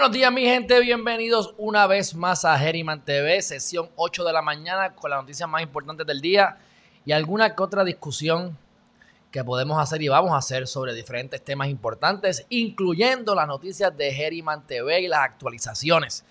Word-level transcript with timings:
Buenos 0.00 0.16
días 0.16 0.32
mi 0.32 0.46
gente, 0.46 0.80
bienvenidos 0.80 1.52
una 1.58 1.86
vez 1.86 2.14
más 2.14 2.46
a 2.46 2.58
Geriman 2.58 3.04
TV, 3.04 3.42
sesión 3.42 3.90
8 3.96 4.24
de 4.24 4.32
la 4.32 4.40
mañana 4.40 4.94
con 4.94 5.10
las 5.10 5.20
noticias 5.20 5.46
más 5.46 5.60
importantes 5.60 6.06
del 6.06 6.22
día 6.22 6.56
y 7.04 7.12
alguna 7.12 7.54
que 7.54 7.62
otra 7.62 7.84
discusión 7.84 8.56
que 9.30 9.44
podemos 9.44 9.78
hacer 9.78 10.00
y 10.00 10.08
vamos 10.08 10.32
a 10.32 10.38
hacer 10.38 10.66
sobre 10.66 10.94
diferentes 10.94 11.44
temas 11.44 11.68
importantes, 11.68 12.46
incluyendo 12.48 13.34
las 13.34 13.46
noticias 13.46 13.94
de 13.94 14.10
Geriman 14.10 14.66
TV 14.66 15.02
y 15.02 15.06
las 15.06 15.20
actualizaciones. 15.20 16.24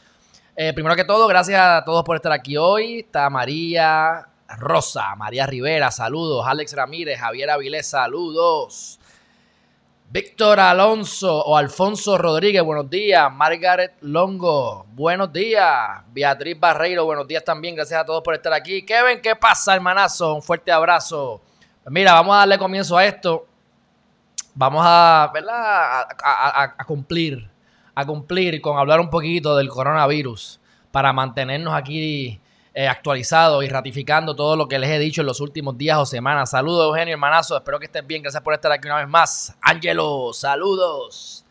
Eh, 0.56 0.74
primero 0.74 0.96
que 0.96 1.06
todo, 1.06 1.28
gracias 1.28 1.62
a 1.62 1.86
todos 1.86 2.04
por 2.04 2.16
estar 2.16 2.32
aquí 2.32 2.58
hoy. 2.58 3.02
Está 3.02 3.30
María 3.30 4.30
Rosa, 4.58 5.16
María 5.16 5.46
Rivera, 5.46 5.92
saludos. 5.92 6.44
Alex 6.48 6.74
Ramírez, 6.74 7.20
Javier 7.20 7.52
Avilés, 7.52 7.86
saludos. 7.86 8.99
Víctor 10.12 10.60
Alonso 10.60 11.38
o 11.46 11.56
Alfonso 11.56 12.18
Rodríguez, 12.18 12.64
buenos 12.64 12.90
días. 12.90 13.32
Margaret 13.32 13.94
Longo, 14.02 14.88
buenos 14.94 15.32
días. 15.32 16.02
Beatriz 16.12 16.60
Barreiro, 16.60 17.06
buenos 17.06 17.28
días 17.28 17.46
también. 17.46 17.76
Gracias 17.76 18.02
a 18.02 18.06
todos 18.06 18.24
por 18.24 18.34
estar 18.34 18.52
aquí. 18.52 18.84
Kevin, 18.84 19.22
¿qué 19.22 19.36
pasa, 19.36 19.76
hermanazo? 19.76 20.34
Un 20.34 20.42
fuerte 20.42 20.72
abrazo. 20.72 21.44
Pues 21.84 21.94
mira, 21.94 22.14
vamos 22.14 22.34
a 22.34 22.40
darle 22.40 22.58
comienzo 22.58 22.98
a 22.98 23.06
esto. 23.06 23.46
Vamos 24.56 24.82
a, 24.84 25.30
¿verdad? 25.32 26.08
A, 26.24 26.86
cumplir, 26.88 27.48
a 27.94 28.04
cumplir 28.04 28.60
con 28.62 28.80
hablar 28.80 29.00
un 29.00 29.12
poquito 29.12 29.56
del 29.58 29.70
coronavirus 29.70 30.60
para 30.92 31.14
mantenernos 31.14 31.76
aquí 31.76 32.42
eh, 32.74 32.88
actualizado 32.88 33.64
y 33.64 33.68
ratificando 33.68 34.36
todo 34.36 34.56
lo 34.56 34.68
que 34.68 34.78
les 34.78 34.90
he 34.90 35.00
dicho 35.00 35.22
en 35.22 35.28
los 35.28 35.42
últimos 35.42 35.78
días 35.78 35.98
o 35.98 36.06
semanas. 36.06 36.52
Saludos, 36.52 36.88
Eugenio, 36.88 37.14
hermanazo. 37.14 37.58
Espero 37.58 37.80
que 37.80 37.86
estés 37.86 38.06
bien. 38.06 38.22
Gracias 38.22 38.44
por 38.44 38.54
estar 38.54 38.72
aquí 38.72 38.88
una 38.88 38.98
vez 38.98 39.08
más. 39.08 39.56
Ángelo, 39.62 40.32
saludos. 40.34 41.44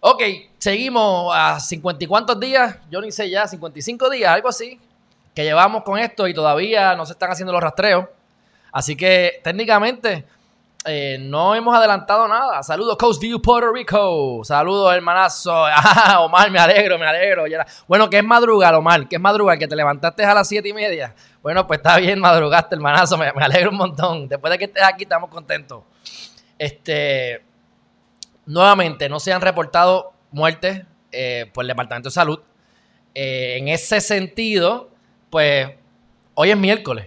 Ok, 0.00 0.22
seguimos 0.58 1.32
a 1.34 1.60
50 1.60 2.04
y 2.04 2.06
cuántos 2.08 2.40
días, 2.40 2.76
yo 2.90 3.00
ni 3.00 3.12
sé 3.12 3.30
ya, 3.30 3.46
55 3.46 4.10
días, 4.10 4.32
algo 4.32 4.48
así, 4.48 4.80
que 5.32 5.44
llevamos 5.44 5.84
con 5.84 5.96
esto 5.96 6.26
y 6.26 6.34
todavía 6.34 6.96
no 6.96 7.06
se 7.06 7.12
están 7.12 7.30
haciendo 7.30 7.52
los 7.52 7.62
rastreos. 7.62 8.06
Así 8.72 8.96
que 8.96 9.40
técnicamente 9.44 10.24
eh, 10.84 11.16
no 11.20 11.54
hemos 11.54 11.74
adelantado 11.76 12.26
nada. 12.26 12.62
Saludos, 12.62 12.96
Coast 12.96 13.20
View, 13.20 13.40
Puerto 13.40 13.72
Rico. 13.72 14.40
Saludos, 14.44 14.92
hermanazo. 14.94 15.66
Ah, 15.94 16.20
Omar, 16.20 16.50
me 16.50 16.58
alegro, 16.58 16.98
me 16.98 17.06
alegro. 17.06 17.44
Bueno, 17.86 18.10
que 18.10 18.18
es 18.18 18.24
madrugar, 18.24 18.74
Omar, 18.74 19.08
que 19.08 19.16
es 19.16 19.22
madrugar, 19.22 19.58
que 19.58 19.68
te 19.68 19.76
levantaste 19.76 20.24
a 20.24 20.34
las 20.34 20.48
siete 20.48 20.68
y 20.68 20.72
media. 20.72 21.14
Bueno, 21.42 21.66
pues 21.66 21.78
está 21.78 21.98
bien, 21.98 22.18
madrugaste, 22.18 22.74
hermanazo. 22.74 23.16
Me, 23.16 23.28
alegro 23.28 23.70
un 23.70 23.76
montón. 23.76 24.28
Después 24.28 24.50
de 24.50 24.58
que 24.58 24.64
estés 24.64 24.82
aquí, 24.82 25.04
estamos 25.04 25.30
contentos. 25.30 25.84
Este, 26.58 27.42
nuevamente, 28.46 29.08
no 29.08 29.20
se 29.20 29.32
han 29.32 29.40
reportado 29.40 30.12
muertes 30.32 30.82
eh, 31.12 31.50
por 31.52 31.64
el 31.64 31.68
Departamento 31.68 32.08
de 32.08 32.14
Salud. 32.14 32.40
Eh, 33.14 33.58
en 33.58 33.68
ese 33.68 34.00
sentido, 34.00 34.90
pues 35.30 35.68
hoy 36.34 36.50
es 36.50 36.56
miércoles. 36.56 37.06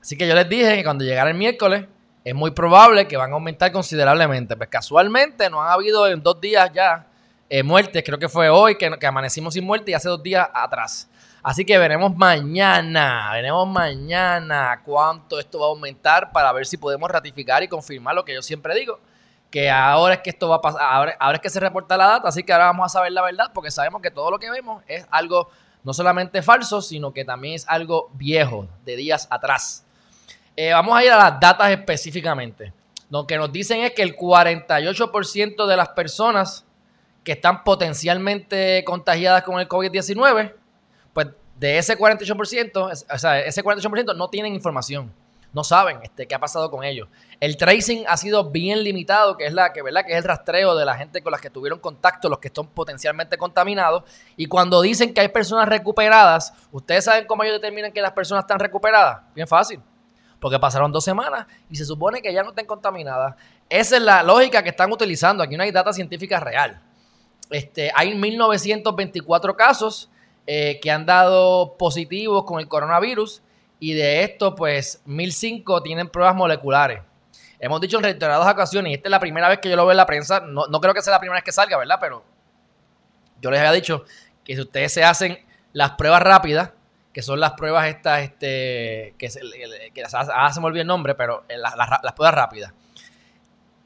Así 0.00 0.16
que 0.16 0.26
yo 0.26 0.34
les 0.34 0.48
dije 0.48 0.76
que 0.76 0.84
cuando 0.84 1.04
llegara 1.04 1.30
el 1.30 1.36
miércoles, 1.36 1.86
es 2.24 2.34
muy 2.34 2.52
probable 2.52 3.08
que 3.08 3.16
van 3.16 3.30
a 3.30 3.34
aumentar 3.34 3.72
considerablemente. 3.72 4.56
Pues 4.56 4.68
casualmente 4.68 5.50
no 5.50 5.62
han 5.62 5.70
habido 5.70 6.06
en 6.06 6.22
dos 6.22 6.40
días 6.40 6.70
ya 6.72 7.06
eh, 7.48 7.62
muertes. 7.62 8.02
Creo 8.04 8.18
que 8.18 8.28
fue 8.28 8.48
hoy 8.48 8.76
que, 8.76 8.90
amanecimos 9.06 9.54
sin 9.54 9.64
muerte 9.64 9.90
y 9.90 9.94
hace 9.94 10.08
dos 10.08 10.22
días 10.22 10.48
atrás. 10.54 11.08
Así 11.42 11.64
que 11.64 11.76
veremos 11.76 12.16
mañana, 12.16 13.30
veremos 13.32 13.66
mañana 13.66 14.80
cuánto 14.84 15.40
esto 15.40 15.58
va 15.58 15.66
a 15.66 15.68
aumentar 15.70 16.30
para 16.30 16.52
ver 16.52 16.66
si 16.66 16.76
podemos 16.76 17.10
ratificar 17.10 17.64
y 17.64 17.68
confirmar 17.68 18.14
lo 18.14 18.24
que 18.24 18.34
yo 18.34 18.42
siempre 18.42 18.74
digo. 18.76 19.00
Que 19.50 19.68
ahora 19.68 20.14
es 20.14 20.20
que 20.20 20.30
esto 20.30 20.48
va 20.48 20.56
a 20.56 20.60
pasar, 20.62 21.16
ahora 21.18 21.36
es 21.36 21.40
que 21.40 21.50
se 21.50 21.58
reporta 21.58 21.96
la 21.96 22.06
data, 22.06 22.28
así 22.28 22.44
que 22.44 22.52
ahora 22.52 22.66
vamos 22.66 22.86
a 22.86 22.88
saber 22.88 23.12
la 23.12 23.22
verdad 23.22 23.50
porque 23.52 23.72
sabemos 23.72 24.00
que 24.00 24.10
todo 24.10 24.30
lo 24.30 24.38
que 24.38 24.48
vemos 24.50 24.82
es 24.86 25.04
algo 25.10 25.50
no 25.82 25.92
solamente 25.92 26.42
falso, 26.42 26.80
sino 26.80 27.12
que 27.12 27.24
también 27.24 27.54
es 27.54 27.68
algo 27.68 28.08
viejo, 28.14 28.68
de 28.84 28.96
días 28.96 29.26
atrás. 29.28 29.84
Eh, 30.54 30.72
vamos 30.72 30.96
a 30.96 31.04
ir 31.04 31.10
a 31.10 31.16
las 31.16 31.40
datas 31.40 31.70
específicamente. 31.70 32.72
Lo 33.08 33.26
que 33.26 33.36
nos 33.36 33.52
dicen 33.52 33.80
es 33.80 33.92
que 33.92 34.02
el 34.02 34.16
48% 34.16 35.66
de 35.66 35.76
las 35.76 35.90
personas 35.90 36.64
que 37.24 37.32
están 37.32 37.64
potencialmente 37.64 38.82
contagiadas 38.84 39.42
con 39.42 39.60
el 39.60 39.68
COVID-19, 39.68 40.54
pues 41.12 41.28
de 41.58 41.78
ese 41.78 41.96
48%, 41.96 43.06
o 43.10 43.18
sea, 43.18 43.40
ese 43.40 43.62
48% 43.62 44.16
no 44.16 44.28
tienen 44.28 44.54
información, 44.54 45.12
no 45.52 45.62
saben 45.62 46.00
este, 46.02 46.26
qué 46.26 46.34
ha 46.34 46.38
pasado 46.38 46.70
con 46.70 46.84
ellos. 46.84 47.08
El 47.38 47.56
tracing 47.56 48.04
ha 48.08 48.16
sido 48.16 48.50
bien 48.50 48.82
limitado, 48.82 49.36
que 49.36 49.46
es 49.46 49.52
la 49.52 49.72
que, 49.72 49.82
¿verdad? 49.82 50.04
Que 50.04 50.12
es 50.12 50.18
el 50.18 50.24
rastreo 50.24 50.74
de 50.74 50.84
la 50.84 50.94
gente 50.96 51.22
con 51.22 51.32
las 51.32 51.40
que 51.40 51.50
tuvieron 51.50 51.78
contacto, 51.78 52.28
los 52.28 52.38
que 52.38 52.48
están 52.48 52.66
potencialmente 52.68 53.36
contaminados. 53.38 54.04
Y 54.36 54.46
cuando 54.46 54.80
dicen 54.80 55.14
que 55.14 55.20
hay 55.20 55.28
personas 55.28 55.68
recuperadas, 55.68 56.52
¿ustedes 56.72 57.04
saben 57.04 57.26
cómo 57.26 57.44
ellos 57.44 57.56
determinan 57.56 57.92
que 57.92 58.00
las 58.00 58.12
personas 58.12 58.44
están 58.44 58.58
recuperadas? 58.58 59.20
Bien 59.34 59.46
fácil 59.46 59.80
porque 60.42 60.58
pasaron 60.58 60.90
dos 60.90 61.04
semanas 61.04 61.46
y 61.70 61.76
se 61.76 61.84
supone 61.84 62.20
que 62.20 62.34
ya 62.34 62.42
no 62.42 62.48
estén 62.48 62.66
contaminadas. 62.66 63.36
Esa 63.68 63.96
es 63.96 64.02
la 64.02 64.24
lógica 64.24 64.60
que 64.64 64.70
están 64.70 64.90
utilizando. 64.90 65.40
Aquí 65.40 65.56
no 65.56 65.62
hay 65.62 65.70
data 65.70 65.92
científica 65.92 66.40
real. 66.40 66.82
Este, 67.48 67.92
hay 67.94 68.16
1924 68.16 69.56
casos 69.56 70.10
eh, 70.48 70.80
que 70.82 70.90
han 70.90 71.06
dado 71.06 71.76
positivos 71.78 72.42
con 72.42 72.58
el 72.58 72.66
coronavirus 72.66 73.40
y 73.78 73.92
de 73.92 74.24
estos, 74.24 74.54
pues, 74.56 75.00
1005 75.04 75.80
tienen 75.84 76.08
pruebas 76.08 76.34
moleculares. 76.34 77.02
Hemos 77.60 77.80
dicho 77.80 77.98
en 77.98 78.02
reiteradas 78.02 78.52
ocasiones, 78.52 78.90
y 78.90 78.94
esta 78.94 79.06
es 79.06 79.12
la 79.12 79.20
primera 79.20 79.48
vez 79.48 79.60
que 79.60 79.70
yo 79.70 79.76
lo 79.76 79.84
veo 79.84 79.92
en 79.92 79.96
la 79.96 80.06
prensa, 80.06 80.40
no, 80.40 80.66
no 80.66 80.80
creo 80.80 80.92
que 80.92 81.02
sea 81.02 81.12
la 81.12 81.20
primera 81.20 81.36
vez 81.36 81.44
que 81.44 81.52
salga, 81.52 81.76
¿verdad? 81.76 81.98
Pero 82.00 82.24
yo 83.40 83.48
les 83.48 83.60
había 83.60 83.70
dicho 83.70 84.04
que 84.42 84.56
si 84.56 84.60
ustedes 84.60 84.92
se 84.92 85.04
hacen 85.04 85.38
las 85.72 85.92
pruebas 85.92 86.20
rápidas, 86.20 86.72
que 87.12 87.22
son 87.22 87.40
las 87.40 87.52
pruebas 87.52 87.88
estas, 87.88 88.22
este, 88.22 89.14
que, 89.18 89.30
se, 89.30 89.40
que 89.92 90.02
ah, 90.12 90.52
se 90.52 90.60
me 90.60 90.66
olvidó 90.66 90.82
el 90.82 90.88
nombre, 90.88 91.14
pero 91.14 91.44
eh, 91.48 91.58
las, 91.58 91.74
las, 91.76 92.12
pruebas 92.14 92.34
rápidas. 92.34 92.72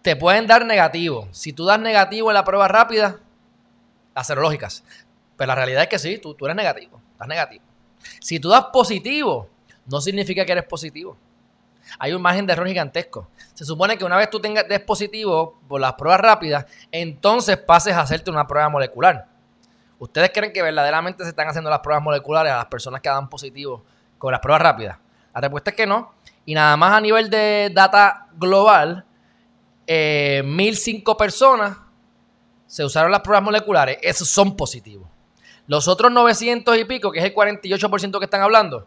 Te 0.02 0.14
pueden 0.14 0.46
dar 0.46 0.64
negativo. 0.64 1.28
Si 1.32 1.52
tú 1.52 1.64
das 1.64 1.80
negativo 1.80 2.30
en 2.30 2.34
la 2.34 2.44
prueba 2.44 2.68
rápida, 2.68 3.18
las 4.14 4.26
serológicas. 4.26 4.84
Pero 5.36 5.48
la 5.48 5.54
realidad 5.54 5.82
es 5.82 5.88
que 5.88 5.98
sí, 5.98 6.18
tú, 6.18 6.34
tú 6.34 6.46
eres 6.46 6.56
negativo, 6.56 7.00
estás 7.12 7.28
negativo. 7.28 7.64
Si 8.20 8.38
tú 8.38 8.48
das 8.48 8.66
positivo, 8.72 9.50
no 9.86 10.00
significa 10.00 10.44
que 10.44 10.52
eres 10.52 10.64
positivo. 10.64 11.16
Hay 11.98 12.12
un 12.12 12.22
margen 12.22 12.46
de 12.46 12.52
error 12.52 12.66
gigantesco. 12.66 13.28
Se 13.54 13.64
supone 13.64 13.98
que 13.98 14.04
una 14.04 14.16
vez 14.16 14.30
tú 14.30 14.40
tengas, 14.40 14.66
des 14.68 14.80
positivo 14.80 15.60
por 15.68 15.80
las 15.80 15.94
pruebas 15.94 16.20
rápidas, 16.20 16.66
entonces 16.90 17.56
pases 17.56 17.94
a 17.94 18.00
hacerte 18.00 18.30
una 18.30 18.46
prueba 18.46 18.68
molecular. 18.68 19.26
¿Ustedes 19.98 20.30
creen 20.32 20.52
que 20.52 20.62
verdaderamente 20.62 21.24
se 21.24 21.30
están 21.30 21.48
haciendo 21.48 21.70
las 21.70 21.80
pruebas 21.80 22.02
moleculares 22.02 22.52
a 22.52 22.56
las 22.56 22.66
personas 22.66 23.00
que 23.00 23.08
dan 23.08 23.28
positivo 23.28 23.84
con 24.18 24.30
las 24.30 24.40
pruebas 24.40 24.62
rápidas? 24.62 24.98
La 25.34 25.40
respuesta 25.40 25.70
es 25.70 25.76
que 25.76 25.86
no. 25.86 26.12
Y 26.44 26.54
nada 26.54 26.76
más 26.76 26.92
a 26.92 27.00
nivel 27.00 27.30
de 27.30 27.70
data 27.72 28.28
global, 28.34 29.04
eh, 29.86 30.42
1005 30.44 31.16
personas 31.16 31.78
se 32.66 32.84
usaron 32.84 33.10
las 33.10 33.20
pruebas 33.20 33.42
moleculares. 33.42 33.98
Esos 34.02 34.28
son 34.28 34.56
positivos. 34.56 35.08
Los 35.66 35.88
otros 35.88 36.12
900 36.12 36.76
y 36.76 36.84
pico, 36.84 37.10
que 37.10 37.18
es 37.18 37.24
el 37.24 37.34
48% 37.34 38.18
que 38.18 38.24
están 38.24 38.42
hablando, 38.42 38.86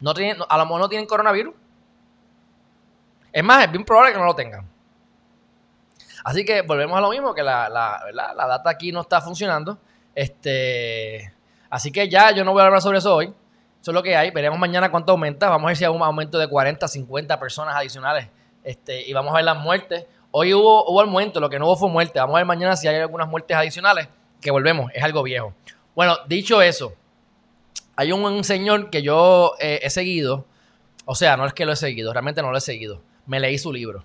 no 0.00 0.14
tienen, 0.14 0.38
a 0.48 0.58
lo 0.58 0.64
mejor 0.64 0.80
no 0.80 0.88
tienen 0.88 1.06
coronavirus. 1.06 1.54
Es 3.32 3.44
más, 3.44 3.64
es 3.64 3.70
bien 3.70 3.84
probable 3.84 4.12
que 4.12 4.18
no 4.18 4.24
lo 4.24 4.34
tengan. 4.34 4.66
Así 6.24 6.44
que 6.44 6.62
volvemos 6.62 6.96
a 6.96 7.00
lo 7.00 7.10
mismo, 7.10 7.34
que 7.34 7.42
la, 7.42 7.68
la, 7.68 8.02
la 8.12 8.46
data 8.46 8.70
aquí 8.70 8.90
no 8.90 9.02
está 9.02 9.20
funcionando. 9.20 9.78
Este, 10.16 11.30
así 11.68 11.92
que 11.92 12.08
ya 12.08 12.32
yo 12.32 12.42
no 12.42 12.52
voy 12.52 12.62
a 12.62 12.64
hablar 12.64 12.80
sobre 12.80 12.98
eso 12.98 13.14
hoy. 13.14 13.26
Eso 13.26 13.90
es 13.90 13.94
lo 13.94 14.02
que 14.02 14.16
hay. 14.16 14.30
Veremos 14.30 14.58
mañana 14.58 14.90
cuánto 14.90 15.12
aumenta. 15.12 15.48
Vamos 15.50 15.66
a 15.66 15.68
ver 15.68 15.76
si 15.76 15.84
hay 15.84 15.90
un 15.90 16.02
aumento 16.02 16.38
de 16.38 16.48
40, 16.48 16.88
50 16.88 17.38
personas 17.38 17.76
adicionales. 17.76 18.28
Este, 18.64 19.06
y 19.06 19.12
vamos 19.12 19.32
a 19.32 19.36
ver 19.36 19.44
las 19.44 19.58
muertes. 19.58 20.06
Hoy 20.32 20.54
hubo, 20.54 20.90
hubo 20.90 21.02
aumento, 21.02 21.38
lo 21.38 21.50
que 21.50 21.58
no 21.58 21.66
hubo 21.66 21.76
fue 21.76 21.90
muerte. 21.90 22.18
Vamos 22.18 22.34
a 22.34 22.38
ver 22.38 22.46
mañana 22.46 22.76
si 22.76 22.88
hay 22.88 22.96
algunas 22.96 23.28
muertes 23.28 23.56
adicionales. 23.56 24.08
Que 24.40 24.50
volvemos, 24.50 24.90
es 24.94 25.04
algo 25.04 25.22
viejo. 25.22 25.54
Bueno, 25.94 26.16
dicho 26.26 26.60
eso, 26.62 26.94
hay 27.94 28.12
un, 28.12 28.42
señor 28.42 28.90
que 28.90 29.02
yo 29.02 29.52
eh, 29.60 29.80
he 29.82 29.90
seguido. 29.90 30.46
O 31.04 31.14
sea, 31.14 31.36
no 31.36 31.46
es 31.46 31.52
que 31.52 31.66
lo 31.66 31.72
he 31.72 31.76
seguido, 31.76 32.12
realmente 32.12 32.42
no 32.42 32.50
lo 32.50 32.58
he 32.58 32.62
seguido. 32.62 33.02
Me 33.26 33.38
leí 33.38 33.58
su 33.58 33.72
libro. 33.72 34.04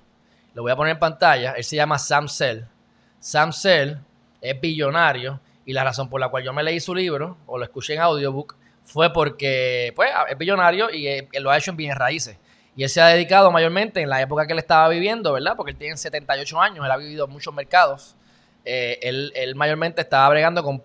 Lo 0.54 0.62
voy 0.62 0.72
a 0.72 0.76
poner 0.76 0.94
en 0.94 1.00
pantalla. 1.00 1.54
Él 1.54 1.64
se 1.64 1.78
llama 1.78 1.98
Sam 1.98 2.28
Cell. 2.28 2.64
Sam 3.20 3.54
Cell 3.54 3.96
es 4.42 4.60
billonario 4.60 5.40
y 5.66 5.74
la 5.74 5.84
razón 5.84 6.10
por 6.10 6.20
la 6.20 6.30
cual 6.30 6.44
yo 6.44 6.54
me 6.54 6.64
leí 6.64 6.80
su 6.80 6.96
libro, 6.96 7.38
o 7.46 7.58
lo 7.58 7.64
escuché 7.64 7.94
en 7.94 8.02
audiobook, 8.02 8.56
fue 8.84 9.14
porque 9.14 9.94
pues, 9.96 10.10
es 10.30 10.38
billonario 10.38 10.90
y 10.90 11.08
él 11.08 11.28
lo 11.42 11.52
ha 11.52 11.58
hecho 11.58 11.72
en 11.72 11.78
bienes 11.78 11.98
raíces. 11.98 12.38
Y 12.76 12.84
él 12.84 12.90
se 12.90 13.02
ha 13.02 13.08
dedicado 13.08 13.52
mayormente 13.52 14.02
en 14.02 14.10
la 14.10 14.22
época 14.22 14.48
que 14.48 14.54
él 14.54 14.60
estaba 14.60 14.88
viviendo, 14.90 15.34
¿verdad? 15.34 15.54
Porque 15.56 15.72
él 15.72 15.78
tiene 15.78 15.98
78 15.98 16.60
años, 16.60 16.86
él 16.86 16.92
ha 16.92 16.98
vivido 16.98 17.26
en 17.26 17.32
muchos 17.32 17.54
mercados. 17.54 18.16
Eh, 18.64 19.00
él, 19.02 19.56
mayormente 19.56 20.02
estaba 20.02 20.30
bregando 20.30 20.64
con, 20.64 20.84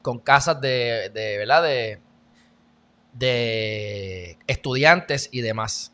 con 0.00 0.18
casas 0.18 0.60
de, 0.60 1.10
de, 1.12 1.38
¿verdad? 1.38 1.62
De, 1.62 2.00
de 3.12 4.38
estudiantes 4.46 5.28
y 5.32 5.40
demás, 5.40 5.92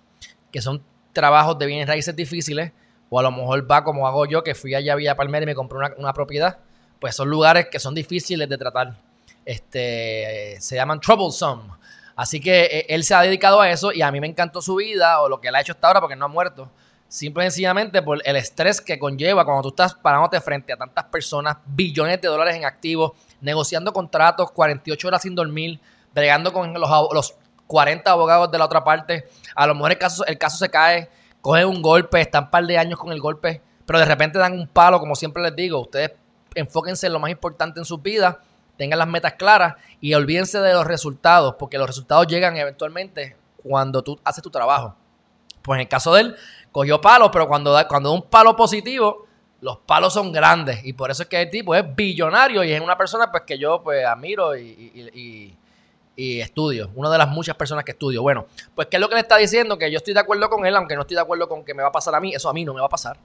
que 0.51 0.61
son 0.61 0.83
trabajos 1.13 1.59
de 1.59 1.67
bienes 1.67 1.89
raíces 1.89 2.15
difíciles, 2.15 2.73
o 3.09 3.19
a 3.19 3.23
lo 3.23 3.31
mejor 3.31 3.71
va 3.71 3.83
como 3.83 4.07
hago 4.07 4.27
yo, 4.27 4.43
que 4.43 4.55
fui 4.55 4.75
allá 4.75 4.93
a 4.93 4.97
Villa 4.97 5.17
Palmera 5.17 5.45
y 5.45 5.47
me 5.47 5.55
compré 5.55 5.79
una, 5.79 5.95
una 5.97 6.13
propiedad, 6.13 6.59
pues 7.01 7.17
son 7.17 7.29
lugares 7.29 7.67
que 7.71 7.81
son 7.81 7.95
difíciles 7.95 8.49
de 8.49 8.59
tratar. 8.59 8.95
Este, 9.45 10.57
se 10.61 10.77
llaman 10.77 11.01
troublesome. 11.01 11.63
Así 12.15 12.41
que 12.41 12.65
eh, 12.65 12.87
él 12.91 13.03
se 13.03 13.15
ha 13.15 13.23
dedicado 13.23 13.61
a 13.61 13.71
eso 13.71 13.93
y 13.93 14.03
a 14.03 14.13
mí 14.13 14.21
me 14.21 14.27
encantó 14.27 14.61
su 14.61 14.77
vida 14.77 15.21
o 15.23 15.29
lo 15.29 15.41
que 15.41 15.49
él 15.49 15.55
ha 15.55 15.61
hecho 15.63 15.73
hasta 15.73 15.87
ahora 15.87 16.01
porque 16.01 16.17
no 16.17 16.27
ha 16.27 16.29
muerto. 16.29 16.71
Simple 17.09 17.45
y 17.45 17.47
sencillamente 17.47 18.03
por 18.03 18.21
el 18.25 18.37
estrés 18.37 18.81
que 18.81 18.99
conlleva 18.99 19.45
cuando 19.45 19.63
tú 19.63 19.69
estás 19.71 19.95
parándote 19.95 20.41
frente 20.41 20.73
a 20.73 20.77
tantas 20.77 21.07
personas, 21.07 21.57
billones 21.67 22.21
de 22.21 22.29
dólares 22.29 22.55
en 22.55 22.65
activos, 22.65 23.13
negociando 23.41 23.93
contratos, 23.93 24.53
48 24.53 25.09
horas 25.09 25.23
sin 25.23 25.35
dormir, 25.35 25.81
bregando 26.15 26.53
con 26.53 26.73
los, 26.73 26.91
los 27.13 27.35
40 27.67 28.11
abogados 28.11 28.51
de 28.51 28.59
la 28.59 28.67
otra 28.67 28.85
parte. 28.85 29.29
A 29.57 29.67
lo 29.67 29.75
mejor 29.75 29.93
el 29.93 29.99
caso, 29.99 30.25
el 30.27 30.39
caso 30.39 30.59
se 30.59 30.69
cae, 30.69 31.09
cogen 31.41 31.67
un 31.67 31.83
golpe, 31.83 32.21
están 32.21 32.45
un 32.45 32.51
par 32.51 32.65
de 32.67 32.79
años 32.79 32.99
con 32.99 33.11
el 33.13 33.21
golpe, 33.21 33.61
pero 33.87 33.99
de 33.99 34.05
repente 34.05 34.39
dan 34.39 34.53
un 34.53 34.69
palo, 34.69 35.01
como 35.01 35.17
siempre 35.17 35.43
les 35.43 35.57
digo. 35.57 35.81
Ustedes 35.81 36.13
enfóquense 36.55 37.07
en 37.07 37.13
lo 37.13 37.19
más 37.19 37.31
importante 37.31 37.81
en 37.81 37.85
sus 37.85 38.01
vidas 38.03 38.37
tengan 38.81 38.99
las 38.99 39.09
metas 39.09 39.35
claras 39.35 39.75
y 40.01 40.15
olvídense 40.15 40.59
de 40.59 40.73
los 40.73 40.87
resultados, 40.87 41.57
porque 41.59 41.77
los 41.77 41.87
resultados 41.87 42.27
llegan 42.27 42.57
eventualmente 42.57 43.37
cuando 43.63 44.03
tú 44.03 44.19
haces 44.25 44.43
tu 44.43 44.49
trabajo. 44.49 44.97
Pues 45.61 45.77
en 45.77 45.83
el 45.83 45.89
caso 45.89 46.15
de 46.15 46.23
él, 46.23 46.37
cogió 46.73 46.99
palos, 46.99 47.29
pero 47.31 47.47
cuando 47.47 47.73
da, 47.73 47.87
cuando 47.87 48.11
un 48.11 48.23
palo 48.23 48.57
positivo, 48.57 49.27
los 49.61 49.77
palos 49.81 50.15
son 50.15 50.33
grandes. 50.33 50.83
Y 50.83 50.95
por 50.95 51.11
eso 51.11 51.25
es 51.25 51.29
que 51.29 51.43
el 51.43 51.51
tipo 51.51 51.75
es 51.75 51.85
billonario 51.95 52.65
y 52.65 52.73
es 52.73 52.81
una 52.81 52.97
persona 52.97 53.31
pues, 53.31 53.43
que 53.47 53.59
yo 53.59 53.83
pues, 53.83 54.03
admiro 54.07 54.57
y, 54.57 55.55
y 56.17 56.41
estudio. 56.41 56.91
Una 56.95 57.11
de 57.11 57.19
las 57.19 57.29
muchas 57.29 57.57
personas 57.57 57.85
que 57.85 57.91
estudio. 57.91 58.23
Bueno, 58.23 58.47
pues 58.75 58.89
¿qué 58.89 58.97
es 58.97 59.01
lo 59.03 59.11
que 59.11 59.15
le 59.17 59.21
está 59.21 59.37
diciendo? 59.37 59.77
Que 59.77 59.91
yo 59.91 59.99
estoy 59.99 60.15
de 60.15 60.21
acuerdo 60.21 60.49
con 60.49 60.65
él, 60.65 60.75
aunque 60.75 60.95
no 60.95 61.03
estoy 61.03 61.17
de 61.17 61.21
acuerdo 61.21 61.51
con 61.51 61.67
que 61.67 61.75
me 61.75 61.83
va 61.83 61.91
a 61.91 61.93
pasar 61.93 62.15
a 62.15 62.21
mí. 62.21 62.35
Eso 62.35 62.49
a 62.49 62.55
mí 62.55 62.65
no 62.65 62.73
me 62.73 62.81
va 62.81 62.87
a 62.87 62.89
pasar 62.89 63.19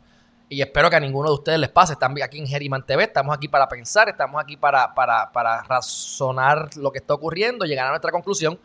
y 0.48 0.62
espero 0.62 0.90
que 0.90 0.96
a 0.96 1.00
ninguno 1.00 1.30
de 1.30 1.36
ustedes 1.36 1.60
les 1.60 1.70
pase. 1.70 1.94
Están 1.94 2.16
aquí 2.22 2.40
en 2.40 2.48
Geriman 2.48 2.86
TV, 2.86 3.04
estamos 3.04 3.36
aquí 3.36 3.48
para 3.48 3.68
pensar, 3.68 4.10
estamos 4.10 4.42
aquí 4.42 4.58
para, 4.58 4.94
para, 4.94 5.32
para 5.32 5.64
razonar 5.64 6.76
lo 6.78 6.92
que 6.92 7.00
está 7.00 7.14
ocurriendo, 7.14 7.66
llegar 7.66 7.88
a 7.88 7.90
nuestra 7.90 8.12
conclusión. 8.12 8.60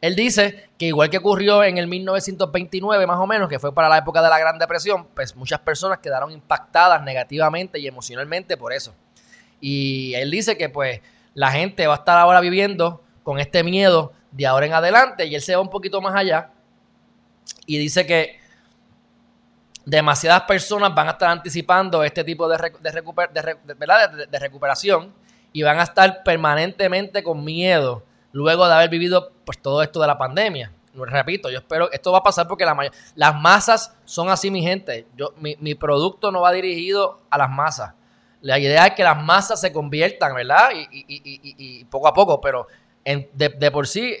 Él 0.00 0.16
dice 0.16 0.68
que 0.76 0.86
igual 0.86 1.08
que 1.08 1.16
ocurrió 1.16 1.64
en 1.64 1.78
el 1.78 1.86
1929 1.86 3.06
más 3.06 3.18
o 3.18 3.26
menos, 3.26 3.48
que 3.48 3.58
fue 3.58 3.74
para 3.74 3.88
la 3.88 3.98
época 3.98 4.20
de 4.20 4.28
la 4.28 4.38
Gran 4.38 4.58
Depresión, 4.58 5.06
pues 5.14 5.34
muchas 5.34 5.60
personas 5.60 5.98
quedaron 5.98 6.30
impactadas 6.30 7.02
negativamente 7.02 7.78
y 7.78 7.86
emocionalmente 7.86 8.58
por 8.58 8.74
eso. 8.74 8.94
Y 9.60 10.12
él 10.14 10.30
dice 10.30 10.58
que 10.58 10.68
pues 10.68 11.00
la 11.32 11.50
gente 11.52 11.86
va 11.86 11.94
a 11.94 11.98
estar 11.98 12.18
ahora 12.18 12.40
viviendo 12.40 13.02
con 13.22 13.38
este 13.38 13.64
miedo 13.64 14.12
de 14.30 14.46
ahora 14.46 14.66
en 14.66 14.74
adelante 14.74 15.24
y 15.24 15.34
él 15.34 15.40
se 15.40 15.56
va 15.56 15.62
un 15.62 15.70
poquito 15.70 16.02
más 16.02 16.14
allá 16.14 16.50
y 17.64 17.78
dice 17.78 18.04
que 18.04 18.43
demasiadas 19.84 20.42
personas 20.42 20.94
van 20.94 21.08
a 21.08 21.12
estar 21.12 21.30
anticipando 21.30 22.02
este 22.02 22.24
tipo 22.24 22.48
de, 22.48 22.72
de, 22.80 24.38
recuperación 24.38 25.12
y 25.52 25.62
van 25.62 25.78
a 25.78 25.84
estar 25.84 26.22
permanentemente 26.22 27.22
con 27.22 27.44
miedo 27.44 28.02
luego 28.32 28.66
de 28.66 28.74
haber 28.74 28.90
vivido 28.90 29.32
pues, 29.44 29.58
todo 29.58 29.82
esto 29.82 30.00
de 30.00 30.06
la 30.06 30.18
pandemia. 30.18 30.72
Repito, 30.94 31.50
yo 31.50 31.58
espero 31.58 31.90
esto 31.90 32.12
va 32.12 32.18
a 32.18 32.22
pasar 32.22 32.46
porque 32.46 32.64
la 32.64 32.76
las 33.16 33.34
masas 33.34 33.96
son 34.04 34.28
así, 34.28 34.50
mi 34.50 34.62
gente. 34.62 35.06
Yo, 35.16 35.34
mi, 35.38 35.74
producto 35.74 36.30
no 36.30 36.42
va 36.42 36.52
dirigido 36.52 37.18
a 37.30 37.38
las 37.38 37.50
masas. 37.50 37.94
La 38.40 38.58
idea 38.58 38.86
es 38.86 38.94
que 38.94 39.02
las 39.02 39.20
masas 39.20 39.60
se 39.60 39.72
conviertan, 39.72 40.34
¿verdad? 40.34 40.70
Y, 40.72 41.84
poco 41.86 42.06
a 42.06 42.14
poco, 42.14 42.40
pero 42.40 42.68
de, 43.04 43.48
de 43.48 43.70
por 43.72 43.88
sí 43.88 44.16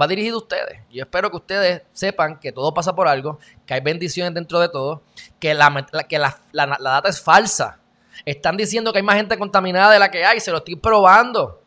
va 0.00 0.06
dirigido 0.06 0.36
a 0.36 0.38
ustedes. 0.38 0.80
Yo 0.90 1.02
espero 1.02 1.30
que 1.30 1.36
ustedes 1.36 1.82
sepan 1.92 2.38
que 2.38 2.52
todo 2.52 2.74
pasa 2.74 2.94
por 2.94 3.08
algo, 3.08 3.38
que 3.66 3.74
hay 3.74 3.80
bendiciones 3.80 4.34
dentro 4.34 4.60
de 4.60 4.68
todo, 4.68 5.02
que 5.38 5.54
la, 5.54 5.86
que 6.08 6.18
la, 6.18 6.38
data 6.52 7.08
es 7.08 7.20
falsa. 7.20 7.78
Están 8.24 8.56
diciendo 8.56 8.92
que 8.92 8.98
hay 8.98 9.02
más 9.04 9.16
gente 9.16 9.38
contaminada 9.38 9.92
de 9.92 9.98
la 9.98 10.10
que 10.10 10.24
hay, 10.24 10.40
se 10.40 10.50
lo 10.50 10.58
estoy 10.58 10.76
probando. 10.76 11.60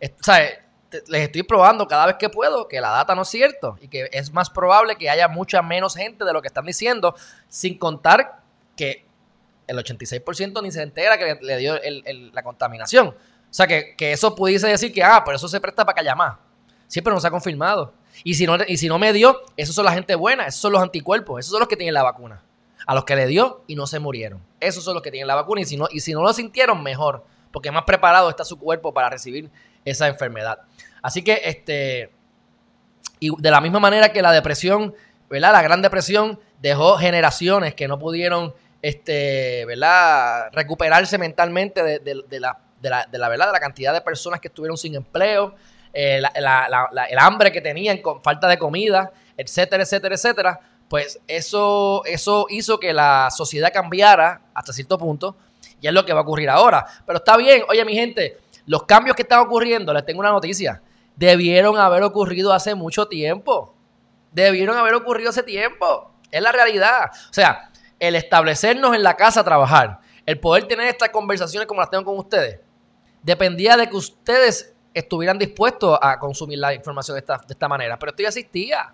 O 0.00 0.24
sea, 0.24 0.40
les 1.08 1.22
estoy 1.22 1.42
probando 1.42 1.86
cada 1.86 2.06
vez 2.06 2.16
que 2.18 2.28
puedo 2.28 2.68
que 2.68 2.80
la 2.80 2.90
data 2.90 3.14
no 3.14 3.22
es 3.22 3.28
cierto 3.28 3.78
y 3.80 3.88
que 3.88 4.08
es 4.12 4.32
más 4.32 4.50
probable 4.50 4.96
que 4.96 5.08
haya 5.08 5.28
mucha 5.28 5.62
menos 5.62 5.94
gente 5.96 6.24
de 6.24 6.32
lo 6.32 6.42
que 6.42 6.48
están 6.48 6.66
diciendo, 6.66 7.14
sin 7.48 7.78
contar 7.78 8.42
que 8.76 9.06
el 9.66 9.78
86% 9.78 10.62
ni 10.62 10.70
se 10.70 10.82
entera 10.82 11.18
que 11.18 11.38
le, 11.40 11.56
dio 11.56 11.78
la 12.32 12.42
contaminación. 12.42 13.08
O 13.08 13.54
sea, 13.54 13.66
que, 13.66 13.94
que, 13.96 14.12
eso 14.12 14.34
pudiese 14.34 14.66
decir 14.66 14.92
que, 14.92 15.02
ah, 15.04 15.22
pero 15.24 15.36
eso 15.36 15.48
se 15.48 15.60
presta 15.60 15.84
para 15.84 16.00
haya 16.00 16.14
más. 16.14 16.36
Sí, 16.92 17.00
pero 17.00 17.14
no 17.14 17.20
se 17.22 17.26
ha 17.26 17.30
confirmado. 17.30 17.94
Y 18.22 18.34
si 18.34 18.44
no, 18.44 18.54
y 18.68 18.76
si 18.76 18.86
no 18.86 18.98
me 18.98 19.14
dio, 19.14 19.40
esos 19.56 19.74
son 19.74 19.86
la 19.86 19.92
gente 19.92 20.14
buena, 20.14 20.44
esos 20.44 20.60
son 20.60 20.72
los 20.72 20.82
anticuerpos, 20.82 21.40
esos 21.40 21.50
son 21.50 21.60
los 21.60 21.68
que 21.70 21.74
tienen 21.74 21.94
la 21.94 22.02
vacuna. 22.02 22.42
A 22.86 22.94
los 22.94 23.06
que 23.06 23.16
le 23.16 23.26
dio 23.26 23.64
y 23.66 23.76
no 23.76 23.86
se 23.86 23.98
murieron. 23.98 24.42
Esos 24.60 24.84
son 24.84 24.92
los 24.92 25.02
que 25.02 25.10
tienen 25.10 25.26
la 25.26 25.34
vacuna 25.34 25.62
y 25.62 25.64
si 25.64 25.78
no, 25.78 25.88
y 25.90 26.00
si 26.00 26.12
no 26.12 26.20
lo 26.20 26.30
sintieron, 26.34 26.82
mejor, 26.82 27.24
porque 27.50 27.70
más 27.70 27.84
preparado 27.84 28.28
está 28.28 28.44
su 28.44 28.58
cuerpo 28.58 28.92
para 28.92 29.08
recibir 29.08 29.50
esa 29.86 30.06
enfermedad. 30.06 30.58
Así 31.00 31.24
que, 31.24 31.40
este, 31.44 32.10
y 33.20 33.30
de 33.40 33.50
la 33.50 33.62
misma 33.62 33.80
manera 33.80 34.12
que 34.12 34.20
la 34.20 34.30
depresión, 34.30 34.94
¿verdad? 35.30 35.52
La 35.52 35.62
gran 35.62 35.80
depresión 35.80 36.40
dejó 36.60 36.98
generaciones 36.98 37.74
que 37.74 37.88
no 37.88 37.98
pudieron, 37.98 38.52
este, 38.82 39.64
¿verdad? 39.64 40.50
Recuperarse 40.52 41.16
mentalmente 41.16 41.82
de, 41.82 42.14
la, 42.38 42.58
de, 42.82 42.90
la, 42.90 43.06
de 43.10 43.18
la, 43.18 43.28
¿verdad? 43.30 43.46
de 43.46 43.52
la 43.52 43.60
cantidad 43.60 43.94
de 43.94 44.02
personas 44.02 44.40
que 44.40 44.48
estuvieron 44.48 44.76
sin 44.76 44.94
empleo, 44.94 45.54
eh, 45.92 46.22
el 46.34 47.18
hambre 47.18 47.52
que 47.52 47.60
tenían 47.60 47.98
con 47.98 48.22
falta 48.22 48.48
de 48.48 48.58
comida, 48.58 49.12
etcétera, 49.36 49.82
etcétera, 49.82 50.14
etcétera, 50.14 50.60
pues 50.88 51.20
eso, 51.26 52.02
eso 52.04 52.46
hizo 52.50 52.78
que 52.78 52.92
la 52.92 53.30
sociedad 53.30 53.72
cambiara 53.72 54.42
hasta 54.54 54.72
cierto 54.72 54.98
punto 54.98 55.36
y 55.80 55.86
es 55.86 55.92
lo 55.92 56.04
que 56.04 56.12
va 56.12 56.20
a 56.20 56.22
ocurrir 56.22 56.50
ahora. 56.50 56.86
Pero 57.06 57.18
está 57.18 57.36
bien, 57.36 57.62
oye 57.68 57.84
mi 57.84 57.94
gente, 57.94 58.38
los 58.66 58.84
cambios 58.84 59.16
que 59.16 59.22
están 59.22 59.40
ocurriendo, 59.40 59.92
les 59.92 60.04
tengo 60.04 60.20
una 60.20 60.30
noticia, 60.30 60.82
debieron 61.16 61.78
haber 61.78 62.02
ocurrido 62.02 62.52
hace 62.52 62.74
mucho 62.74 63.06
tiempo. 63.06 63.74
Debieron 64.32 64.76
haber 64.76 64.94
ocurrido 64.94 65.30
hace 65.30 65.42
tiempo. 65.42 66.12
Es 66.30 66.40
la 66.42 66.52
realidad. 66.52 67.10
O 67.30 67.32
sea, 67.32 67.70
el 67.98 68.14
establecernos 68.14 68.94
en 68.94 69.02
la 69.02 69.16
casa 69.16 69.40
a 69.40 69.44
trabajar, 69.44 70.00
el 70.24 70.40
poder 70.40 70.66
tener 70.66 70.88
estas 70.88 71.10
conversaciones 71.10 71.66
como 71.66 71.80
las 71.80 71.90
tengo 71.90 72.04
con 72.04 72.18
ustedes, 72.18 72.60
dependía 73.22 73.76
de 73.76 73.88
que 73.88 73.96
ustedes 73.96 74.74
estuvieran 74.94 75.38
dispuestos 75.38 75.98
a 76.00 76.18
consumir 76.18 76.58
la 76.58 76.74
información 76.74 77.14
de 77.14 77.20
esta, 77.20 77.38
de 77.38 77.52
esta 77.52 77.68
manera. 77.68 77.98
Pero 77.98 78.10
esto 78.10 78.22
ya 78.22 78.28
existía. 78.28 78.92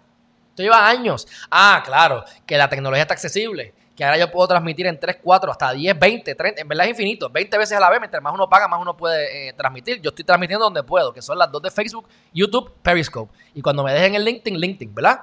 Esto 0.51 0.63
lleva 0.63 0.89
años. 0.89 1.27
Ah, 1.51 1.83
claro, 1.85 2.25
que 2.47 2.57
la 2.57 2.69
tecnología 2.69 3.03
está 3.03 3.15
accesible. 3.15 3.75
Que 3.97 4.05
ahora 4.05 4.17
yo 4.17 4.31
puedo 4.31 4.47
transmitir 4.47 4.87
en 4.87 4.99
3, 4.99 5.19
4, 5.23 5.51
hasta 5.51 5.73
10, 5.73 5.99
20, 5.99 6.35
30. 6.35 6.63
En 6.63 6.69
verdad 6.69 6.87
es 6.87 6.91
infinito. 6.91 7.29
20 7.29 7.59
veces 7.59 7.77
a 7.77 7.81
la 7.81 7.91
vez. 7.91 7.99
Mientras 7.99 8.23
más 8.23 8.33
uno 8.33 8.49
paga, 8.49 8.69
más 8.69 8.81
uno 8.81 8.97
puede 8.97 9.49
eh, 9.49 9.53
transmitir. 9.55 10.01
Yo 10.01 10.11
estoy 10.11 10.25
transmitiendo 10.25 10.65
donde 10.65 10.85
puedo, 10.85 11.13
que 11.13 11.21
son 11.21 11.37
las 11.37 11.51
dos 11.51 11.63
de 11.63 11.71
Facebook, 11.71 12.09
YouTube, 12.33 12.73
Periscope. 12.81 13.33
Y 13.55 13.61
cuando 13.61 13.83
me 13.83 13.93
dejen 13.93 14.15
en 14.15 14.25
LinkedIn, 14.25 14.57
LinkedIn, 14.57 14.95
¿verdad? 14.95 15.23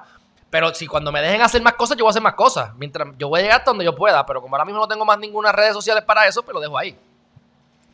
Pero 0.50 0.74
si 0.74 0.86
cuando 0.86 1.10
me 1.10 1.22
dejen 1.22 1.40
hacer 1.42 1.62
más 1.62 1.72
cosas, 1.72 1.96
yo 1.96 2.04
voy 2.04 2.10
a 2.10 2.12
hacer 2.12 2.22
más 2.22 2.34
cosas. 2.34 2.74
Mientras 2.76 3.08
yo 3.18 3.28
voy 3.28 3.40
a 3.40 3.42
llegar 3.44 3.58
hasta 3.60 3.70
donde 3.70 3.84
yo 3.84 3.94
pueda. 3.94 4.24
Pero 4.26 4.42
como 4.42 4.56
ahora 4.56 4.66
mismo 4.66 4.80
no 4.80 4.88
tengo 4.88 5.04
más 5.04 5.18
ninguna 5.18 5.52
redes 5.52 5.72
sociales 5.72 6.04
para 6.04 6.26
eso, 6.26 6.42
pues 6.42 6.54
lo 6.54 6.60
dejo 6.60 6.76
ahí. 6.76 6.98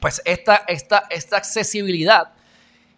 Pues 0.00 0.20
esta, 0.24 0.64
esta, 0.66 1.04
esta 1.10 1.36
accesibilidad 1.36 2.32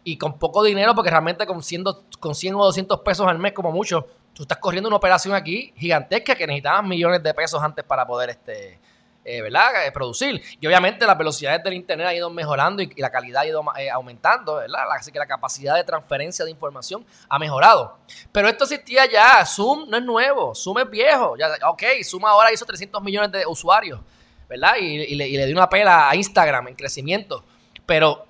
y 0.05 0.19
con 0.19 0.39
poco 0.39 0.63
dinero, 0.63 0.95
porque 0.95 1.11
realmente 1.11 1.47
con 1.47 1.63
100, 1.63 1.85
con 2.21 2.35
100 2.35 2.55
o 2.55 2.65
200 2.67 3.01
pesos 3.01 3.27
al 3.27 3.39
mes 3.39 3.53
como 3.53 3.73
mucho, 3.73 4.07
tú 4.35 4.43
estás 4.43 4.59
corriendo 4.59 4.89
una 4.89 4.97
operación 4.97 5.35
aquí 5.35 5.73
gigantesca 5.77 6.35
que 6.35 6.47
necesitabas 6.47 6.85
millones 6.85 7.23
de 7.23 7.33
pesos 7.33 7.63
antes 7.63 7.85
para 7.85 8.07
poder 8.07 8.31
este, 8.31 8.79
eh, 9.25 9.41
¿verdad? 9.41 9.87
Eh, 9.87 9.93
producir. 9.93 10.43
Y 10.61 10.67
obviamente 10.67 11.07
las 11.07 11.17
velocidades 11.17 11.65
del 11.65 11.73
Internet 11.73 12.09
han 12.09 12.17
ido 12.17 12.29
mejorando 12.29 12.83
y, 12.83 12.93
la 12.97 13.11
calidad 13.11 13.43
ha 13.43 13.47
ido 13.47 13.65
eh, 13.79 13.91
aumentando, 13.91 14.57
¿verdad? 14.57 14.85
Así 14.93 15.11
que 15.11 15.19
la 15.19 15.27
capacidad 15.27 15.75
de 15.77 15.85
transferencia 15.85 16.45
de 16.45 16.51
información 16.51 17.07
ha 17.29 17.39
mejorado. 17.39 17.97
Pero 18.31 18.49
esto 18.49 18.65
existía 18.65 19.07
ya, 19.11 19.45
Zoom 19.47 19.89
no 19.89 19.97
es 19.97 20.03
nuevo, 20.03 20.55
Zoom 20.55 20.81
es 20.81 20.91
viejo. 20.91 21.37
Ya, 21.39 21.49
ok, 21.67 21.83
Zoom 22.05 22.27
ahora 22.27 22.53
hizo 22.53 22.67
300 22.67 23.03
millones 23.03 23.33
de 23.33 23.47
usuarios, 23.47 24.01
¿verdad? 24.47 24.75
Y, 24.79 25.17
le, 25.17 25.27
y 25.27 25.37
le 25.39 25.47
dio 25.47 25.57
una 25.57 25.71
pela 25.71 26.11
a 26.11 26.15
Instagram 26.15 26.69
en 26.69 26.75
crecimiento. 26.75 27.45
Pero 27.87 28.27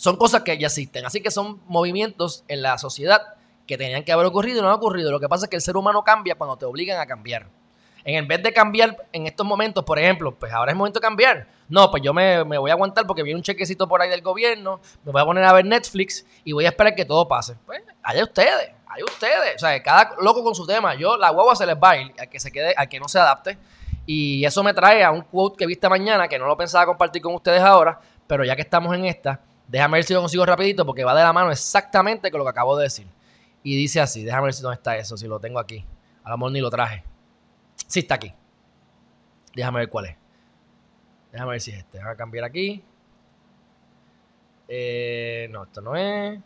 son 0.00 0.16
cosas 0.16 0.42
que 0.44 0.56
ya 0.56 0.68
existen. 0.68 1.04
Así 1.04 1.20
que 1.20 1.30
son 1.30 1.60
movimientos 1.66 2.42
en 2.48 2.62
la 2.62 2.78
sociedad 2.78 3.20
que 3.66 3.76
tenían 3.76 4.02
que 4.02 4.12
haber 4.12 4.24
ocurrido 4.24 4.58
y 4.58 4.62
no 4.62 4.68
han 4.68 4.74
ocurrido. 4.74 5.10
Lo 5.10 5.20
que 5.20 5.28
pasa 5.28 5.44
es 5.44 5.50
que 5.50 5.56
el 5.56 5.62
ser 5.62 5.76
humano 5.76 6.02
cambia 6.02 6.36
cuando 6.36 6.56
te 6.56 6.64
obligan 6.64 6.98
a 6.98 7.04
cambiar. 7.04 7.48
En 8.02 8.26
vez 8.26 8.42
de 8.42 8.50
cambiar 8.50 8.96
en 9.12 9.26
estos 9.26 9.46
momentos, 9.46 9.84
por 9.84 9.98
ejemplo, 9.98 10.34
pues 10.34 10.54
ahora 10.54 10.72
es 10.72 10.78
momento 10.78 11.00
de 11.00 11.02
cambiar. 11.02 11.48
No, 11.68 11.90
pues 11.90 12.02
yo 12.02 12.14
me, 12.14 12.42
voy 12.42 12.70
a 12.70 12.72
aguantar 12.72 13.06
porque 13.06 13.22
viene 13.22 13.36
un 13.36 13.42
chequecito 13.42 13.86
por 13.86 14.00
ahí 14.00 14.08
del 14.08 14.22
gobierno, 14.22 14.80
me 15.04 15.12
voy 15.12 15.20
a 15.20 15.24
poner 15.26 15.44
a 15.44 15.52
ver 15.52 15.66
Netflix 15.66 16.24
y 16.44 16.52
voy 16.52 16.64
a 16.64 16.70
esperar 16.70 16.94
que 16.94 17.04
todo 17.04 17.28
pase. 17.28 17.56
Pues 17.66 17.82
allá 18.02 18.24
ustedes, 18.24 18.70
allá 18.88 19.04
ustedes. 19.04 19.56
O 19.56 19.58
sea, 19.58 19.82
cada 19.82 20.16
loco 20.22 20.42
con 20.42 20.54
su 20.54 20.66
tema. 20.66 20.94
Yo, 20.94 21.18
la 21.18 21.28
guagua 21.28 21.54
se 21.54 21.66
les 21.66 21.76
va 21.76 21.90
a 21.90 21.96
ir, 21.98 22.14
al 22.18 22.30
que 22.30 22.40
se 22.40 22.50
quede, 22.50 22.72
al 22.74 22.88
que 22.88 22.98
no 22.98 23.06
se 23.06 23.18
adapte. 23.18 23.58
Y 24.06 24.46
eso 24.46 24.62
me 24.62 24.72
trae 24.72 25.04
a 25.04 25.10
un 25.10 25.20
quote 25.20 25.58
que 25.58 25.66
viste 25.66 25.90
mañana, 25.90 26.26
que 26.26 26.38
no 26.38 26.46
lo 26.46 26.56
pensaba 26.56 26.86
compartir 26.86 27.20
con 27.20 27.34
ustedes 27.34 27.60
ahora, 27.60 28.00
pero 28.26 28.46
ya 28.46 28.56
que 28.56 28.62
estamos 28.62 28.94
en 28.94 29.04
esta, 29.04 29.40
déjame 29.70 29.98
ver 29.98 30.04
si 30.04 30.12
lo 30.12 30.20
consigo 30.20 30.44
rapidito 30.44 30.84
porque 30.84 31.04
va 31.04 31.14
de 31.14 31.22
la 31.22 31.32
mano 31.32 31.50
exactamente 31.50 32.30
con 32.30 32.38
lo 32.38 32.44
que 32.44 32.50
acabo 32.50 32.76
de 32.76 32.84
decir. 32.84 33.06
Y 33.62 33.76
dice 33.76 34.00
así, 34.00 34.24
déjame 34.24 34.44
ver 34.44 34.54
si 34.54 34.62
dónde 34.62 34.76
está 34.76 34.96
eso, 34.96 35.16
si 35.16 35.26
lo 35.26 35.38
tengo 35.38 35.58
aquí. 35.58 35.84
A 36.24 36.30
lo 36.30 36.38
mejor 36.38 36.52
ni 36.52 36.60
lo 36.60 36.70
traje. 36.70 37.04
Sí 37.86 38.00
está 38.00 38.16
aquí. 38.16 38.32
Déjame 39.54 39.80
ver 39.80 39.88
cuál 39.88 40.06
es. 40.06 40.16
Déjame 41.32 41.52
ver 41.52 41.60
si 41.60 41.70
es 41.70 41.78
este. 41.78 41.98
Déjame 41.98 42.16
cambiar 42.16 42.44
aquí. 42.44 42.82
Eh, 44.68 45.48
no, 45.50 45.64
esto 45.64 45.80
no 45.80 45.94
es. 45.96 46.40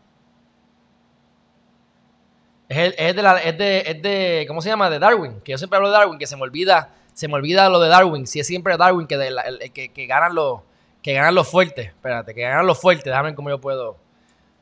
Es, 2.69 3.15
de 3.15 3.23
la, 3.23 3.39
es, 3.39 3.57
de, 3.57 3.79
es 3.87 4.03
de, 4.03 4.45
¿cómo 4.49 4.61
se 4.61 4.69
llama? 4.69 4.91
De 4.91 4.99
Darwin. 4.99 5.41
Que 5.41 5.53
yo 5.53 5.59
siempre 5.59 5.77
hablo 5.77 5.89
de 5.89 5.95
Darwin, 5.95 6.19
que 6.19 6.27
se 6.27 6.37
me 6.37 6.43
olvida, 6.43 6.91
se 7.13 7.29
me 7.29 7.35
olvida 7.35 7.69
lo 7.69 7.79
de 7.79 7.89
Darwin. 7.89 8.27
Si 8.27 8.41
es 8.41 8.47
siempre 8.47 8.77
Darwin 8.77 9.07
que, 9.07 9.71
que, 9.73 9.93
que, 9.93 10.07
ganan 10.07 10.35
los, 10.35 10.61
que 11.05 11.13
ganan 11.13 11.35
los 11.35 11.47
fuertes. 11.47 11.89
Espérate, 11.89 12.35
que 12.35 12.41
ganan 12.41 12.67
los 12.67 12.81
fuertes. 12.81 13.05
Déjame 13.05 13.29
ver 13.29 13.35
cómo 13.35 13.51
yo 13.51 13.61
puedo. 13.61 13.99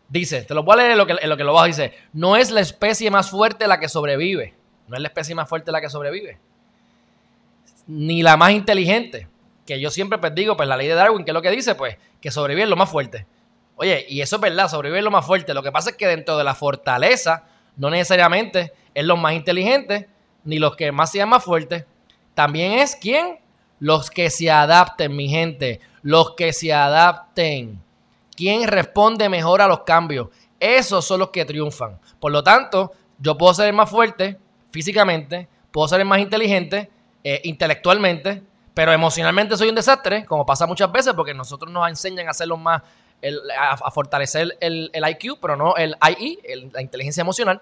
Dice, 0.08 0.42
te 0.42 0.54
lo 0.54 0.64
voy 0.64 0.74
a 0.74 0.76
leer 0.78 0.90
en 0.90 0.98
lo 0.98 1.06
que, 1.06 1.14
lo, 1.14 1.36
que 1.36 1.44
lo 1.44 1.52
bajo. 1.52 1.66
Dice, 1.66 1.94
no 2.12 2.36
es 2.36 2.50
la 2.50 2.60
especie 2.60 3.12
más 3.12 3.30
fuerte 3.30 3.68
la 3.68 3.78
que 3.78 3.88
sobrevive. 3.88 4.52
No 4.88 4.96
es 4.96 5.02
la 5.02 5.06
especie 5.06 5.36
más 5.36 5.48
fuerte 5.48 5.70
la 5.70 5.80
que 5.80 5.88
sobrevive. 5.88 6.40
Ni 7.86 8.22
la 8.22 8.36
más 8.36 8.50
inteligente. 8.50 9.28
Que 9.64 9.80
yo 9.80 9.88
siempre 9.92 10.18
pues 10.18 10.34
digo, 10.34 10.56
pues 10.56 10.68
la 10.68 10.76
ley 10.76 10.88
de 10.88 10.94
Darwin, 10.94 11.24
¿qué 11.24 11.30
es 11.30 11.34
lo 11.34 11.42
que 11.42 11.52
dice? 11.52 11.76
Pues 11.76 11.96
que 12.20 12.32
sobrevive 12.32 12.66
lo 12.66 12.74
más 12.74 12.90
fuerte. 12.90 13.24
Oye, 13.76 14.04
y 14.08 14.20
eso 14.20 14.36
es 14.36 14.42
verdad, 14.42 14.68
sobrevive 14.68 15.00
lo 15.00 15.12
más 15.12 15.24
fuerte. 15.24 15.54
Lo 15.54 15.62
que 15.62 15.70
pasa 15.70 15.90
es 15.90 15.96
que 15.96 16.08
dentro 16.08 16.36
de 16.36 16.42
la 16.42 16.56
fortaleza, 16.56 17.44
no 17.76 17.88
necesariamente 17.88 18.72
es 18.94 19.04
los 19.04 19.18
más 19.18 19.34
inteligentes, 19.34 20.06
ni 20.42 20.58
los 20.58 20.74
que 20.74 20.90
más 20.90 21.12
sean 21.12 21.28
más 21.28 21.44
fuertes. 21.44 21.84
También 22.34 22.72
es 22.72 22.96
quién? 22.96 23.38
Los 23.78 24.10
que 24.10 24.28
se 24.28 24.50
adapten, 24.50 25.14
mi 25.14 25.28
gente. 25.28 25.80
Los 26.02 26.34
que 26.34 26.52
se 26.52 26.72
adapten. 26.72 27.80
¿Quién 28.36 28.66
responde 28.66 29.28
mejor 29.28 29.62
a 29.62 29.68
los 29.68 29.80
cambios? 29.80 30.28
Esos 30.58 31.04
son 31.04 31.20
los 31.20 31.30
que 31.30 31.44
triunfan. 31.44 31.98
Por 32.20 32.32
lo 32.32 32.42
tanto, 32.42 32.92
yo 33.18 33.36
puedo 33.36 33.54
ser 33.54 33.68
el 33.68 33.72
más 33.74 33.90
fuerte 33.90 34.38
físicamente, 34.70 35.48
puedo 35.70 35.88
ser 35.88 36.00
el 36.00 36.06
más 36.06 36.18
inteligente 36.18 36.90
eh, 37.24 37.40
intelectualmente, 37.44 38.42
pero 38.74 38.92
emocionalmente 38.92 39.56
soy 39.56 39.68
un 39.68 39.74
desastre, 39.74 40.24
como 40.24 40.46
pasa 40.46 40.66
muchas 40.66 40.90
veces, 40.90 41.12
porque 41.14 41.34
nosotros 41.34 41.70
nos 41.70 41.88
enseñan 41.88 42.26
a 42.26 42.30
hacerlo 42.30 42.56
más, 42.56 42.82
a, 43.58 43.90
fortalecer 43.90 44.56
el, 44.60 44.90
IQ, 44.94 45.38
pero 45.40 45.56
no 45.56 45.76
el 45.76 45.96
IE, 46.18 46.38
la 46.72 46.82
inteligencia 46.82 47.20
emocional. 47.20 47.60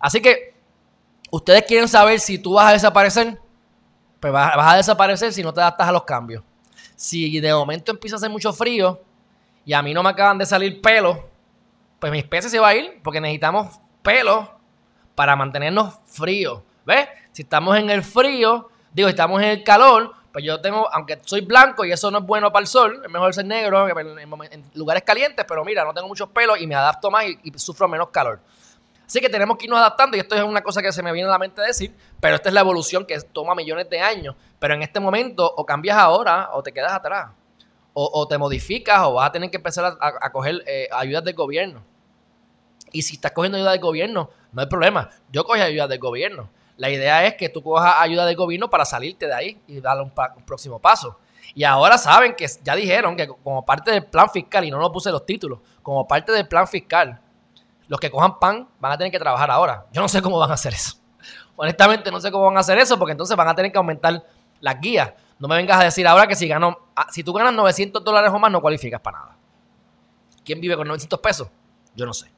Así 0.00 0.20
que, 0.20 0.54
ustedes 1.30 1.64
quieren 1.64 1.88
saber 1.88 2.20
si 2.20 2.38
tú 2.38 2.54
vas 2.54 2.70
a 2.70 2.72
desaparecer, 2.72 3.38
pues 4.20 4.32
vas, 4.32 4.52
a 4.56 4.76
desaparecer 4.76 5.32
si 5.32 5.42
no 5.42 5.52
te 5.52 5.60
adaptas 5.60 5.88
a 5.88 5.92
los 5.92 6.04
cambios. 6.04 6.42
Si 6.94 7.40
de 7.40 7.52
momento 7.52 7.90
empieza 7.92 8.16
a 8.16 8.18
hacer 8.18 8.30
mucho 8.30 8.52
frío, 8.52 9.00
y 9.66 9.72
a 9.72 9.82
mí 9.82 9.92
no 9.92 10.02
me 10.02 10.10
acaban 10.10 10.38
de 10.38 10.46
salir 10.46 10.80
pelos, 10.80 11.18
pues 11.98 12.12
mi 12.12 12.18
especie 12.18 12.48
se 12.48 12.58
va 12.58 12.68
a 12.68 12.76
ir 12.76 13.00
porque 13.02 13.20
necesitamos 13.20 13.78
pelos 14.02 14.46
para 15.16 15.34
mantenernos 15.34 15.94
fríos. 16.06 16.62
¿Ves? 16.84 17.08
Si 17.32 17.42
estamos 17.42 17.76
en 17.76 17.90
el 17.90 18.04
frío, 18.04 18.68
digo, 18.92 19.08
estamos 19.08 19.42
en 19.42 19.48
el 19.48 19.64
calor, 19.64 20.14
pues 20.32 20.44
yo 20.44 20.60
tengo, 20.60 20.88
aunque 20.92 21.18
soy 21.24 21.40
blanco 21.40 21.84
y 21.84 21.90
eso 21.90 22.10
no 22.12 22.18
es 22.18 22.24
bueno 22.24 22.52
para 22.52 22.62
el 22.62 22.68
sol, 22.68 23.02
es 23.04 23.10
mejor 23.10 23.34
ser 23.34 23.46
negro 23.46 23.88
en, 23.88 24.64
lugares 24.74 25.02
calientes, 25.02 25.44
pero 25.48 25.64
mira, 25.64 25.84
no 25.84 25.92
tengo 25.92 26.06
muchos 26.06 26.28
pelos 26.28 26.60
y 26.60 26.66
me 26.66 26.76
adapto 26.76 27.10
más 27.10 27.24
y, 27.24 27.38
y, 27.42 27.58
sufro 27.58 27.88
menos 27.88 28.10
calor. 28.10 28.38
Así 29.04 29.20
que 29.20 29.28
tenemos 29.28 29.56
que 29.56 29.64
irnos 29.64 29.80
adaptando 29.80 30.16
y 30.16 30.20
esto 30.20 30.36
es 30.36 30.42
una 30.42 30.62
cosa 30.62 30.80
que 30.80 30.92
se 30.92 31.02
me 31.02 31.10
viene 31.12 31.28
a 31.28 31.32
la 31.32 31.38
mente 31.38 31.60
decir, 31.60 31.92
pero 32.20 32.36
esta 32.36 32.50
es 32.50 32.54
la 32.54 32.60
evolución 32.60 33.04
que 33.04 33.18
toma 33.20 33.54
millones 33.54 33.90
de 33.90 34.00
años. 34.00 34.36
Pero 34.58 34.74
en 34.74 34.82
este 34.82 35.00
momento 35.00 35.52
o 35.56 35.64
cambias 35.66 35.98
ahora 35.98 36.50
o 36.52 36.62
te 36.62 36.72
quedas 36.72 36.92
atrás 36.92 37.30
o, 37.98 38.28
te 38.28 38.36
modificas 38.36 39.00
o 39.04 39.14
vas 39.14 39.30
a 39.30 39.32
tener 39.32 39.50
que 39.50 39.56
empezar 39.56 39.96
a, 39.98 40.30
coger 40.30 40.62
eh, 40.66 40.86
ayudas 40.92 41.24
del 41.24 41.34
gobierno. 41.34 41.82
Y 42.92 43.00
si 43.00 43.14
estás 43.14 43.32
cogiendo 43.32 43.56
ayuda 43.56 43.70
del 43.70 43.80
gobierno, 43.80 44.28
no 44.52 44.60
hay 44.60 44.68
problema. 44.68 45.08
Yo 45.32 45.44
cogí 45.44 45.62
ayuda 45.62 45.88
del 45.88 45.98
gobierno. 45.98 46.50
La 46.76 46.90
idea 46.90 47.24
es 47.24 47.34
que 47.34 47.48
tú 47.48 47.62
cojas 47.62 47.94
ayuda 47.98 48.26
del 48.26 48.36
gobierno 48.36 48.68
para 48.68 48.84
salirte 48.84 49.26
de 49.26 49.34
ahí 49.34 49.62
y 49.66 49.80
darle 49.80 50.02
un, 50.02 50.12
próximo 50.44 50.78
paso. 50.78 51.18
Y 51.54 51.64
ahora 51.64 51.96
saben 51.96 52.34
que 52.34 52.46
ya 52.62 52.76
dijeron 52.76 53.16
que 53.16 53.28
como 53.28 53.64
parte 53.64 53.90
del 53.90 54.04
plan 54.04 54.28
fiscal, 54.28 54.62
y 54.66 54.70
no 54.70 54.78
lo 54.78 54.92
puse 54.92 55.10
los 55.10 55.24
títulos, 55.24 55.60
como 55.82 56.06
parte 56.06 56.32
del 56.32 56.46
plan 56.46 56.68
fiscal, 56.68 57.18
los 57.88 57.98
que 57.98 58.10
cojan 58.10 58.38
pan 58.38 58.68
van 58.78 58.92
a 58.92 58.98
tener 58.98 59.10
que 59.10 59.18
trabajar 59.18 59.50
ahora. 59.50 59.86
Yo 59.90 60.02
no 60.02 60.08
sé 60.08 60.20
cómo 60.20 60.38
van 60.38 60.50
a 60.50 60.54
hacer 60.54 60.74
eso. 60.74 60.98
Honestamente 61.56 62.10
no 62.10 62.20
sé 62.20 62.30
cómo 62.30 62.44
van 62.44 62.58
a 62.58 62.60
hacer 62.60 62.76
eso 62.76 62.98
porque 62.98 63.12
entonces 63.12 63.34
van 63.38 63.48
a 63.48 63.54
tener 63.54 63.72
que 63.72 63.78
aumentar 63.78 64.22
las 64.60 64.80
guías. 64.80 65.12
No 65.38 65.48
me 65.48 65.56
vengas 65.56 65.80
a 65.80 65.84
decir 65.84 66.06
ahora 66.06 66.26
que 66.26 66.34
si 66.34 66.48
gano, 66.48 66.78
ah, 66.94 67.06
si 67.10 67.22
tú 67.22 67.32
ganas 67.32 67.52
900 67.52 68.02
dólares 68.02 68.30
o 68.32 68.38
más 68.38 68.50
no 68.50 68.60
cualificas 68.60 69.00
para 69.00 69.18
nada. 69.18 69.36
¿Quién 70.44 70.60
vive 70.60 70.76
con 70.76 70.86
900 70.86 71.18
pesos? 71.20 71.48
Yo 71.94 72.06
no 72.06 72.14
sé. 72.14 72.30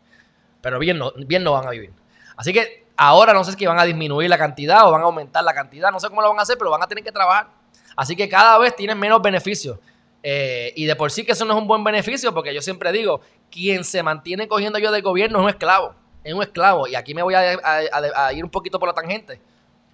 Pero 0.60 0.78
bien 0.78 0.98
no, 0.98 1.12
bien 1.16 1.44
no 1.44 1.52
van 1.52 1.66
a 1.66 1.70
vivir. 1.70 1.92
Así 2.36 2.52
que 2.52 2.86
ahora 2.96 3.32
no 3.32 3.44
sé 3.44 3.52
si 3.52 3.66
van 3.66 3.78
a 3.78 3.84
disminuir 3.84 4.28
la 4.28 4.38
cantidad 4.38 4.88
o 4.88 4.90
van 4.90 5.02
a 5.02 5.04
aumentar 5.04 5.44
la 5.44 5.54
cantidad. 5.54 5.92
No 5.92 6.00
sé 6.00 6.08
cómo 6.08 6.22
lo 6.22 6.30
van 6.30 6.38
a 6.38 6.42
hacer, 6.42 6.58
pero 6.58 6.70
van 6.70 6.82
a 6.82 6.86
tener 6.86 7.04
que 7.04 7.12
trabajar. 7.12 7.48
Así 7.96 8.16
que 8.16 8.28
cada 8.28 8.58
vez 8.58 8.74
tienen 8.74 8.98
menos 8.98 9.22
beneficios. 9.22 9.78
Eh, 10.22 10.72
y 10.74 10.86
de 10.86 10.96
por 10.96 11.10
sí 11.10 11.24
que 11.24 11.32
eso 11.32 11.44
no 11.44 11.54
es 11.54 11.60
un 11.60 11.68
buen 11.68 11.84
beneficio, 11.84 12.34
porque 12.34 12.52
yo 12.52 12.60
siempre 12.60 12.90
digo, 12.92 13.20
quien 13.50 13.84
se 13.84 14.02
mantiene 14.02 14.48
cogiendo 14.48 14.78
ayuda 14.78 14.92
del 14.92 15.02
gobierno 15.02 15.38
es 15.38 15.44
un 15.44 15.50
esclavo. 15.50 15.94
Es 16.24 16.34
un 16.34 16.42
esclavo. 16.42 16.88
Y 16.88 16.94
aquí 16.94 17.14
me 17.14 17.22
voy 17.22 17.34
a, 17.34 17.58
a 17.62 18.32
ir 18.32 18.44
un 18.44 18.50
poquito 18.50 18.78
por 18.78 18.88
la 18.88 18.94
tangente. 18.94 19.40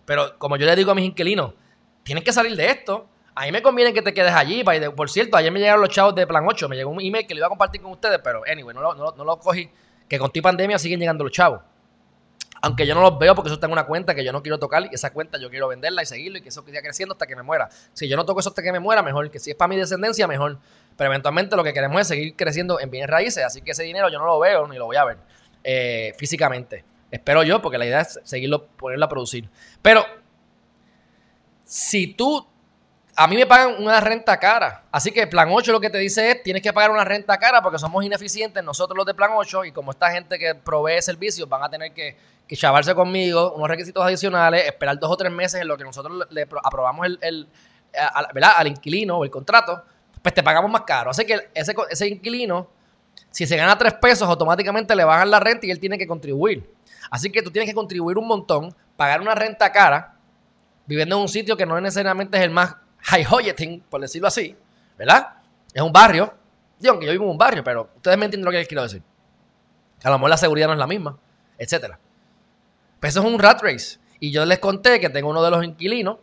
Pero 0.07 0.39
como 0.39 0.57
yo 0.57 0.67
le 0.67 0.77
digo 0.77 0.93
a 0.93 0.95
mis 0.95 1.05
inquilinos, 1.05 1.53
tienes 2.05 2.23
que 2.23 2.33
salir 2.33 2.55
de 2.57 2.67
esto. 2.67 3.09
A 3.35 3.47
mí 3.47 3.53
me 3.53 3.63
conviene 3.63 3.93
que 3.93 4.03
te 4.03 4.15
quedes 4.15 4.33
allí. 4.33 4.63
Por 4.95 5.11
cierto, 5.11 5.37
ayer 5.37 5.51
me 5.51 5.59
llegaron 5.59 5.81
los 5.81 5.91
chavos 5.91 6.15
de 6.15 6.25
Plan 6.27 6.45
8. 6.47 6.69
Me 6.69 6.77
llegó 6.77 6.91
un 6.91 7.01
email 7.01 7.27
que 7.27 7.35
lo 7.35 7.39
iba 7.39 7.47
a 7.47 7.49
compartir 7.49 7.81
con 7.81 7.91
ustedes, 7.91 8.21
pero 8.23 8.43
anyway, 8.47 8.75
no 8.75 9.25
lo, 9.25 9.39
cogí. 9.41 9.69
Que 10.09 10.19
con 10.19 10.31
ti 10.31 10.41
pandemia 10.41 10.79
siguen 10.79 11.01
llegando 11.01 11.25
los 11.25 11.33
chavos. 11.33 11.61
Aunque 12.63 12.87
yo 12.87 12.95
no 12.95 13.03
los 13.03 13.19
veo 13.19 13.35
porque 13.35 13.49
eso 13.49 13.59
tengo 13.59 13.73
una 13.73 13.85
cuenta 13.85 14.15
que 14.15 14.25
yo 14.25 14.33
no 14.33 14.41
quiero 14.41 14.59
tocar 14.59 14.85
y 14.85 14.95
esa 14.95 15.13
cuenta 15.13 15.37
yo 15.39 15.51
quiero 15.51 15.69
venderla 15.69 16.03
y 16.03 16.07
seguirlo 16.07 16.39
y 16.39 16.41
que 16.41 16.49
eso 16.49 16.65
siga 16.65 16.81
creciendo 16.81 17.13
hasta 17.13 17.27
que 17.27 17.37
me 17.37 17.43
muera. 17.43 17.69
Si 17.93 18.09
yo 18.09 18.17
no 18.17 18.25
toco 18.25 18.41
eso 18.41 18.51
hasta 18.51 18.63
que 18.63 18.73
me 18.73 18.79
muera, 18.79 19.03
mejor. 19.03 19.31
Que 19.31 19.39
si 19.39 19.51
es 19.51 19.57
para 19.57 19.69
mi 19.69 19.77
descendencia, 19.77 20.27
mejor. 20.29 20.59
Pero 20.97 21.11
eventualmente 21.11 21.57
lo 21.57 21.65
que 21.65 21.73
queremos 21.73 22.01
es 22.01 22.09
seguir 22.09 22.37
creciendo 22.37 22.79
en 22.79 22.91
bienes 22.91 23.11
raíces. 23.11 23.45
Así 23.45 23.61
que 23.61 23.73
ese 23.73 23.83
dinero 23.83 24.09
yo 24.09 24.19
no 24.19 24.27
lo 24.27 24.39
veo 24.39 24.69
ni 24.69 24.77
lo 24.77 24.87
voy 24.87 24.97
a 24.97 25.05
ver 25.05 25.19
eh, 25.65 26.15
físicamente. 26.17 26.85
Espero 27.11 27.43
yo, 27.43 27.61
porque 27.61 27.79
la 27.79 27.87
idea 27.87 28.01
es 28.01 28.21
seguirlo, 28.23 28.67
ponerlo 28.67 29.05
a 29.05 29.09
producir. 29.09 29.49
Pero 29.83 30.05
si 31.75 32.07
tú, 32.07 32.47
a 33.17 33.27
mí 33.27 33.35
me 33.35 33.47
pagan 33.47 33.83
una 33.83 33.99
renta 33.99 34.39
cara, 34.39 34.85
así 34.93 35.11
que 35.11 35.27
Plan 35.27 35.49
8 35.51 35.73
lo 35.73 35.81
que 35.81 35.91
te 35.91 35.99
dice 35.99 36.31
es, 36.31 36.43
tienes 36.45 36.63
que 36.63 36.73
pagar 36.73 36.93
una 36.93 37.03
renta 37.03 37.37
cara 37.37 37.61
porque 37.61 37.81
somos 37.81 38.05
ineficientes 38.05 38.63
nosotros 38.63 38.97
los 38.97 39.05
de 39.05 39.13
Plan 39.13 39.33
8 39.35 39.65
y 39.65 39.73
como 39.73 39.91
esta 39.91 40.09
gente 40.13 40.39
que 40.39 40.55
provee 40.55 41.03
servicios 41.03 41.49
van 41.49 41.65
a 41.65 41.69
tener 41.69 41.93
que, 41.93 42.17
que 42.47 42.55
chavarse 42.55 42.95
conmigo, 42.95 43.55
unos 43.55 43.67
requisitos 43.67 44.05
adicionales, 44.05 44.67
esperar 44.67 45.01
dos 45.01 45.11
o 45.11 45.17
tres 45.17 45.33
meses 45.33 45.63
en 45.63 45.67
lo 45.67 45.77
que 45.77 45.83
nosotros 45.83 46.29
le 46.31 46.47
aprobamos 46.63 47.09
el, 47.23 47.49
al 47.93 48.67
inquilino 48.69 49.19
o 49.19 49.25
el 49.25 49.33
contrato, 49.33 49.83
pues 50.23 50.33
te 50.33 50.45
pagamos 50.45 50.71
más 50.71 50.83
caro. 50.83 51.11
Así 51.11 51.25
que 51.25 51.51
ese, 51.55 51.75
ese 51.91 52.07
inquilino, 52.07 52.69
si 53.33 53.49
se 53.49 53.57
gana 53.57 53.77
tres 53.77 53.95
pesos, 53.95 54.29
automáticamente 54.29 54.95
le 54.95 55.03
bajan 55.03 55.29
la 55.29 55.41
renta 55.41 55.67
y 55.67 55.73
él 55.73 55.81
tiene 55.81 55.99
que 55.99 56.07
contribuir. 56.07 56.73
Así 57.11 57.33
que 57.33 57.43
tú 57.43 57.51
tienes 57.51 57.69
que 57.69 57.75
contribuir 57.75 58.17
un 58.17 58.29
montón, 58.29 58.73
pagar 58.97 59.21
una 59.21 59.35
renta 59.35 59.73
cara 59.73 60.14
viviendo 60.87 61.17
en 61.17 61.23
un 61.23 61.29
sitio 61.29 61.57
que 61.57 61.67
no 61.67 61.81
necesariamente 61.81 62.37
es 62.39 62.45
el 62.45 62.51
más 62.51 62.77
high 63.01 63.27
hoyeting, 63.29 63.81
por 63.83 64.01
decirlo 64.01 64.29
así, 64.29 64.57
¿verdad? 64.99 65.35
Es 65.73 65.83
un 65.83 65.93
barrio. 65.93 66.33
Digo, 66.79 66.99
que 66.99 67.07
yo 67.07 67.13
vivo 67.13 67.25
en 67.25 67.31
un 67.31 67.39
barrio, 67.39 67.63
pero 67.65 67.91
ustedes 67.97 68.19
me 68.19 68.25
entienden 68.27 68.45
lo 68.45 68.51
que 68.51 68.59
les 68.59 68.69
quiero 68.69 68.83
decir. 68.83 69.03
a 70.03 70.11
lo 70.11 70.19
mejor 70.19 70.31
la 70.31 70.37
seguridad 70.37 70.67
no 70.67 70.73
es 70.75 70.79
la 70.79 70.87
misma, 70.87 71.19
etcétera. 71.59 71.99
Pero 73.01 73.09
eso 73.09 73.21
es 73.21 73.27
un 73.27 73.39
rat 73.39 73.63
race. 73.63 73.99
Y 74.21 74.31
yo 74.31 74.45
les 74.45 74.59
conté 74.59 75.01
que 75.01 75.11
tengo 75.11 75.29
uno 75.29 75.43
de 75.43 75.51
los 75.51 75.65
inquilinos 75.65 76.19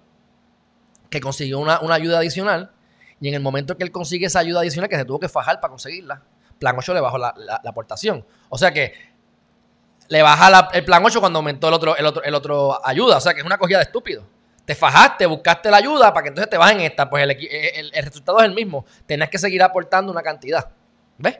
que 1.09 1.19
consiguió 1.19 1.59
una, 1.59 1.79
ayuda 1.91 2.19
adicional. 2.19 2.71
Y 3.19 3.27
en 3.27 3.35
el 3.35 3.41
momento 3.41 3.77
que 3.77 3.83
él 3.83 3.91
consigue 3.91 4.25
esa 4.25 4.39
ayuda 4.39 4.61
adicional, 4.61 4.89
que 4.89 4.95
se 4.95 5.05
tuvo 5.05 5.19
que 5.19 5.29
fajar 5.29 5.59
para 5.59 5.69
conseguirla, 5.69 6.23
plan 6.57 6.75
8 6.77 6.93
le 6.93 7.01
bajó 7.01 7.17
la, 7.17 7.33
aportación. 7.65 8.25
O 8.49 8.57
sea 8.57 8.71
que 8.73 8.93
le 10.07 10.21
baja 10.21 10.69
el 10.73 10.83
plan 10.85 11.03
8 11.05 11.19
cuando 11.19 11.39
aumentó 11.39 11.67
el 11.67 11.73
otro, 11.73 11.95
el 11.95 12.05
otro, 12.05 12.23
el 12.23 12.33
otro 12.33 12.85
ayuda. 12.85 13.17
O 13.17 13.21
sea 13.21 13.33
que 13.33 13.41
es 13.41 13.45
una 13.45 13.57
cogida 13.57 13.77
de 13.77 13.83
estúpido 13.83 14.23
te 14.71 14.75
fajaste, 14.75 15.25
buscaste 15.25 15.69
la 15.69 15.75
ayuda 15.75 16.13
para 16.13 16.23
que 16.23 16.29
entonces 16.29 16.49
te 16.49 16.57
bajen 16.57 16.79
esta. 16.79 17.09
Pues 17.09 17.27
el, 17.27 17.91
resultado 18.05 18.39
es 18.39 18.45
el 18.45 18.53
mismo. 18.53 18.85
Tenés 19.05 19.29
que 19.29 19.37
seguir 19.37 19.61
aportando 19.61 20.13
una 20.13 20.21
cantidad. 20.21 20.69
¿Ves? 21.17 21.39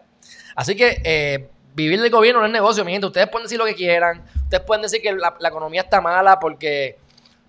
Así 0.53 0.75
que 0.75 1.01
eh, 1.01 1.49
vivir 1.73 2.01
del 2.01 2.11
gobierno 2.11 2.41
no 2.41 2.47
es 2.47 2.51
negocio, 2.51 2.83
mi 2.83 2.91
gente. 2.91 3.07
Ustedes 3.07 3.29
pueden 3.29 3.45
decir 3.45 3.57
lo 3.57 3.63
que 3.63 3.73
quieran. 3.73 4.25
Ustedes 4.43 4.63
pueden 4.65 4.81
decir 4.81 5.01
que 5.01 5.13
la, 5.13 5.33
economía 5.47 5.79
está 5.79 6.01
mala 6.01 6.41
porque, 6.41 6.97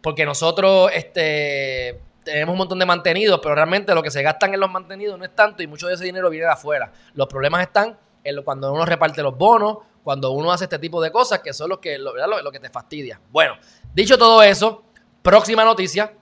porque 0.00 0.24
nosotros 0.24 0.88
este, 0.94 2.00
tenemos 2.22 2.52
un 2.52 2.58
montón 2.58 2.78
de 2.78 2.86
mantenidos, 2.86 3.40
pero 3.42 3.56
realmente 3.56 3.92
lo 3.92 4.04
que 4.04 4.12
se 4.12 4.22
gastan 4.22 4.54
en 4.54 4.60
los 4.60 4.70
mantenidos 4.70 5.18
no 5.18 5.24
es 5.24 5.34
tanto 5.34 5.64
y 5.64 5.66
mucho 5.66 5.88
de 5.88 5.94
ese 5.94 6.04
dinero 6.04 6.30
viene 6.30 6.46
de 6.46 6.52
afuera. 6.52 6.92
Los 7.14 7.26
problemas 7.26 7.62
están 7.62 7.98
en 8.22 8.40
cuando 8.44 8.72
uno 8.72 8.84
reparte 8.84 9.20
los 9.20 9.36
bonos, 9.36 9.78
cuando 10.04 10.30
uno 10.30 10.52
hace 10.52 10.64
este 10.64 10.78
tipo 10.78 11.02
de 11.02 11.10
cosas 11.10 11.40
que 11.40 11.52
son 11.52 11.70
los 11.70 11.80
que, 11.80 11.98
lo, 11.98 12.14
lo, 12.14 12.52
que 12.52 12.60
te 12.60 12.70
fastidia. 12.70 13.20
Bueno, 13.32 13.56
dicho 13.92 14.16
todo 14.16 14.44
eso, 14.44 14.84
próxima 15.22 15.64
noticia. 15.64 16.12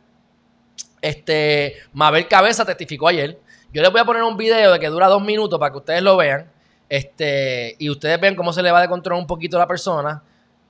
Este, 1.01 1.77
Mabel 1.93 2.29
Cabeza 2.29 2.65
testificó 2.65 3.09
ayer. 3.09 3.41
Yo 3.73 3.83
les 3.83 3.91
voy 3.91 4.01
a 4.01 4.05
poner 4.05 4.23
un 4.23 4.37
video 4.37 4.73
de 4.73 4.81
que 4.81 4.89
dura 4.89 5.09
dos 5.09 5.23
minutos 5.23 5.59
para 5.59 5.73
que 5.73 5.79
ustedes 5.79 6.03
lo 6.03 6.17
vean. 6.17 6.51
Este, 6.89 7.77
y 7.79 7.89
ustedes 7.89 8.21
ven 8.21 8.35
cómo 8.35 8.53
se 8.53 8.63
le 8.63 8.73
va 8.73 8.81
de 8.81 8.89
control 8.89 9.19
un 9.19 9.27
poquito 9.27 9.57
a 9.57 9.61
la 9.61 9.67
persona. 9.67 10.23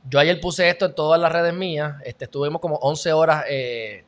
Yo 0.08 0.18
ayer 0.18 0.40
puse 0.40 0.68
esto 0.68 0.86
en 0.86 0.94
todas 0.94 1.20
las 1.20 1.32
redes 1.32 1.54
mías. 1.54 1.96
Este, 2.04 2.26
estuvimos 2.26 2.60
como 2.60 2.76
11 2.76 3.12
horas, 3.12 3.44
eh, 3.48 4.04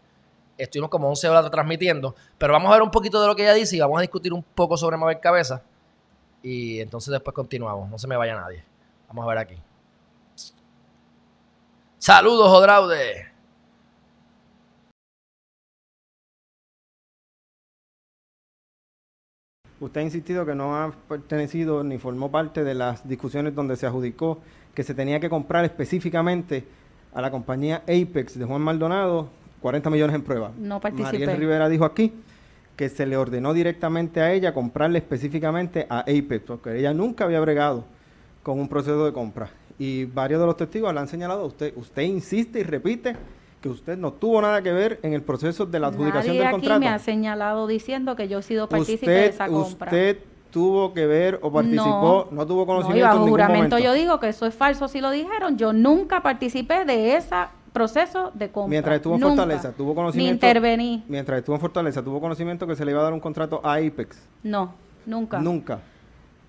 estuvimos 0.59 0.91
como 0.91 1.09
11 1.09 1.29
horas 1.29 1.51
transmitiendo. 1.51 2.15
Pero 2.39 2.53
vamos 2.53 2.71
a 2.71 2.75
ver 2.75 2.83
un 2.83 2.91
poquito 2.91 3.21
de 3.21 3.27
lo 3.27 3.35
que 3.35 3.43
ella 3.43 3.55
dice 3.55 3.77
y 3.77 3.81
vamos 3.81 3.99
a 3.99 4.03
discutir 4.03 4.33
un 4.33 4.43
poco 4.43 4.77
sobre 4.77 4.97
Mabel 4.97 5.21
Cabeza. 5.21 5.63
Y 6.43 6.81
entonces 6.81 7.11
después 7.11 7.35
continuamos. 7.35 7.89
No 7.91 7.99
se 7.99 8.07
me 8.07 8.17
vaya 8.17 8.35
nadie. 8.35 8.63
Vamos 9.09 9.25
a 9.25 9.29
ver 9.29 9.39
aquí. 9.39 9.57
Saludos, 11.99 12.51
Odraude. 12.51 13.32
Usted 19.83 20.01
ha 20.01 20.05
insistido 20.05 20.47
que 20.47 20.55
no 20.55 20.77
ha 20.77 20.93
pertenecido 21.09 21.83
ni 21.83 21.99
formó 21.99 22.31
parte 22.31 22.63
de 22.63 22.73
las 22.73 23.09
discusiones 23.09 23.53
donde 23.53 23.75
se 23.75 23.85
adjudicó 23.85 24.39
que 24.77 24.85
se 24.85 24.95
tenía 24.95 25.19
que 25.19 25.29
comprar 25.29 25.65
específicamente 25.65 26.65
a 27.13 27.21
la 27.21 27.33
compañía 27.33 27.83
Apex 27.89 28.39
de 28.39 28.45
Juan 28.45 28.63
Maldonado 28.63 29.29
40 29.61 29.91
millones 29.91 30.15
en 30.15 30.23
prueba. 30.23 30.53
No 30.57 30.81
participé. 30.81 31.19
Mariel 31.19 31.37
Rivera 31.37 31.69
dijo 31.69 31.85
aquí 31.85 32.13
que 32.77 32.89
se 32.89 33.07
le 33.07 33.17
ordenó 33.17 33.53
directamente 33.53 34.21
a 34.21 34.33
ella 34.33 34.55
comprarle 34.55 34.99
específicamente 34.99 35.85
a 35.91 36.01
Apex, 36.03 36.43
porque 36.47 36.79
ella 36.79 36.95
nunca 36.95 37.25
había 37.25 37.41
bregado 37.41 37.85
con 38.45 38.61
un 38.61 38.69
proceso 38.69 39.05
de 39.05 39.13
compra. 39.13 39.51
Y 39.81 40.05
varios 40.05 40.39
de 40.39 40.47
los 40.47 40.57
testigos 40.57 40.95
le 40.95 41.01
han 41.01 41.09
señalado 41.09 41.41
a 41.41 41.47
usted, 41.47 41.73
usted 41.75 42.03
insiste 42.03 42.61
y 42.61 42.63
repite 42.63 43.17
que 43.63 43.69
usted 43.69 43.97
no 43.97 44.13
tuvo 44.13 44.43
nada 44.43 44.61
que 44.61 44.73
ver 44.73 44.99
en 45.03 45.15
el 45.15 45.23
proceso 45.23 45.65
de 45.65 45.79
la 45.79 45.87
adjudicación 45.87 46.37
del 46.37 46.51
contrato. 46.51 46.81
me 46.81 46.89
ha 46.89 46.99
señalado 46.99 47.67
diciendo 47.67 48.17
que 48.17 48.29
yo 48.29 48.41
he 48.41 48.43
sido 48.43 48.69
partícipe 48.69 49.11
de 49.11 49.27
esa 49.27 49.47
compra. 49.47 49.87
Usted 49.87 50.19
tuvo 50.51 50.93
que 50.93 51.07
ver 51.07 51.39
o 51.41 51.51
participó, 51.51 52.29
no, 52.31 52.47
tuvo 52.47 52.67
conocimiento 52.67 53.07
no, 53.07 53.15
y 53.15 53.19
bajo 53.19 53.31
juramento 53.31 53.79
yo 53.79 53.95
digo 53.95 54.21
que 54.21 54.29
eso 54.29 54.45
es 54.45 54.55
falso 54.55 54.89
si 54.89 55.01
lo 55.01 55.11
dijeron. 55.11 55.57
Yo 55.57 55.73
nunca 55.73 56.23
participé 56.23 56.85
de 56.85 57.17
ese 57.17 57.37
proceso 57.73 58.33
de 58.35 58.51
compra. 58.51 58.69
Mientras 58.69 58.97
estuvo 58.97 59.15
en 59.15 59.21
Fortaleza, 59.21 59.73
tuvo 59.73 59.95
conocimiento. 59.95 60.29
Ni 60.29 60.35
intervení. 60.35 61.05
Mientras 61.09 61.39
estuvo 61.39 61.55
en 61.55 61.61
Fortaleza, 61.61 62.03
tuvo 62.03 62.21
conocimiento 62.21 62.67
que 62.67 62.75
se 62.75 62.85
le 62.85 62.91
iba 62.91 63.01
a 63.01 63.05
dar 63.05 63.13
un 63.13 63.21
contrato 63.21 63.61
a 63.65 63.77
Apex. 63.77 64.29
No, 64.43 64.75
nunca. 65.07 65.39
Nunca 65.39 65.79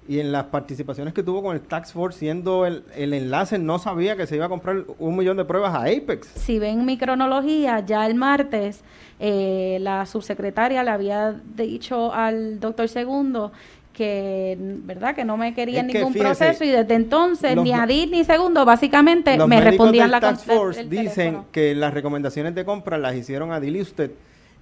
y 0.08 0.20
en 0.20 0.32
las 0.32 0.46
participaciones 0.46 1.14
que 1.14 1.24
tuvo 1.24 1.42
con 1.42 1.56
el 1.56 1.62
Tax 1.62 1.94
Force 1.94 2.20
siendo 2.20 2.66
el, 2.66 2.84
enlace, 2.96 3.58
no 3.58 3.80
sabía 3.80 4.16
que 4.16 4.28
se 4.28 4.36
iba 4.36 4.46
a 4.46 4.50
comprar 4.50 4.84
un 5.00 5.16
millón 5.16 5.38
de 5.38 5.46
pruebas 5.46 5.74
a 5.74 5.84
Apex. 5.84 6.28
Si 6.36 6.60
ven 6.60 6.86
mi 6.86 6.98
cronología, 6.98 7.80
ya 7.80 8.06
el 8.06 8.16
martes 8.16 8.82
eh, 9.20 9.78
la 9.82 10.06
subsecretaria 10.06 10.84
le 10.84 10.92
había 10.92 11.40
dicho 11.56 12.14
al 12.14 12.60
doctor 12.60 12.90
Segundo 12.90 13.52
que 13.94 14.58
verdad 14.60 15.16
que 15.16 15.24
no 15.24 15.38
me 15.38 15.54
quería 15.54 15.82
en 15.82 15.88
ningún 15.88 16.14
proceso 16.14 16.64
y 16.64 16.70
desde 16.70 16.96
entonces 16.96 17.56
ni 17.56 17.72
Adil 17.72 18.10
ni 18.10 18.24
Segundo 18.24 18.66
básicamente 18.66 19.38
me 19.46 19.62
respondían 19.62 20.10
la 20.10 20.20
Tax 20.20 20.44
Force 20.46 20.84
dicen 20.86 21.44
que 21.52 21.76
las 21.76 21.94
recomendaciones 21.94 22.56
de 22.56 22.66
compra 22.66 22.98
las 22.98 23.16
hicieron 23.16 23.52
Adil 23.52 23.76
y 23.78 23.82
usted 23.82 24.12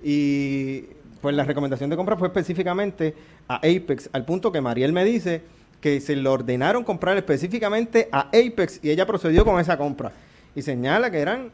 y 0.04 0.84
pues 1.22 1.36
la 1.36 1.44
recomendación 1.44 1.90
de 1.90 1.96
compra 1.96 2.18
fue 2.18 2.28
específicamente 2.28 3.16
a 3.48 3.58
Apex, 3.58 4.10
al 4.12 4.26
punto 4.26 4.52
que 4.52 4.60
Mariel 4.60 4.92
me 4.92 5.06
dice 5.06 5.42
que 5.80 6.00
se 6.02 6.16
le 6.16 6.28
ordenaron 6.28 6.84
comprar 6.84 7.18
específicamente 7.18 8.10
a 8.12 8.28
Apex 8.28 8.80
y 8.84 8.92
ella 8.92 9.06
procedió 9.06 9.46
con 9.46 9.60
esa 9.60 9.78
compra. 9.78 10.12
Y 10.56 10.62
señala 10.62 11.10
que 11.10 11.20
eran 11.20 11.52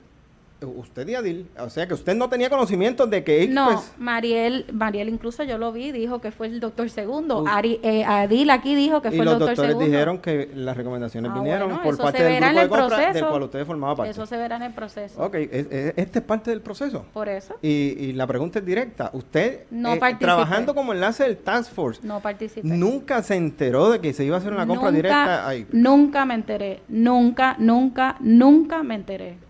usted 0.65 1.07
y 1.07 1.15
Adil, 1.15 1.47
o 1.59 1.69
sea 1.69 1.87
que 1.87 1.93
usted 1.93 2.15
no 2.15 2.29
tenía 2.29 2.49
conocimiento 2.49 3.05
de 3.05 3.23
que. 3.23 3.47
No, 3.47 3.83
Mariel, 3.97 4.65
Mariel 4.73 5.09
incluso 5.09 5.43
yo 5.43 5.57
lo 5.57 5.71
vi, 5.71 5.91
dijo 5.91 6.19
que 6.19 6.31
fue 6.31 6.47
el 6.47 6.59
doctor 6.59 6.89
Segundo. 6.89 7.45
Eh, 7.63 8.03
Adil 8.03 8.49
aquí 8.49 8.75
dijo 8.75 9.01
que 9.01 9.09
fue 9.11 9.19
el 9.19 9.25
doctor 9.25 9.55
Segundo. 9.55 9.63
los 9.63 9.67
doctores 9.67 9.91
dijeron 9.91 10.17
que 10.19 10.51
las 10.55 10.75
recomendaciones 10.75 11.31
ah, 11.31 11.35
vinieron 11.35 11.81
por 11.81 11.97
parte 11.97 12.23
del 12.23 12.39
grupo 12.39 12.59
de 12.59 12.67
compra 12.67 13.13
del 13.13 13.25
cual 13.25 13.43
usted 13.43 13.65
formaba 13.65 13.95
parte. 13.95 14.11
Eso 14.11 14.25
se 14.25 14.37
verá 14.37 14.55
en 14.55 14.63
el 14.63 14.73
proceso. 14.73 15.21
Ok, 15.21 15.35
este 15.35 16.19
es 16.19 16.25
parte 16.25 16.49
del 16.49 16.61
proceso. 16.61 17.05
Por 17.13 17.29
eso. 17.29 17.55
Y, 17.61 18.13
la 18.13 18.25
pregunta 18.25 18.59
es 18.59 18.65
directa. 18.65 19.11
Usted, 19.13 19.65
no 19.69 19.93
eh, 19.93 20.17
trabajando 20.19 20.73
como 20.73 20.93
enlace 20.93 21.23
del 21.23 21.37
Task 21.37 21.71
Force, 21.71 22.01
no 22.03 22.19
participé. 22.19 22.67
nunca 22.67 23.21
se 23.21 23.35
enteró 23.35 23.91
de 23.91 23.99
que 23.99 24.13
se 24.13 24.23
iba 24.23 24.37
a 24.37 24.39
hacer 24.39 24.53
una 24.53 24.65
compra 24.65 24.91
directa 24.91 25.47
ahí. 25.47 25.67
Nunca 25.71 26.25
me 26.25 26.33
enteré. 26.33 26.81
Nunca, 26.87 27.55
nunca, 27.59 28.15
nunca 28.19 28.81
me 28.83 28.95
enteré. 28.95 29.46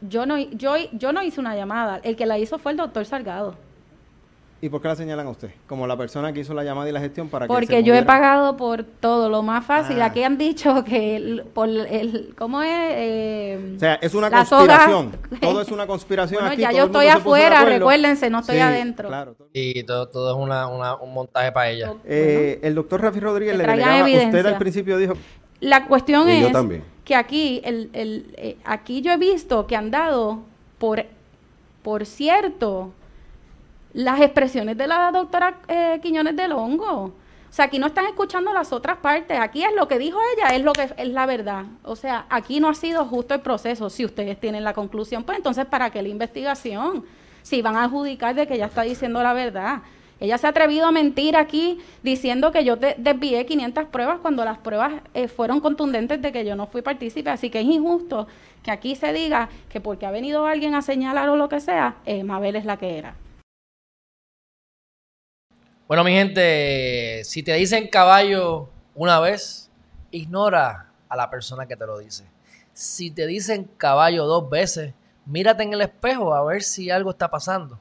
Yo 0.00 0.26
no, 0.26 0.38
yo, 0.38 0.74
yo 0.92 1.12
no 1.12 1.22
hice 1.22 1.40
una 1.40 1.56
llamada. 1.56 2.00
El 2.02 2.16
que 2.16 2.26
la 2.26 2.38
hizo 2.38 2.58
fue 2.58 2.72
el 2.72 2.78
doctor 2.78 3.04
Salgado. 3.04 3.54
¿Y 4.60 4.68
por 4.70 4.82
qué 4.82 4.88
la 4.88 4.96
señalan 4.96 5.24
a 5.28 5.30
usted? 5.30 5.50
Como 5.68 5.86
la 5.86 5.96
persona 5.96 6.32
que 6.32 6.40
hizo 6.40 6.52
la 6.52 6.64
llamada 6.64 6.88
y 6.88 6.92
la 6.92 6.98
gestión 6.98 7.28
para 7.28 7.46
Porque 7.46 7.66
que 7.66 7.74
Porque 7.74 7.84
yo 7.84 7.94
he 7.94 8.02
pagado 8.02 8.56
por 8.56 8.82
todo. 8.82 9.28
Lo 9.28 9.42
más 9.42 9.64
fácil, 9.64 10.02
ah. 10.02 10.06
aquí 10.06 10.24
han 10.24 10.36
dicho 10.36 10.82
que 10.82 11.44
por 11.54 11.68
el... 11.68 12.34
¿Cómo 12.36 12.62
es? 12.62 12.70
Eh, 12.72 13.74
o 13.76 13.78
sea, 13.78 13.94
es 13.94 14.14
una 14.14 14.28
conspiración. 14.28 15.16
todo 15.40 15.60
es 15.60 15.70
una 15.70 15.86
conspiración 15.86 16.42
bueno, 16.42 16.60
ya 16.60 16.72
yo 16.72 16.86
estoy 16.86 17.06
afuera, 17.06 17.64
recuérdense, 17.64 18.30
no 18.30 18.40
estoy 18.40 18.58
adentro. 18.58 19.08
Claro. 19.08 19.36
Y 19.52 19.84
todo, 19.84 20.08
todo 20.08 20.32
es 20.32 20.36
una, 20.36 20.66
una, 20.66 20.96
un 20.96 21.14
montaje 21.14 21.52
para 21.52 21.70
ella. 21.70 21.94
Eh, 22.04 22.58
el 22.62 22.74
doctor 22.74 23.00
Rafi 23.00 23.20
Rodríguez 23.20 23.56
le 23.56 23.64
delegaba... 23.64 24.08
Usted 24.08 24.46
al 24.46 24.58
principio 24.58 24.98
dijo... 24.98 25.14
La 25.60 25.86
cuestión 25.86 26.28
es 26.28 26.52
que 27.08 27.16
aquí, 27.16 27.62
el, 27.64 27.88
el, 27.94 28.34
eh, 28.36 28.58
aquí 28.66 29.00
yo 29.00 29.12
he 29.12 29.16
visto 29.16 29.66
que 29.66 29.74
han 29.76 29.90
dado 29.90 30.40
por, 30.76 31.06
por 31.82 32.04
cierto 32.04 32.92
las 33.94 34.20
expresiones 34.20 34.76
de 34.76 34.86
la 34.86 35.10
doctora 35.10 35.58
eh, 35.68 36.00
Quiñones 36.02 36.36
del 36.36 36.52
Hongo. 36.52 37.04
O 37.04 37.12
sea, 37.48 37.64
aquí 37.64 37.78
no 37.78 37.86
están 37.86 38.04
escuchando 38.04 38.52
las 38.52 38.74
otras 38.74 38.98
partes. 38.98 39.40
Aquí 39.40 39.64
es 39.64 39.74
lo 39.74 39.88
que 39.88 39.98
dijo 39.98 40.18
ella, 40.36 40.54
es 40.54 40.62
lo 40.62 40.74
que 40.74 40.82
es 40.82 41.08
la 41.08 41.24
verdad. 41.24 41.64
O 41.82 41.96
sea, 41.96 42.26
aquí 42.28 42.60
no 42.60 42.68
ha 42.68 42.74
sido 42.74 43.06
justo 43.06 43.32
el 43.32 43.40
proceso. 43.40 43.88
Si 43.88 44.04
ustedes 44.04 44.38
tienen 44.38 44.62
la 44.62 44.74
conclusión, 44.74 45.24
pues 45.24 45.38
entonces, 45.38 45.64
¿para 45.64 45.88
qué 45.88 46.02
la 46.02 46.08
investigación? 46.08 47.06
Si 47.40 47.62
van 47.62 47.76
a 47.76 47.84
adjudicar 47.84 48.34
de 48.34 48.46
que 48.46 48.56
ella 48.56 48.66
está 48.66 48.82
diciendo 48.82 49.22
la 49.22 49.32
verdad. 49.32 49.80
Ella 50.20 50.36
se 50.36 50.46
ha 50.46 50.50
atrevido 50.50 50.86
a 50.86 50.92
mentir 50.92 51.36
aquí 51.36 51.78
diciendo 52.02 52.50
que 52.50 52.64
yo 52.64 52.76
desvié 52.76 53.46
500 53.46 53.86
pruebas 53.86 54.18
cuando 54.20 54.44
las 54.44 54.58
pruebas 54.58 54.94
eh, 55.14 55.28
fueron 55.28 55.60
contundentes 55.60 56.20
de 56.20 56.32
que 56.32 56.44
yo 56.44 56.56
no 56.56 56.66
fui 56.66 56.82
partícipe. 56.82 57.30
Así 57.30 57.50
que 57.50 57.60
es 57.60 57.66
injusto 57.66 58.26
que 58.62 58.70
aquí 58.70 58.96
se 58.96 59.12
diga 59.12 59.48
que 59.68 59.80
porque 59.80 60.06
ha 60.06 60.10
venido 60.10 60.46
alguien 60.46 60.74
a 60.74 60.82
señalar 60.82 61.28
o 61.28 61.36
lo 61.36 61.48
que 61.48 61.60
sea, 61.60 61.96
eh, 62.04 62.24
Mabel 62.24 62.56
es 62.56 62.64
la 62.64 62.76
que 62.76 62.98
era. 62.98 63.14
Bueno, 65.86 66.04
mi 66.04 66.12
gente, 66.12 67.22
si 67.24 67.42
te 67.42 67.54
dicen 67.54 67.88
caballo 67.88 68.68
una 68.94 69.20
vez, 69.20 69.70
ignora 70.10 70.90
a 71.08 71.16
la 71.16 71.30
persona 71.30 71.66
que 71.66 71.76
te 71.76 71.86
lo 71.86 71.98
dice. 71.98 72.24
Si 72.74 73.10
te 73.10 73.26
dicen 73.26 73.70
caballo 73.76 74.26
dos 74.26 74.50
veces, 74.50 74.92
mírate 75.24 75.62
en 75.62 75.72
el 75.72 75.80
espejo 75.80 76.34
a 76.34 76.44
ver 76.44 76.62
si 76.62 76.90
algo 76.90 77.10
está 77.10 77.28
pasando. 77.28 77.80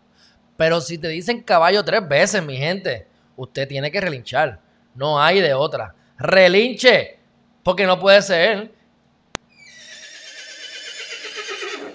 Pero 0.57 0.81
si 0.81 0.97
te 0.97 1.07
dicen 1.07 1.41
caballo 1.43 1.85
tres 1.85 2.07
veces, 2.07 2.43
mi 2.43 2.57
gente, 2.57 3.07
usted 3.35 3.67
tiene 3.67 3.91
que 3.91 4.01
relinchar. 4.01 4.59
No 4.95 5.21
hay 5.21 5.39
de 5.39 5.53
otra. 5.53 5.93
Relinche. 6.17 7.19
Porque 7.63 7.85
no 7.85 7.99
puede 7.99 8.21
ser 8.21 8.71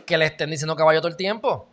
que 0.06 0.16
le 0.16 0.26
estén 0.26 0.50
diciendo 0.50 0.76
caballo 0.76 1.00
todo 1.00 1.10
el 1.10 1.16
tiempo. 1.16 1.66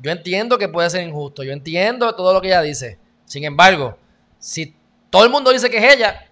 Yo 0.00 0.10
entiendo 0.10 0.58
que 0.58 0.68
puede 0.68 0.90
ser 0.90 1.06
injusto. 1.06 1.44
Yo 1.44 1.52
entiendo 1.52 2.14
todo 2.16 2.34
lo 2.34 2.40
que 2.40 2.48
ella 2.48 2.62
dice. 2.62 2.98
Sin 3.24 3.44
embargo, 3.44 3.96
si 4.38 4.74
todo 5.10 5.24
el 5.24 5.30
mundo 5.30 5.52
dice 5.52 5.70
que 5.70 5.78
es 5.78 5.94
ella, 5.94 6.28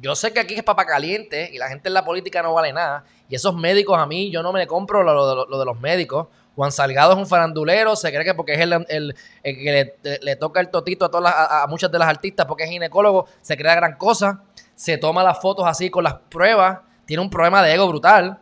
yo 0.00 0.16
sé 0.16 0.32
que 0.32 0.40
aquí 0.40 0.54
es 0.54 0.62
papa 0.64 0.84
caliente 0.84 1.50
y 1.52 1.58
la 1.58 1.68
gente 1.68 1.88
en 1.88 1.94
la 1.94 2.04
política 2.04 2.42
no 2.42 2.54
vale 2.54 2.72
nada. 2.72 3.04
Y 3.28 3.36
esos 3.36 3.54
médicos 3.54 3.96
a 3.96 4.06
mí, 4.06 4.30
yo 4.30 4.42
no 4.42 4.52
me 4.52 4.66
compro 4.66 5.04
lo, 5.04 5.46
lo 5.46 5.58
de 5.58 5.64
los 5.64 5.78
médicos. 5.78 6.26
Juan 6.56 6.70
Salgado 6.70 7.12
es 7.12 7.18
un 7.18 7.26
farandulero, 7.26 7.96
se 7.96 8.12
cree 8.12 8.24
que 8.24 8.34
porque 8.34 8.54
es 8.54 8.60
el, 8.60 9.14
que 9.42 9.94
le, 10.22 10.36
toca 10.36 10.60
el 10.60 10.70
totito 10.70 11.04
a, 11.04 11.10
todas 11.10 11.34
a, 11.36 11.66
muchas 11.68 11.90
de 11.90 11.98
las 11.98 12.08
artistas 12.08 12.46
porque 12.46 12.64
es 12.64 12.70
ginecólogo, 12.70 13.26
se 13.40 13.56
crea 13.56 13.74
gran 13.74 13.96
cosa, 13.96 14.42
se 14.74 14.96
toma 14.98 15.24
las 15.24 15.40
fotos 15.40 15.66
así 15.66 15.90
con 15.90 16.04
las 16.04 16.14
pruebas, 16.14 16.80
tiene 17.06 17.22
un 17.22 17.30
problema 17.30 17.62
de 17.62 17.74
ego 17.74 17.88
brutal. 17.88 18.38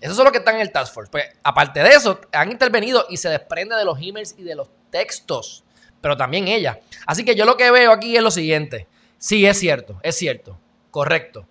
Eso 0.00 0.12
es 0.12 0.18
lo 0.18 0.32
que 0.32 0.38
está 0.38 0.52
en 0.52 0.60
el 0.60 0.70
Task 0.70 0.92
Force. 0.92 1.10
Pues, 1.10 1.24
aparte 1.42 1.82
de 1.82 1.90
eso, 1.90 2.20
han 2.32 2.50
intervenido 2.50 3.06
y 3.08 3.16
se 3.16 3.28
desprende 3.28 3.74
de 3.76 3.84
los 3.84 3.98
emails 4.00 4.34
y 4.36 4.42
de 4.42 4.54
los 4.54 4.68
textos, 4.90 5.64
pero 6.00 6.16
también 6.16 6.48
ella. 6.48 6.80
Así 7.06 7.24
que 7.24 7.34
yo 7.34 7.44
lo 7.44 7.56
que 7.56 7.70
veo 7.70 7.92
aquí 7.92 8.16
es 8.16 8.22
lo 8.22 8.30
siguiente. 8.30 8.86
Sí, 9.18 9.46
es 9.46 9.58
cierto, 9.58 9.98
es 10.02 10.16
cierto, 10.16 10.58
correcto. 10.90 11.46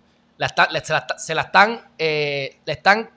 se, 1.16 1.34
la, 1.34 1.42
están, 1.42 1.90
eh, 1.98 2.58
están 2.66 3.10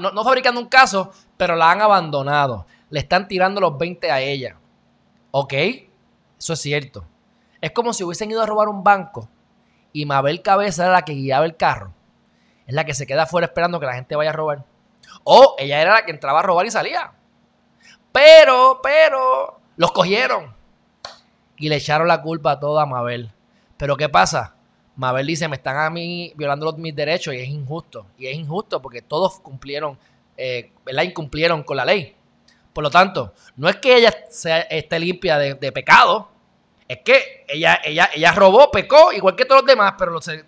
no, 0.00 0.24
fabricando 0.24 0.60
un 0.60 0.68
caso, 0.68 1.12
pero 1.36 1.56
la 1.56 1.70
han 1.70 1.80
abandonado. 1.82 2.66
Le 2.90 3.00
están 3.00 3.28
tirando 3.28 3.60
los 3.60 3.78
20 3.78 4.10
a 4.10 4.20
ella. 4.20 4.56
¿Ok? 5.30 5.54
Eso 6.38 6.52
es 6.52 6.60
cierto. 6.60 7.04
Es 7.60 7.72
como 7.72 7.92
si 7.92 8.04
hubiesen 8.04 8.30
ido 8.30 8.42
a 8.42 8.46
robar 8.46 8.68
un 8.68 8.82
banco 8.82 9.28
y 9.92 10.06
Mabel 10.06 10.42
Cabeza 10.42 10.84
era 10.84 10.92
la 10.92 11.02
que 11.02 11.12
guiaba 11.12 11.44
el 11.44 11.56
carro. 11.56 11.92
Es 12.66 12.74
la 12.74 12.84
que 12.84 12.94
se 12.94 13.06
queda 13.06 13.24
afuera 13.24 13.46
esperando 13.46 13.80
que 13.80 13.86
la 13.86 13.94
gente 13.94 14.16
vaya 14.16 14.30
a 14.30 14.34
robar. 14.34 14.64
O 15.24 15.56
ella 15.58 15.80
era 15.80 15.94
la 15.94 16.04
que 16.04 16.12
entraba 16.12 16.40
a 16.40 16.42
robar 16.42 16.66
y 16.66 16.70
salía. 16.70 17.12
Pero, 18.12 18.80
pero, 18.82 19.60
los 19.76 19.92
cogieron. 19.92 20.54
Y 21.56 21.68
le 21.68 21.76
echaron 21.76 22.08
la 22.08 22.22
culpa 22.22 22.52
a 22.52 22.60
toda 22.60 22.86
Mabel. 22.86 23.32
Pero 23.76 23.96
¿qué 23.96 24.08
pasa? 24.08 24.54
Mabel 25.00 25.26
dice, 25.26 25.48
me 25.48 25.56
están 25.56 25.78
a 25.78 25.88
mí 25.88 26.30
violando 26.36 26.70
mis 26.74 26.94
derechos 26.94 27.32
y 27.32 27.38
es 27.38 27.48
injusto. 27.48 28.04
Y 28.18 28.26
es 28.26 28.36
injusto 28.36 28.82
porque 28.82 29.00
todos 29.00 29.40
cumplieron, 29.40 29.98
eh, 30.36 30.72
¿verdad? 30.84 31.04
Incumplieron 31.04 31.62
con 31.62 31.78
la 31.78 31.86
ley. 31.86 32.14
Por 32.74 32.84
lo 32.84 32.90
tanto, 32.90 33.32
no 33.56 33.70
es 33.70 33.76
que 33.76 33.96
ella 33.96 34.14
sea, 34.28 34.60
esté 34.60 34.98
limpia 34.98 35.38
de, 35.38 35.72
pecado, 35.72 36.28
es 36.86 36.98
que 36.98 37.46
ella, 37.48 37.80
ella, 37.82 38.10
ella 38.12 38.32
robó, 38.32 38.70
pecó, 38.70 39.10
igual 39.10 39.36
que 39.36 39.46
todos 39.46 39.62
los 39.62 39.66
demás, 39.66 39.94
pero 39.96 40.20
se, 40.20 40.44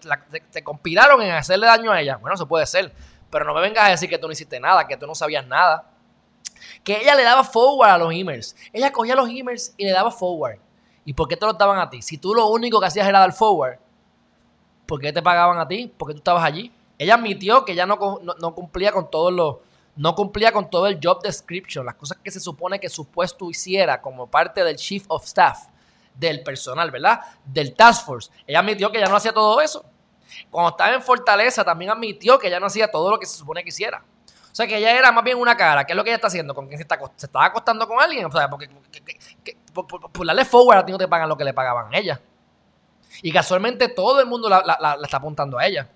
conspiraron 0.63 1.23
en 1.23 1.31
hacerle 1.31 1.67
daño 1.67 1.91
a 1.91 2.03
ella. 2.03 2.19
Bueno, 2.19 2.35
eso 2.35 2.47
puede 2.47 2.67
ser, 2.67 2.93
pero 3.31 3.47
no 3.47 3.55
me 3.55 3.63
vengas 3.63 3.87
a 3.87 3.91
decir 3.93 4.11
que 4.11 4.19
tú 4.19 4.27
no 4.27 4.35
hiciste 4.35 4.61
nada, 4.61 4.87
que 4.87 4.99
tú 4.99 5.07
no 5.07 5.15
sabías 5.15 5.47
nada. 5.47 5.89
Que 6.85 7.01
ella 7.01 7.15
le 7.15 7.23
daba 7.23 7.43
forward 7.43 7.89
a 7.89 7.97
los 7.97 8.13
emails. 8.13 8.55
Ella 8.71 8.93
cogía 8.93 9.17
los 9.17 9.31
emails 9.31 9.73
y 9.79 9.87
le 9.87 9.93
daba 9.93 10.11
forward. 10.11 10.59
¿Y 11.07 11.15
por 11.15 11.27
qué 11.27 11.39
te 11.39 11.47
los 11.47 11.57
daban 11.57 11.79
a 11.79 11.89
ti? 11.89 12.03
Si 12.03 12.19
tú 12.19 12.35
lo 12.35 12.49
único 12.49 12.79
que 12.79 12.87
hacías 12.87 13.09
era 13.09 13.19
dar 13.19 13.33
forward, 13.33 13.79
¿por 14.93 15.01
qué 15.01 15.11
te 15.11 15.23
pagaban 15.23 15.59
a 15.59 15.67
ti? 15.67 15.91
Porque 15.97 16.13
tú 16.13 16.19
estabas 16.19 16.45
allí. 16.45 16.71
Ella 16.99 17.15
admitió 17.15 17.65
que 17.65 17.75
ya 17.75 17.87
no, 17.87 17.99
cumplía 17.99 18.93
con 18.93 19.11
todos 19.11 19.33
los 19.33 19.57
no 19.97 20.15
cumplía 20.15 20.53
con 20.53 20.69
todo 20.69 20.87
el 20.87 21.01
job 21.03 21.23
description, 21.23 21.87
las 21.87 21.95
cosas 21.95 22.19
que 22.23 22.31
se 22.31 22.41
supone 22.41 22.79
que 22.79 22.91
su 22.91 23.07
puesto 23.07 23.49
hiciera 23.49 24.03
como 24.03 24.27
parte 24.27 24.63
del 24.63 24.77
chief 24.77 25.07
of 25.09 25.25
staff, 25.25 25.69
del 26.15 26.43
personal, 26.43 26.91
¿verdad? 26.91 27.21
Del 27.43 27.75
task 27.75 28.05
force. 28.05 28.31
Ella 28.47 28.59
admitió 28.59 28.93
que 28.93 29.01
ya 29.01 29.07
no 29.07 29.17
hacía 29.17 29.33
todo 29.33 29.63
eso. 29.63 29.83
Cuando 30.51 30.73
estaba 30.73 30.93
en 30.93 31.01
Fortaleza 31.01 31.65
también 31.65 31.91
admitió 31.91 32.39
que 32.39 32.51
ya 32.51 32.61
no 32.61 32.67
hacía 32.67 32.91
todo 32.91 33.13
lo 33.13 33.19
que 33.19 33.25
se 33.25 33.39
supone 33.39 33.63
que 33.63 33.71
hiciera. 33.71 34.05
O 34.27 34.55
sea, 34.55 34.67
que 34.67 34.77
ella 34.77 34.95
era 34.99 35.11
más 35.11 35.25
bien 35.25 35.39
una 35.39 35.57
cara. 35.57 35.87
¿Qué 35.87 35.95
es 35.95 35.97
lo 35.97 36.05
que 36.05 36.11
ella 36.11 36.17
está 36.17 36.27
haciendo? 36.27 36.55
¿Con 36.55 36.67
quién 36.67 36.77
se, 36.77 36.83
está, 36.83 36.99
se 37.17 37.25
estaba 37.25 37.47
acostando 37.47 37.89
con 37.89 37.99
alguien? 37.99 38.27
O 38.27 38.31
sea, 38.31 38.51
porque 38.51 38.69
por, 39.73 40.27
darle 40.27 40.45
forward 40.45 40.81
a 40.81 40.85
ti 40.85 40.93
no 40.93 40.99
te 40.99 41.09
pagan 41.09 41.31
lo 41.31 41.37
que 41.39 41.45
le 41.45 41.55
pagaban 41.55 41.95
a 41.95 41.97
ella. 41.97 42.21
Y 43.21 43.33
casualmente 43.33 43.89
todo 43.89 44.21
el 44.21 44.27
mundo 44.27 44.49
la, 44.49 44.99
está 45.03 45.19
apuntando 45.19 45.59
a 45.59 45.67
ella. 45.67 45.89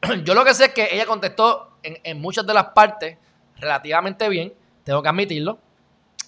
Yo 0.24 0.34
lo 0.34 0.44
que 0.44 0.54
sé 0.54 0.66
es 0.66 0.72
que 0.72 0.88
ella 0.92 1.06
contestó 1.06 1.76
en, 1.82 2.20
muchas 2.20 2.46
de 2.46 2.54
las 2.54 2.66
partes 2.66 3.18
relativamente 3.56 4.28
bien, 4.28 4.54
tengo 4.84 5.02
que 5.02 5.08
admitirlo. 5.08 5.58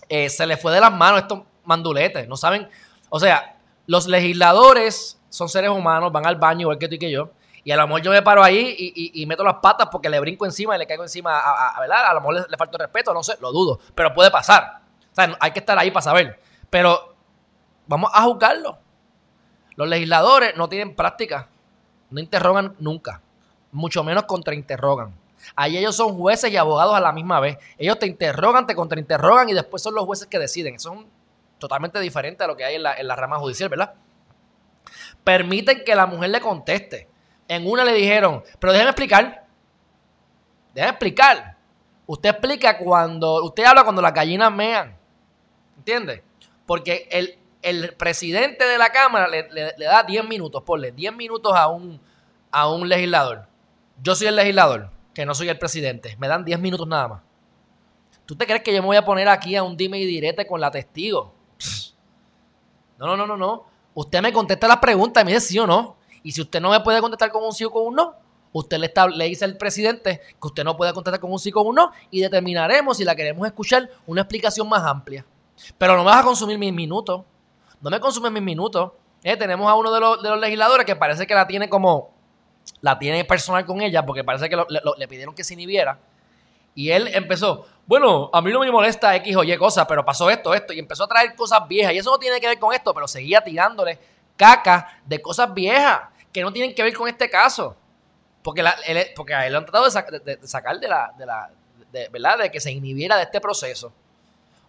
Eh, 0.09 0.29
se 0.29 0.47
le 0.47 0.57
fue 0.57 0.73
de 0.73 0.81
las 0.81 0.93
manos 0.93 1.23
estos 1.23 1.41
manduletes, 1.65 2.29
no 2.29 2.37
saben. 2.37 2.69
O 3.09 3.19
sea, 3.19 3.57
los 3.87 4.07
legisladores 4.07 5.19
son 5.29 5.49
seres 5.49 5.71
humanos, 5.71 6.13
van 6.13 6.27
al 6.27 6.37
baño 6.37 6.63
igual 6.63 6.79
que 6.79 6.89
tú 6.89 6.97
y 6.97 6.99
que 6.99 7.11
yo. 7.11 7.31
Y 7.65 7.71
a 7.71 7.77
lo 7.77 7.87
mejor 7.87 8.03
yo 8.03 8.11
me 8.11 8.21
paro 8.23 8.43
ahí 8.43 8.75
y, 9.15 9.25
meto 9.27 9.45
las 9.45 9.57
patas 9.63 9.89
porque 9.91 10.11
le 10.11 10.19
brinco 10.19 10.45
encima 10.45 10.75
y 10.75 10.79
le 10.81 10.87
caigo 10.87 11.05
encima, 11.05 11.39
a, 11.39 11.81
¿verdad? 11.81 12.07
A 12.07 12.15
lo 12.15 12.21
mejor 12.21 12.35
le, 12.35 12.41
le 12.49 12.57
falta 12.57 12.77
respeto, 12.77 13.15
no 13.15 13.23
sé, 13.23 13.37
lo 13.41 13.53
dudo, 13.53 13.79
pero 13.95 14.13
puede 14.13 14.33
pasar. 14.33 14.81
O 15.13 15.15
sea, 15.15 15.37
hay 15.39 15.53
que 15.53 15.61
estar 15.61 15.79
ahí 15.79 15.91
para 15.91 16.03
saber. 16.03 16.41
Pero 16.69 17.15
vamos 17.87 18.11
a 18.13 18.23
juzgarlo. 18.23 18.79
Los 19.77 19.89
legisladores 19.89 20.57
no 20.57 20.69
tienen 20.69 20.95
práctica, 20.95 21.49
no 22.11 22.21
interrogan 22.21 22.75
nunca, 22.79 23.21
mucho 23.71 24.05
menos 24.05 24.25
contrainterrogan. 24.25 25.15
Ahí 25.57 25.77
ellos 25.77 25.97
son 25.97 26.17
jueces 26.17 26.53
y 26.53 26.57
abogados 26.57 26.95
a 26.95 27.01
la 27.01 27.13
misma 27.13 27.41
vez. 27.41 27.59
Ellos 27.79 27.99
te 27.99 28.07
interrogan, 28.07 28.67
te 28.67 28.75
contrainterrogan 28.75 29.49
y 29.49 29.55
después 29.55 29.83
son 29.83 29.95
los 29.95 30.05
jueces 30.05 30.29
que 30.29 30.39
deciden. 30.39 30.77
Eso 30.77 30.95
es 30.95 31.01
totalmente 31.59 31.99
diferente 32.01 32.45
a 32.45 32.47
lo 32.47 32.57
que 32.57 32.65
hay 32.65 32.77
en 32.77 32.83
la, 32.83 32.95
en 32.95 33.09
la 33.09 33.17
rama 33.17 33.39
judicial, 33.39 33.69
¿verdad? 33.69 33.95
Permiten 35.25 35.85
que 35.85 35.95
la 35.95 36.07
mujer 36.07 36.31
le 36.31 36.41
conteste. 36.41 37.09
En 37.49 37.67
una 37.67 37.85
le 37.85 37.93
dijeron, 37.93 38.43
pero 38.59 38.73
déjeme 38.73 38.91
explicar. 38.91 39.45
Déjeme 40.75 40.91
explicar. 40.91 41.57
Usted 42.07 42.31
explica 42.31 42.79
cuando, 42.79 43.45
usted 43.45 43.65
habla 43.65 43.85
cuando 43.85 44.03
las 44.03 44.15
gallinas 44.15 44.53
mean. 44.53 44.97
¿Entiende? 45.77 46.23
Porque 46.67 47.09
el, 47.11 47.39
el 47.63 47.95
presidente 47.95 48.65
de 48.65 48.77
la 48.77 48.91
Cámara 48.91 49.29
le, 49.29 49.73
da 49.79 50.03
10 50.03 50.29
minutos, 50.29 50.63
ponle 50.65 50.93
10 50.93 51.15
minutos 51.15 51.53
a 51.55 51.69
un, 51.69 52.01
a 52.51 52.69
un 52.69 52.89
legislador. 52.89 53.47
Yo 54.03 54.15
soy 54.15 54.27
el 54.27 54.37
legislador, 54.37 54.91
que 55.15 55.25
no 55.25 55.35
soy 55.35 55.49
el 55.49 55.59
presidente. 55.59 56.17
Me 56.19 56.29
dan 56.29 56.45
10 56.45 56.59
minutos 56.59 56.87
nada 56.87 57.09
más. 57.09 57.23
¿Tú 58.27 58.37
te 58.37 58.47
crees 58.47 58.63
que 58.63 58.75
yo 58.75 58.83
me 58.83 58.87
voy 58.87 58.97
a 58.97 59.05
poner 59.05 59.29
aquí 59.29 59.57
a 59.57 59.63
un 59.63 59.77
dime 59.77 59.99
y 59.99 60.07
direte 60.07 60.47
con 60.47 60.61
la 60.61 60.71
testigo? 60.71 61.35
No, 62.99 63.09
no, 63.09 63.17
no, 63.17 63.27
no, 63.27 63.37
no. 63.37 63.67
Usted 63.95 64.23
me 64.23 64.33
contesta 64.33 64.69
las 64.69 64.77
preguntas 64.77 65.21
y 65.21 65.27
me 65.27 65.33
dice 65.33 65.49
sí 65.49 65.59
o 65.59 65.67
no. 65.67 65.97
Y 66.23 66.31
si 66.31 66.41
usted 66.41 66.61
no 66.61 66.71
me 66.71 66.79
puede 66.79 67.01
contestar 67.01 67.33
con 67.33 67.43
un 67.43 67.53
sí 67.53 67.65
o 67.65 67.71
con 67.73 67.85
un 67.85 67.97
no, 67.97 68.15
usted 68.53 68.79
le, 68.79 68.93
le 69.17 69.25
dice 69.25 69.45
al 69.45 69.57
presidente 69.57 70.21
que 70.41 70.47
usted 70.47 70.63
no 70.63 70.77
puede 70.77 70.93
contestar 70.93 71.19
con 71.19 71.33
un 71.33 71.41
sí 71.41 71.51
o 71.51 71.53
con 71.53 71.67
un 71.67 71.75
no 71.75 71.91
y 72.13 72.21
determinaremos 72.21 72.99
si 72.99 73.05
la 73.05 73.17
queremos 73.17 73.45
escuchar 73.45 73.91
una 74.07 74.21
explicación 74.21 74.69
más 74.69 74.85
amplia. 74.85 75.27
Pero 75.79 75.97
no 75.97 76.05
vas 76.05 76.21
a 76.21 76.23
consumir 76.23 76.59
mis 76.59 76.73
minutos. 76.73 77.23
No 77.83 77.91
me 77.91 78.01
consumen 78.01 78.33
mis 78.33 78.43
minutos. 78.43 78.93
Eh, 79.23 79.37
tenemos 79.37 79.71
a 79.71 79.75
uno 79.75 79.93
de 79.93 80.01
los, 80.01 80.23
de 80.23 80.37
legisladores 80.37 80.87
que 80.87 80.97
parece 80.97 81.27
que 81.27 81.35
la 81.35 81.47
tiene 81.47 81.69
como. 81.69 82.11
La 82.81 82.99
tiene 82.99 83.25
personal 83.25 83.67
con 83.67 83.83
ella 83.83 84.07
porque 84.07 84.23
parece 84.23 84.49
que 84.49 84.57
le 84.97 85.09
pidieron 85.09 85.35
que 85.35 85.45
se 85.45 85.55
inhibiera. 85.55 85.99
Y 86.75 86.91
él 86.91 87.11
empezó, 87.13 87.67
bueno, 87.87 88.31
a 88.33 88.41
mí 88.41 88.53
no 88.53 88.61
me 88.61 88.71
molesta 88.71 89.15
X 89.17 89.37
o 89.37 89.45
Y 89.45 89.57
cosas, 89.57 89.85
pero 89.87 90.05
pasó 90.05 90.31
esto, 90.31 90.55
esto. 90.55 90.73
Y 90.73 90.79
empezó 90.79 91.05
a 91.05 91.09
traer 91.09 91.35
cosas 91.35 91.67
viejas. 91.69 91.93
Y 91.93 91.99
eso 91.99 92.11
no 92.11 92.19
tiene 92.19 92.41
que 92.41 92.47
ver 92.47 92.59
con 92.59 92.73
esto, 92.73 92.95
pero 92.95 93.07
seguía 93.09 93.43
tirándole 93.43 93.99
caca 94.37 95.01
de 95.05 95.21
cosas 95.21 95.53
viejas 95.53 96.01
que 96.33 96.41
no 96.41 96.53
tienen 96.53 96.75
que 96.75 96.83
ver 96.83 96.95
con 96.95 97.09
este 97.09 97.29
caso. 97.29 97.77
Porque, 98.43 98.63
la, 98.63 98.75
porque 99.15 99.35
a 99.35 99.47
él 99.47 99.53
lo 99.53 99.59
han 99.59 99.65
tratado 99.67 99.85
de, 99.85 100.39
sacar 100.47 100.81
de 100.81 100.89
la, 100.89 101.13
de 101.17 101.27
la 101.27 101.51
¿verdad? 102.11 102.39
De 102.39 102.51
que 102.51 102.61
se 102.61 102.73
inhibiera 102.73 103.17
de 103.17 103.25
este 103.25 103.41
proceso. 103.41 103.93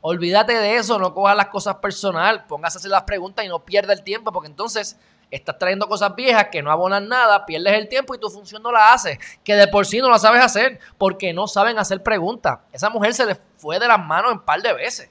Olvídate 0.05 0.53
de 0.53 0.75
eso, 0.75 0.99
no 0.99 1.13
cojas 1.13 1.33
las 1.37 1.47
cosas 1.47 1.77
personal, 1.77 2.43
póngase 2.45 2.77
a 2.77 2.79
hacer 2.79 2.91
las 2.91 3.03
preguntas 3.03 3.45
y 3.45 3.47
no 3.47 3.63
pierda 3.63 3.93
el 3.93 4.03
tiempo, 4.03 4.33
porque 4.33 4.49
entonces 4.49 4.99
estás 5.31 5.57
trayendo 5.57 5.87
cosas 5.87 6.13
viejas 6.13 6.47
que 6.51 6.61
no 6.61 6.71
abonan 6.71 7.07
nada, 7.07 7.45
pierdes 7.45 7.75
el 7.75 7.87
tiempo 7.87 8.13
y 8.13 8.17
tu 8.17 8.29
función 8.29 8.61
no 8.61 8.69
la 8.69 8.91
haces, 8.91 9.17
que 9.45 9.55
de 9.55 9.65
por 9.69 9.85
sí 9.85 9.99
no 9.99 10.09
la 10.09 10.19
sabes 10.19 10.43
hacer, 10.43 10.77
porque 10.97 11.31
no 11.31 11.47
saben 11.47 11.79
hacer 11.79 12.03
preguntas. 12.03 12.59
Esa 12.73 12.89
mujer 12.89 13.13
se 13.13 13.25
le 13.25 13.37
fue 13.55 13.79
de 13.79 13.87
las 13.87 13.97
manos 13.97 14.33
un 14.33 14.41
par 14.41 14.61
de 14.61 14.73
veces, 14.73 15.09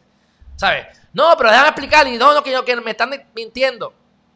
¿sabes? 0.56 0.86
No, 1.14 1.34
pero 1.38 1.48
déjame 1.48 1.68
explicar, 1.68 2.06
y 2.06 2.18
no, 2.18 2.34
no, 2.34 2.42
que, 2.42 2.54
que 2.62 2.76
me 2.76 2.90
están 2.90 3.10
mintiendo. 3.34 3.94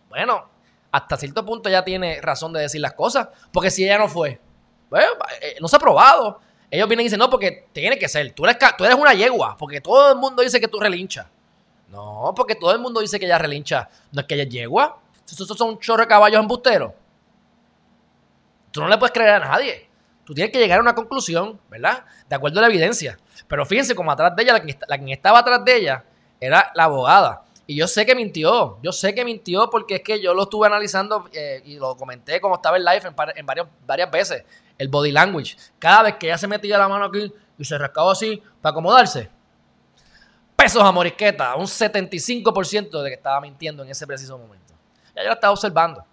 Bueno, 0.08 0.48
hasta 0.90 1.18
cierto 1.18 1.44
punto 1.44 1.68
ya 1.68 1.84
tiene 1.84 2.18
razón 2.22 2.54
de 2.54 2.62
decir 2.62 2.80
las 2.80 2.94
cosas, 2.94 3.28
porque 3.52 3.70
si 3.70 3.84
ella 3.84 3.98
no 3.98 4.08
fue, 4.08 4.40
bueno, 4.88 5.12
eh, 5.42 5.56
no 5.60 5.68
se 5.68 5.76
ha 5.76 5.80
probado. 5.80 6.40
Ellos 6.70 6.88
vienen 6.88 7.04
y 7.04 7.06
dicen, 7.06 7.18
no, 7.18 7.30
porque 7.30 7.68
tiene 7.72 7.98
que 7.98 8.08
ser. 8.08 8.32
Tú 8.32 8.44
eres, 8.44 8.58
tú 8.76 8.84
eres 8.84 8.96
una 8.96 9.14
yegua, 9.14 9.56
porque 9.56 9.80
todo 9.80 10.12
el 10.12 10.18
mundo 10.18 10.42
dice 10.42 10.60
que 10.60 10.68
tú 10.68 10.80
relinchas. 10.80 11.26
No, 11.88 12.32
porque 12.34 12.56
todo 12.56 12.72
el 12.72 12.80
mundo 12.80 13.00
dice 13.00 13.18
que 13.18 13.26
ella 13.26 13.38
relincha. 13.38 13.88
No 14.12 14.20
es 14.20 14.26
que 14.26 14.34
ella 14.34 14.42
es 14.44 14.48
yegua. 14.48 15.00
Esos 15.24 15.46
son 15.56 15.78
chorro 15.78 16.02
de 16.02 16.08
caballos 16.08 16.40
embusteros. 16.40 16.92
Tú 18.70 18.80
no 18.80 18.88
le 18.88 18.98
puedes 18.98 19.12
creer 19.12 19.30
a 19.30 19.38
nadie. 19.38 19.88
Tú 20.24 20.34
tienes 20.34 20.52
que 20.52 20.58
llegar 20.58 20.78
a 20.80 20.82
una 20.82 20.94
conclusión, 20.94 21.60
¿verdad? 21.70 22.04
De 22.28 22.34
acuerdo 22.34 22.58
a 22.58 22.62
la 22.62 22.68
evidencia. 22.68 23.16
Pero 23.46 23.64
fíjense, 23.64 23.94
como 23.94 24.10
atrás 24.10 24.34
de 24.34 24.42
ella, 24.42 24.52
la 24.88 24.98
que, 24.98 25.12
estaba 25.12 25.38
atrás 25.38 25.64
de 25.64 25.76
ella 25.76 26.04
era 26.40 26.72
la 26.74 26.84
abogada. 26.84 27.44
Y 27.68 27.76
yo 27.76 27.86
sé 27.86 28.04
que 28.04 28.14
mintió. 28.14 28.78
Yo 28.82 28.92
sé 28.92 29.14
que 29.14 29.24
mintió 29.24 29.70
porque 29.70 29.96
es 29.96 30.02
que 30.02 30.20
yo 30.20 30.34
lo 30.34 30.44
estuve 30.44 30.66
analizando 30.66 31.28
eh, 31.32 31.62
y 31.64 31.76
lo 31.76 31.96
comenté 31.96 32.40
como 32.40 32.56
estaba 32.56 32.76
en 32.76 32.84
live 32.84 33.02
en, 33.36 33.46
varias 33.86 34.10
veces 34.10 34.44
el 34.78 34.88
body 34.88 35.12
language. 35.12 35.56
Cada 35.78 36.04
vez 36.04 36.16
que 36.16 36.26
ella 36.26 36.38
se 36.38 36.46
metía 36.46 36.78
la 36.78 36.88
mano 36.88 37.06
aquí 37.06 37.32
y 37.58 37.64
se 37.64 37.78
rascaba 37.78 38.12
así 38.12 38.42
para 38.60 38.72
acomodarse, 38.72 39.30
pesos 40.54 40.82
a 40.82 40.92
morisqueta, 40.92 41.54
un 41.56 41.66
75% 41.66 43.02
de 43.02 43.10
que 43.10 43.14
estaba 43.14 43.40
mintiendo 43.40 43.82
en 43.82 43.90
ese 43.90 44.06
preciso 44.06 44.38
momento. 44.38 44.74
Ya 45.14 45.22
yo 45.22 45.28
la 45.28 45.34
estaba 45.34 45.52
observando. 45.52 46.04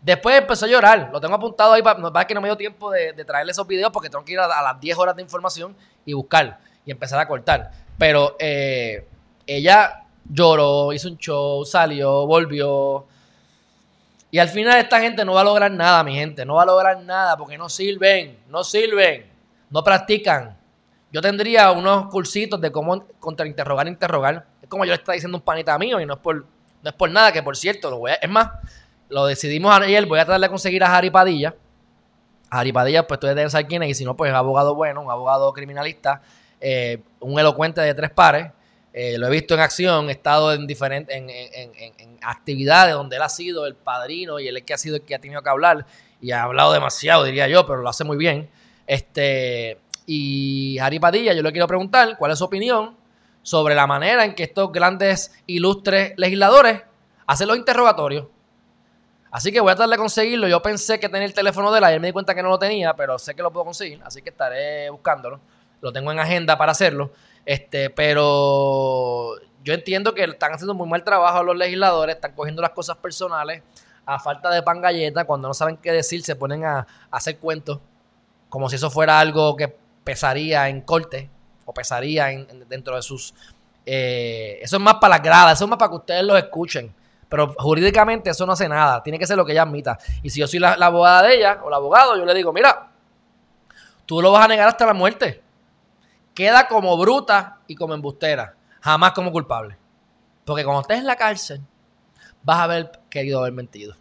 Después 0.00 0.38
empezó 0.38 0.66
a 0.66 0.68
llorar, 0.68 1.10
lo 1.12 1.20
tengo 1.20 1.34
apuntado 1.34 1.72
ahí, 1.72 1.82
para, 1.82 2.26
que 2.26 2.34
no 2.34 2.40
me 2.40 2.48
dio 2.48 2.56
tiempo 2.56 2.90
de, 2.90 3.12
traerle 3.24 3.52
esos 3.52 3.66
videos 3.66 3.90
porque 3.90 4.08
tengo 4.08 4.24
que 4.24 4.32
ir 4.32 4.40
a, 4.40 4.46
las 4.46 4.80
10 4.80 4.98
horas 4.98 5.16
de 5.16 5.22
información 5.22 5.76
y 6.04 6.12
buscar 6.12 6.60
y 6.84 6.90
empezar 6.90 7.18
a 7.18 7.26
cortar. 7.26 7.72
Pero 7.98 8.36
eh, 8.38 9.06
ella 9.46 10.04
lloró, 10.24 10.92
hizo 10.92 11.08
un 11.08 11.18
show, 11.18 11.64
salió, 11.64 12.26
volvió, 12.26 13.06
y 14.32 14.38
al 14.38 14.48
final 14.48 14.78
esta 14.78 14.98
gente 14.98 15.26
no 15.26 15.34
va 15.34 15.42
a 15.42 15.44
lograr 15.44 15.70
nada, 15.70 16.02
mi 16.02 16.14
gente. 16.14 16.46
No 16.46 16.54
va 16.54 16.62
a 16.62 16.66
lograr 16.66 16.98
nada 17.02 17.36
porque 17.36 17.58
no 17.58 17.68
sirven, 17.68 18.38
no 18.48 18.64
sirven, 18.64 19.26
no 19.68 19.84
practican. 19.84 20.56
Yo 21.12 21.20
tendría 21.20 21.70
unos 21.70 22.06
cursitos 22.06 22.58
de 22.58 22.72
cómo 22.72 23.04
contrainterrogar, 23.20 23.86
interrogar. 23.88 24.46
Es 24.62 24.70
como 24.70 24.86
yo 24.86 24.92
le 24.92 24.94
estaba 24.94 25.12
diciendo 25.12 25.36
un 25.36 25.44
panita 25.44 25.78
mío 25.78 26.00
y 26.00 26.06
no 26.06 26.14
es 26.14 26.18
por, 26.18 26.36
no 26.36 26.88
es 26.88 26.94
por 26.94 27.10
nada, 27.10 27.30
que 27.30 27.42
por 27.42 27.58
cierto, 27.58 27.90
lo 27.90 27.98
voy 27.98 28.12
a, 28.12 28.14
es 28.14 28.30
más, 28.30 28.48
lo 29.10 29.26
decidimos 29.26 29.70
ayer, 29.78 30.06
voy 30.06 30.18
a 30.18 30.24
tratar 30.24 30.40
de 30.40 30.48
conseguir 30.48 30.82
a 30.82 30.96
Harry 30.96 31.10
Padilla. 31.10 31.54
Harry 32.48 32.72
Padilla, 32.72 33.06
pues 33.06 33.20
tú 33.20 33.26
debes 33.26 33.52
saber 33.52 33.66
quién 33.66 33.82
es, 33.82 33.90
y 33.90 33.94
si 33.94 34.04
no, 34.06 34.16
pues 34.16 34.30
es 34.30 34.34
abogado 34.34 34.74
bueno, 34.74 35.02
un 35.02 35.10
abogado 35.10 35.52
criminalista, 35.52 36.22
eh, 36.58 37.02
un 37.20 37.38
elocuente 37.38 37.82
de 37.82 37.92
tres 37.92 38.08
pares. 38.08 38.50
Eh, 38.92 39.16
lo 39.16 39.26
he 39.26 39.30
visto 39.30 39.54
en 39.54 39.60
acción, 39.60 40.08
he 40.08 40.12
estado 40.12 40.52
en 40.52 40.66
diferentes 40.66 41.16
en, 41.16 41.30
en, 41.30 42.18
actividades 42.20 42.94
donde 42.94 43.16
él 43.16 43.22
ha 43.22 43.28
sido 43.28 43.66
el 43.66 43.74
padrino 43.74 44.38
y 44.38 44.48
él 44.48 44.56
es 44.58 44.62
que 44.64 44.74
ha 44.74 44.78
sido 44.78 44.96
el 44.96 45.02
que 45.02 45.14
ha 45.14 45.18
tenido 45.18 45.42
que 45.42 45.48
hablar 45.48 45.86
y 46.20 46.30
ha 46.30 46.42
hablado 46.42 46.72
demasiado, 46.72 47.24
diría 47.24 47.48
yo, 47.48 47.66
pero 47.66 47.80
lo 47.80 47.88
hace 47.88 48.04
muy 48.04 48.16
bien. 48.16 48.48
Este, 48.86 49.78
y 50.06 50.78
Harry 50.78 50.98
Padilla, 50.98 51.32
yo 51.32 51.42
le 51.42 51.52
quiero 51.52 51.66
preguntar 51.66 52.16
cuál 52.18 52.32
es 52.32 52.38
su 52.38 52.44
opinión 52.44 52.96
sobre 53.42 53.74
la 53.74 53.86
manera 53.86 54.24
en 54.24 54.34
que 54.34 54.44
estos 54.44 54.70
grandes, 54.70 55.32
ilustres 55.46 56.12
legisladores 56.16 56.82
hacen 57.26 57.48
los 57.48 57.56
interrogatorios. 57.56 58.26
Así 59.30 59.50
que 59.50 59.60
voy 59.60 59.72
a 59.72 59.74
tratar 59.74 59.90
de 59.90 59.96
conseguirlo. 59.96 60.46
Yo 60.46 60.60
pensé 60.60 61.00
que 61.00 61.08
tenía 61.08 61.26
el 61.26 61.34
teléfono 61.34 61.72
de 61.72 61.78
él, 61.78 61.84
ayer 61.84 62.00
me 62.00 62.08
di 62.08 62.12
cuenta 62.12 62.34
que 62.34 62.42
no 62.42 62.50
lo 62.50 62.58
tenía, 62.58 62.94
pero 62.94 63.18
sé 63.18 63.34
que 63.34 63.42
lo 63.42 63.50
puedo 63.50 63.64
conseguir, 63.64 64.00
así 64.04 64.20
que 64.22 64.30
estaré 64.30 64.90
buscándolo. 64.90 65.40
Lo 65.80 65.92
tengo 65.92 66.12
en 66.12 66.20
agenda 66.20 66.56
para 66.58 66.72
hacerlo. 66.72 67.12
Este, 67.44 67.90
pero 67.90 69.34
yo 69.64 69.74
entiendo 69.74 70.14
que 70.14 70.24
están 70.24 70.52
haciendo 70.52 70.74
muy 70.74 70.88
mal 70.88 71.04
trabajo 71.04 71.42
los 71.42 71.56
legisladores, 71.56 72.16
están 72.16 72.34
cogiendo 72.34 72.62
las 72.62 72.70
cosas 72.70 72.96
personales 72.96 73.62
a 74.04 74.18
falta 74.18 74.50
de 74.50 74.62
pan 74.62 74.80
galleta, 74.80 75.24
cuando 75.24 75.48
no 75.48 75.54
saben 75.54 75.76
qué 75.76 75.92
decir, 75.92 76.22
se 76.22 76.36
ponen 76.36 76.64
a, 76.64 76.86
hacer 77.10 77.38
cuentos, 77.38 77.78
como 78.48 78.68
si 78.68 78.76
eso 78.76 78.90
fuera 78.90 79.20
algo 79.20 79.56
que 79.56 79.74
pesaría 80.04 80.68
en 80.68 80.80
corte 80.80 81.30
o 81.64 81.72
pesaría 81.72 82.30
en, 82.32 82.68
dentro 82.68 82.96
de 82.96 83.02
sus... 83.02 83.34
Eh, 83.84 84.58
eso 84.62 84.76
es 84.76 84.82
más 84.82 84.94
para 84.94 85.16
las 85.16 85.22
gradas, 85.22 85.58
eso 85.58 85.64
es 85.64 85.70
más 85.70 85.78
para 85.78 85.90
que 85.90 85.96
ustedes 85.96 86.24
lo 86.24 86.36
escuchen. 86.36 86.92
Pero 87.28 87.54
jurídicamente 87.56 88.28
eso 88.30 88.44
no 88.44 88.52
hace 88.52 88.68
nada. 88.68 89.02
Tiene 89.02 89.18
que 89.18 89.26
ser 89.26 89.38
lo 89.38 89.46
que 89.46 89.52
ella 89.52 89.62
admita. 89.62 89.98
Y 90.22 90.28
si 90.28 90.40
yo 90.40 90.46
soy 90.46 90.58
la, 90.58 90.72
abogada 90.72 91.22
de 91.22 91.36
ella 91.36 91.60
o 91.64 91.68
el 91.68 91.74
abogado, 91.74 92.16
yo 92.16 92.26
le 92.26 92.34
digo, 92.34 92.52
mira, 92.52 92.90
tú 94.04 94.20
lo 94.20 94.32
vas 94.32 94.44
a 94.44 94.48
negar 94.48 94.68
hasta 94.68 94.84
la 94.84 94.92
muerte. 94.92 95.41
Queda 96.34 96.68
como 96.68 96.96
bruta 96.96 97.60
y 97.66 97.74
como 97.74 97.94
embustera. 97.94 98.54
Jamás 98.80 99.12
como 99.12 99.30
culpable. 99.30 99.76
Porque 100.44 100.64
cuando 100.64 100.80
estés 100.82 100.98
en 100.98 101.06
la 101.06 101.16
cárcel, 101.16 101.60
vas 102.42 102.58
a 102.58 102.64
haber 102.64 102.90
querido 103.08 103.40
haber 103.40 103.52
mentido. 103.52 103.94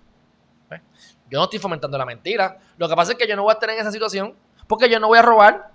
Yo 1.30 1.38
no 1.38 1.46
estoy 1.46 1.60
fomentando 1.60 1.98
la 1.98 2.06
mentira. 2.06 2.60
Lo 2.78 2.90
que 2.90 2.96
pasa 2.96 3.14
es 3.14 3.18
que 3.18 3.26
yo 3.26 3.38
no 3.38 3.44
voy 3.44 3.52
a 3.52 3.54
estar 3.54 3.70
en 3.70 3.80
esa 3.80 3.92
situación 3.92 4.36
porque 4.68 4.90
yo 4.90 5.00
no 5.00 5.08
voy 5.08 5.18
a 5.18 5.22
robar. 5.22 5.72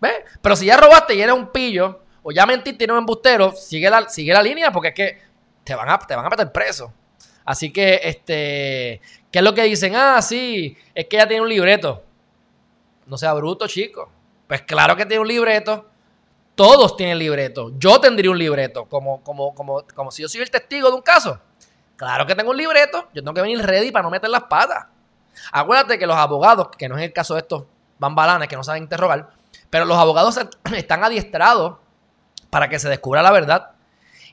¿Ves? 0.00 0.24
Pero 0.40 0.54
si 0.54 0.66
ya 0.66 0.76
robaste 0.76 1.14
y 1.14 1.20
eres 1.20 1.34
un 1.34 1.50
pillo, 1.50 2.02
o 2.22 2.30
ya 2.30 2.46
mentiste 2.46 2.82
y 2.82 2.84
eres 2.84 2.94
un 2.94 3.00
embustero, 3.00 3.52
sigue 3.52 3.90
la, 3.90 4.08
sigue 4.08 4.32
la 4.32 4.42
línea 4.42 4.70
porque 4.70 4.88
es 4.88 4.94
que 4.94 5.18
te 5.64 5.74
van 5.74 5.88
a, 5.88 5.98
te 5.98 6.14
van 6.14 6.26
a 6.26 6.28
meter 6.28 6.52
preso. 6.52 6.92
Así 7.44 7.72
que, 7.72 8.00
este, 8.04 9.00
¿qué 9.30 9.38
es 9.38 9.42
lo 9.42 9.52
que 9.52 9.64
dicen? 9.64 9.94
Ah, 9.96 10.22
sí, 10.22 10.76
es 10.94 11.06
que 11.06 11.16
ella 11.16 11.26
tiene 11.26 11.42
un 11.42 11.48
libreto. 11.48 12.02
No 13.06 13.18
sea 13.18 13.34
bruto, 13.34 13.66
chico. 13.66 14.10
Pues 14.54 14.62
claro 14.62 14.94
que 14.94 15.04
tiene 15.04 15.20
un 15.20 15.26
libreto. 15.26 15.84
Todos 16.54 16.96
tienen 16.96 17.18
libreto. 17.18 17.72
Yo 17.76 18.00
tendría 18.00 18.30
un 18.30 18.38
libreto, 18.38 18.84
como, 18.84 19.20
como, 19.24 19.52
como, 19.52 19.82
como 19.92 20.12
si 20.12 20.22
yo 20.22 20.28
soy 20.28 20.42
el 20.42 20.50
testigo 20.52 20.90
de 20.90 20.94
un 20.94 21.02
caso. 21.02 21.40
Claro 21.96 22.24
que 22.24 22.36
tengo 22.36 22.52
un 22.52 22.56
libreto. 22.56 23.08
Yo 23.12 23.20
tengo 23.20 23.34
que 23.34 23.40
venir 23.40 23.60
ready 23.60 23.90
para 23.90 24.04
no 24.04 24.10
meter 24.10 24.30
las 24.30 24.44
patas. 24.44 24.86
Acuérdate 25.50 25.98
que 25.98 26.06
los 26.06 26.16
abogados, 26.16 26.68
que 26.78 26.88
no 26.88 26.96
es 26.96 27.02
el 27.02 27.12
caso 27.12 27.34
de 27.34 27.40
estos 27.40 27.64
bambalanes 27.98 28.46
que 28.46 28.54
no 28.54 28.62
saben 28.62 28.84
interrogar, 28.84 29.30
pero 29.70 29.86
los 29.86 29.98
abogados 29.98 30.38
están 30.76 31.02
adiestrados 31.02 31.78
para 32.48 32.68
que 32.68 32.78
se 32.78 32.88
descubra 32.88 33.22
la 33.22 33.32
verdad. 33.32 33.72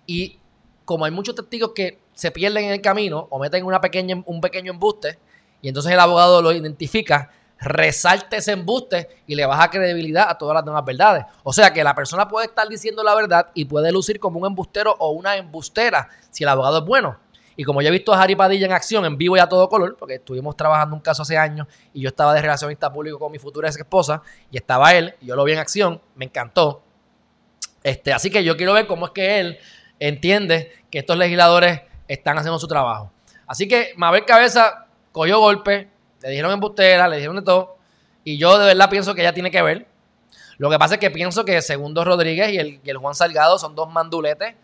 Y 0.05 0.37
como 0.85 1.05
hay 1.05 1.11
muchos 1.11 1.33
testigos 1.33 1.71
que 1.73 1.97
se 2.13 2.29
pierden 2.29 2.65
en 2.65 2.73
el 2.73 2.81
camino 2.81 3.25
o 3.31 3.39
meten 3.39 3.65
una 3.65 3.81
pequeña, 3.81 4.21
un 4.23 4.39
pequeño 4.39 4.71
embuste, 4.71 5.17
y 5.63 5.69
entonces 5.69 5.91
el 5.91 5.99
abogado 5.99 6.43
lo 6.43 6.51
identifica, 6.51 7.31
resalte 7.61 8.37
ese 8.37 8.53
embuste 8.53 9.07
y 9.27 9.35
le 9.35 9.45
baja 9.45 9.69
credibilidad 9.69 10.27
a 10.27 10.37
todas 10.37 10.55
las 10.55 10.65
demás 10.65 10.83
verdades. 10.83 11.25
O 11.43 11.53
sea 11.53 11.71
que 11.71 11.83
la 11.83 11.93
persona 11.93 12.27
puede 12.27 12.47
estar 12.47 12.67
diciendo 12.67 13.03
la 13.03 13.15
verdad 13.15 13.47
y 13.53 13.65
puede 13.65 13.91
lucir 13.91 14.19
como 14.19 14.39
un 14.39 14.47
embustero 14.47 14.95
o 14.99 15.11
una 15.11 15.37
embustera 15.37 16.09
si 16.31 16.43
el 16.43 16.49
abogado 16.49 16.79
es 16.79 16.85
bueno. 16.85 17.17
Y 17.55 17.63
como 17.63 17.81
ya 17.81 17.89
he 17.89 17.91
visto 17.91 18.13
a 18.13 18.21
Harry 18.21 18.35
Padilla 18.35 18.65
en 18.65 18.71
acción, 18.71 19.05
en 19.05 19.17
vivo 19.17 19.37
y 19.37 19.39
a 19.39 19.47
todo 19.47 19.69
color, 19.69 19.95
porque 19.97 20.15
estuvimos 20.15 20.57
trabajando 20.57 20.95
un 20.95 21.01
caso 21.01 21.21
hace 21.21 21.37
años 21.37 21.67
y 21.93 22.01
yo 22.01 22.09
estaba 22.09 22.33
de 22.33 22.41
relacionista 22.41 22.91
público 22.91 23.19
con 23.19 23.31
mi 23.31 23.37
futura 23.37 23.67
ex 23.67 23.77
esposa 23.77 24.23
y 24.49 24.57
estaba 24.57 24.93
él, 24.93 25.13
y 25.21 25.27
yo 25.27 25.35
lo 25.35 25.43
vi 25.43 25.53
en 25.53 25.59
acción, 25.59 26.01
me 26.15 26.25
encantó. 26.25 26.81
Este, 27.83 28.13
así 28.13 28.31
que 28.31 28.43
yo 28.43 28.57
quiero 28.57 28.73
ver 28.73 28.87
cómo 28.87 29.07
es 29.07 29.11
que 29.11 29.39
él 29.39 29.59
entiende 29.99 30.71
que 30.89 30.99
estos 30.99 31.17
legisladores 31.17 31.81
están 32.07 32.37
haciendo 32.37 32.57
su 32.57 32.67
trabajo. 32.67 33.11
Así 33.45 33.67
que 33.67 33.93
Mabel 33.97 34.25
Cabeza 34.25 34.87
cogió 35.11 35.39
golpe, 35.39 35.89
le 36.21 36.29
dijeron 36.29 36.51
embustera, 36.51 37.07
le 37.07 37.17
dijeron 37.17 37.35
de 37.37 37.41
todo, 37.41 37.77
y 38.23 38.37
yo 38.37 38.57
de 38.57 38.67
verdad 38.67 38.89
pienso 38.89 39.15
que 39.15 39.21
ella 39.21 39.33
tiene 39.33 39.51
que 39.51 39.61
ver. 39.61 39.87
Lo 40.57 40.69
que 40.69 40.77
pasa 40.77 40.95
es 40.95 40.99
que 40.99 41.09
pienso 41.09 41.43
que 41.43 41.61
Segundo 41.61 42.03
Rodríguez 42.03 42.51
y 42.51 42.57
el, 42.57 42.79
y 42.83 42.89
el 42.89 42.97
Juan 42.97 43.15
Salgado 43.15 43.57
son 43.57 43.73
dos 43.75 43.91
manduletes 43.91 44.55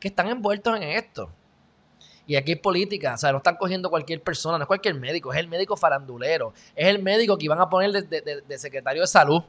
que 0.00 0.08
están 0.08 0.28
envueltos 0.28 0.76
en 0.76 0.84
esto. 0.84 1.30
Y 2.26 2.36
aquí 2.36 2.52
es 2.52 2.58
política, 2.58 3.14
o 3.14 3.18
sea, 3.18 3.32
no 3.32 3.38
están 3.38 3.56
cogiendo 3.56 3.88
cualquier 3.90 4.22
persona, 4.22 4.58
no 4.58 4.64
es 4.64 4.68
cualquier 4.68 4.94
médico, 4.94 5.32
es 5.32 5.38
el 5.38 5.48
médico 5.48 5.76
farandulero, 5.76 6.52
es 6.76 6.86
el 6.86 7.02
médico 7.02 7.38
que 7.38 7.46
iban 7.46 7.60
a 7.60 7.70
poner 7.70 7.90
de, 7.90 8.58
secretario 8.58 9.00
de 9.00 9.06
salud, 9.06 9.42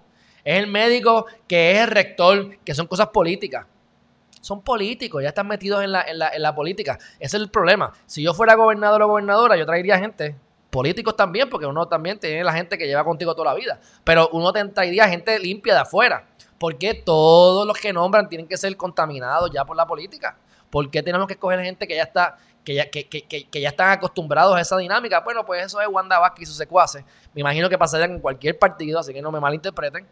es 0.46 0.58
el 0.58 0.68
médico 0.68 1.26
que 1.46 1.74
es 1.74 1.80
el 1.80 1.88
rector, 1.88 2.58
que 2.60 2.74
son 2.74 2.88
cosas 2.88 3.08
políticas. 3.08 3.66
Son 4.40 4.62
políticos, 4.62 5.22
ya 5.22 5.30
están 5.30 5.48
metidos 5.48 5.84
en 5.84 5.92
la, 5.92 6.04
en 6.04 6.20
la, 6.20 6.30
en 6.30 6.42
la 6.42 6.56
política. 6.56 6.98
Ese 7.20 7.36
es 7.36 7.44
el 7.44 7.50
problema. 7.50 7.92
Si 8.06 8.24
yo 8.24 8.34
fuera 8.34 8.56
gobernador 8.56 9.02
o 9.02 9.08
gobernadora, 9.08 9.58
yo 9.58 9.66
traería 9.66 10.00
gente 10.00 10.38
políticos 10.70 11.16
también, 11.16 11.50
porque 11.50 11.66
uno 11.66 11.88
también 11.88 12.20
tiene 12.20 12.44
la 12.44 12.54
gente 12.54 12.78
que 12.78 12.86
lleva 12.86 13.04
contigo 13.04 13.34
toda 13.34 13.54
la 13.54 13.56
vida. 13.56 13.80
Pero 14.04 14.30
uno 14.34 14.52
traería 14.52 15.08
gente 15.08 15.38
limpia 15.40 15.74
de 15.74 15.80
afuera. 15.82 16.26
Porque 16.58 16.94
todos 16.94 17.66
los 17.66 17.78
que 17.78 17.94
nombran 17.94 18.28
tienen 18.28 18.48
que 18.48 18.58
ser 18.58 18.76
contaminados 18.76 19.50
ya 19.52 19.64
por 19.64 19.78
la 19.78 19.88
política? 19.88 20.38
¿Por 20.70 20.92
qué 20.92 21.02
tenemos 21.02 21.26
que 21.26 21.34
escoger 21.34 21.62
gente 21.62 21.88
que 21.88 21.96
ya 21.96 22.04
está 22.04 22.38
que 22.64 22.76
ya, 22.76 22.90
que, 22.90 23.08
que, 23.08 23.24
que, 23.26 23.62
ya 23.62 23.70
están 23.70 23.90
acostumbrados 23.92 24.56
a 24.56 24.60
esa 24.60 24.78
dinámica. 24.78 25.22
Bueno, 25.22 25.46
pues 25.46 25.66
eso 25.66 25.82
es 25.82 25.88
Wanda 25.88 26.20
Vázquez 26.20 26.44
y 26.44 26.46
sus 26.46 26.58
secuaces. 26.58 27.04
Me 27.34 27.42
imagino 27.42 27.70
que 27.70 27.78
pasaría 27.78 28.06
en 28.06 28.20
cualquier 28.20 28.60
partido, 28.60 29.00
así 29.00 29.14
que 29.14 29.22
no 29.22 29.32
me 29.32 29.40
malinterpreten. 29.40 30.06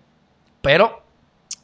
Pero 0.62 1.04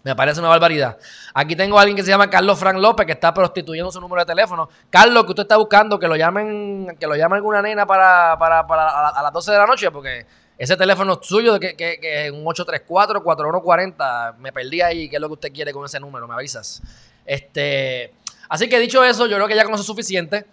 me 0.04 0.16
parece 0.16 0.40
una 0.40 0.50
barbaridad. 0.50 0.98
Aquí 1.34 1.56
tengo 1.56 1.78
a 1.78 1.82
alguien 1.82 1.96
que 1.96 2.04
se 2.04 2.10
llama 2.10 2.30
Carlos 2.30 2.60
Frank 2.60 2.78
López, 2.78 3.06
que 3.06 3.14
está 3.14 3.34
prostituyendo 3.34 3.92
su 3.92 4.02
número 4.02 4.22
de 4.22 4.26
teléfono. 4.26 4.70
Carlos, 4.90 5.24
que 5.24 5.32
usted 5.32 5.44
está 5.44 5.58
buscando, 5.58 5.98
que 5.98 6.08
lo 6.08 6.16
llamen, 6.16 6.98
que 7.00 7.08
lo 7.08 7.16
llame 7.16 7.38
alguna 7.38 7.62
nena 7.62 7.86
para, 7.86 8.38
para, 8.38 8.68
para 8.68 9.10
a, 9.10 9.24
las 9.24 9.32
12 9.32 9.52
de 9.52 9.58
la 9.58 9.66
noche, 9.66 9.92
porque 9.92 10.26
ese 10.58 10.76
teléfono 10.76 11.20
suyo, 11.22 11.58
que, 11.60 11.76
que, 11.76 12.00
que 12.00 12.26
es 12.26 12.32
un 12.32 12.44
834-4140, 12.44 14.36
me 14.38 14.52
perdí 14.52 14.82
ahí, 14.82 15.10
¿qué 15.10 15.16
es 15.16 15.22
lo 15.22 15.30
que 15.30 15.34
usted 15.34 15.54
quiere 15.54 15.72
con 15.72 15.86
ese 15.86 16.00
número? 16.00 16.28
Me 16.28 16.34
avisas. 16.34 16.82
Este, 17.26 18.14
así 18.50 18.68
que 18.68 18.80
dicho 18.80 19.04
eso, 19.04 19.26
yo 19.28 19.38
creo 19.38 19.48
que 19.48 19.56
ya 19.56 19.64
conoce 19.64 19.84
suficiente 19.84 20.46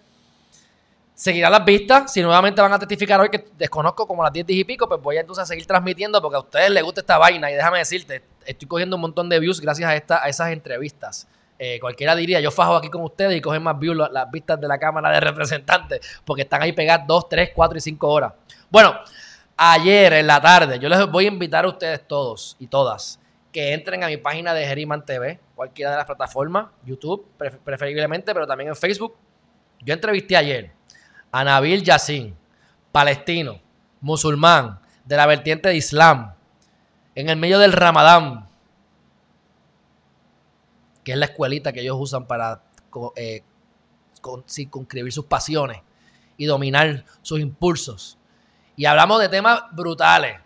seguirá 1.21 1.51
las 1.51 1.63
vistas. 1.63 2.11
Si 2.11 2.21
nuevamente 2.23 2.63
van 2.63 2.73
a 2.73 2.79
testificar 2.79 3.21
hoy, 3.21 3.29
que 3.29 3.45
desconozco 3.55 4.07
como 4.07 4.23
las 4.23 4.33
10 4.33 4.43
y 4.49 4.63
pico, 4.63 4.89
pues 4.89 4.99
voy 4.99 5.17
entonces 5.17 5.43
a 5.43 5.45
seguir 5.45 5.67
transmitiendo 5.67 6.19
porque 6.19 6.37
a 6.37 6.39
ustedes 6.39 6.71
les 6.71 6.83
gusta 6.83 7.01
esta 7.01 7.19
vaina. 7.19 7.51
Y 7.51 7.53
déjame 7.53 7.77
decirte, 7.77 8.23
estoy 8.43 8.67
cogiendo 8.67 8.95
un 8.95 9.03
montón 9.03 9.29
de 9.29 9.39
views 9.39 9.61
gracias 9.61 9.87
a, 9.87 9.95
esta, 9.95 10.23
a 10.23 10.29
esas 10.29 10.49
entrevistas. 10.51 11.27
Eh, 11.59 11.79
cualquiera 11.79 12.15
diría, 12.15 12.39
yo 12.39 12.49
fajo 12.49 12.75
aquí 12.75 12.89
con 12.89 13.03
ustedes 13.03 13.37
y 13.37 13.41
cogen 13.41 13.61
más 13.61 13.77
views 13.77 13.95
las, 13.95 14.31
vistas 14.31 14.59
de 14.59 14.67
la 14.67 14.79
Cámara 14.79 15.11
de 15.11 15.19
Representantes 15.19 15.99
porque 16.25 16.41
están 16.41 16.63
ahí 16.63 16.71
pegadas 16.71 17.05
2, 17.05 17.29
3, 17.29 17.51
4 17.53 17.77
y 17.77 17.81
5 17.81 18.07
horas. 18.07 18.33
Bueno, 18.71 18.95
ayer 19.57 20.13
en 20.13 20.25
la 20.25 20.41
tarde, 20.41 20.79
yo 20.79 20.89
les 20.89 21.05
voy 21.05 21.25
a 21.25 21.27
invitar 21.27 21.65
a 21.65 21.67
ustedes 21.67 22.07
todos 22.07 22.55
y 22.57 22.65
todas 22.65 23.19
que 23.51 23.73
entren 23.73 24.03
a 24.03 24.07
mi 24.07 24.17
página 24.17 24.55
de 24.55 24.65
Geriman 24.65 25.05
TV, 25.05 25.39
cualquiera 25.53 25.91
de 25.91 25.97
las 25.97 26.05
plataformas, 26.07 26.69
YouTube 26.83 27.27
preferiblemente, 27.63 28.33
pero 28.33 28.47
también 28.47 28.69
en 28.69 28.75
Facebook. 28.75 29.15
Yo 29.83 29.93
entrevisté 29.93 30.35
ayer 30.35 30.80
a 31.31 31.61
Yassin, 31.61 32.35
palestino, 32.91 33.59
musulmán, 34.01 34.79
de 35.05 35.17
la 35.17 35.25
vertiente 35.25 35.69
de 35.69 35.75
Islam, 35.75 36.33
en 37.15 37.29
el 37.29 37.37
medio 37.37 37.59
del 37.59 37.73
Ramadán, 37.73 38.47
que 41.03 41.13
es 41.13 41.17
la 41.17 41.25
escuelita 41.25 41.73
que 41.73 41.81
ellos 41.81 41.97
usan 41.99 42.25
para 42.25 42.61
eh, 43.15 43.43
circunscribir 44.47 45.11
sus 45.11 45.25
pasiones 45.25 45.81
y 46.37 46.45
dominar 46.45 47.05
sus 47.21 47.39
impulsos. 47.39 48.17
Y 48.75 48.85
hablamos 48.85 49.19
de 49.19 49.29
temas 49.29 49.63
brutales. 49.71 50.39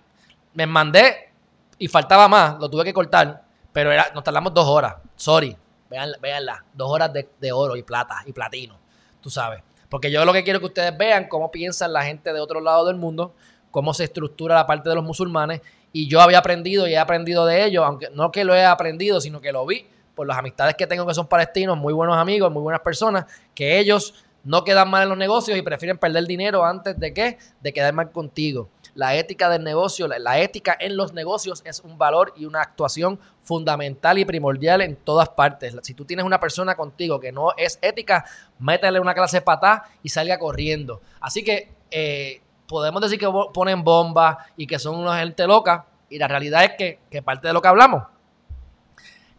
Me 0.54 0.66
mandé 0.66 1.32
y 1.78 1.88
faltaba 1.88 2.28
más, 2.28 2.58
lo 2.60 2.70
tuve 2.70 2.86
que 2.86 2.94
cortar, 2.94 3.44
pero 3.74 3.92
era, 3.92 4.12
nos 4.14 4.24
tardamos 4.24 4.54
dos 4.54 4.66
horas. 4.66 4.96
Sorry, 5.16 5.56
véanla, 5.90 6.64
dos 6.74 6.90
horas 6.90 7.12
de, 7.12 7.30
de 7.40 7.52
oro 7.52 7.76
y 7.76 7.84
plata 7.84 8.24
y 8.26 8.32
platino, 8.32 8.78
tú 9.22 9.30
sabes. 9.30 9.62
Porque 9.96 10.12
yo 10.12 10.26
lo 10.26 10.34
que 10.34 10.44
quiero 10.44 10.60
que 10.60 10.66
ustedes 10.66 10.98
vean 10.98 11.30
cómo 11.30 11.52
piensan 11.52 11.94
la 11.94 12.04
gente 12.04 12.34
de 12.34 12.42
otro 12.42 12.60
lado 12.60 12.86
del 12.86 12.98
mundo, 12.98 13.34
cómo 13.72 13.94
se 13.94 14.04
estructura 14.04 14.54
la 14.54 14.68
parte 14.68 14.90
de 14.90 14.96
los 14.96 15.06
musulmanes. 15.06 15.62
Y 15.94 16.10
yo 16.10 16.20
había 16.20 16.40
aprendido 16.40 16.86
y 16.86 16.96
he 16.96 16.98
aprendido 16.98 17.46
de 17.46 17.64
ellos, 17.64 17.86
aunque 17.86 18.10
no 18.10 18.30
que 18.30 18.44
lo 18.44 18.54
he 18.54 18.66
aprendido, 18.66 19.22
sino 19.22 19.40
que 19.40 19.54
lo 19.54 19.66
vi 19.66 19.88
por 20.14 20.28
las 20.28 20.38
amistades 20.38 20.76
que 20.76 20.86
tengo 20.86 21.08
que 21.08 21.14
son 21.14 21.28
palestinos, 21.28 21.78
muy 21.78 21.94
buenos 21.94 22.18
amigos, 22.18 22.52
muy 22.52 22.62
buenas 22.62 22.82
personas, 22.82 23.24
que 23.54 23.80
ellos 23.80 24.26
no 24.46 24.64
quedan 24.64 24.90
mal 24.90 25.04
en 25.04 25.10
los 25.10 25.18
negocios 25.18 25.58
y 25.58 25.62
prefieren 25.62 25.98
perder 25.98 26.26
dinero 26.26 26.64
antes 26.64 26.98
de 26.98 27.14
qué? 27.14 27.38
De 27.62 27.74
quedar 27.74 27.94
mal 27.94 28.12
contigo. 28.12 28.70
La 28.94 29.16
ética 29.16 29.50
del 29.50 29.64
negocio, 29.64 30.08
la, 30.08 30.40
ética 30.40 30.78
en 30.80 30.96
los 30.96 31.14
negocios 31.14 31.62
es 31.66 31.82
un 31.82 31.98
valor 31.98 32.32
y 32.38 32.46
una 32.46 32.62
actuación 32.62 33.20
fundamental 33.44 34.18
y 34.18 34.24
primordial 34.24 34.82
en 34.82 34.96
todas 34.96 35.30
partes. 35.30 35.76
Si 35.82 35.94
tú 35.94 36.06
tienes 36.06 36.26
una 36.26 36.40
persona 36.40 36.76
contigo 36.76 37.20
que 37.20 37.32
no 37.32 37.50
es 37.58 37.78
ética, 37.82 38.24
métele 38.60 39.00
una 39.00 39.14
clase 39.14 39.42
patá 39.42 39.84
y 40.02 40.10
salga 40.10 40.40
corriendo. 40.40 41.02
Así 41.20 41.44
que 41.44 41.74
eh, 41.92 42.42
podemos 42.68 43.02
decir 43.02 43.20
que 43.20 43.28
ponen 43.54 43.84
bombas 43.84 44.38
y 44.56 44.66
que 44.66 44.80
son 44.80 44.96
una 44.96 45.20
gente 45.20 45.46
loca, 45.46 45.88
y 46.10 46.20
la 46.20 46.28
realidad 46.28 46.64
es 46.64 46.72
que, 46.78 47.00
que 47.10 47.22
parte 47.22 47.48
de 47.48 47.54
lo 47.54 47.62
que 47.62 47.68
hablamos 47.68 48.04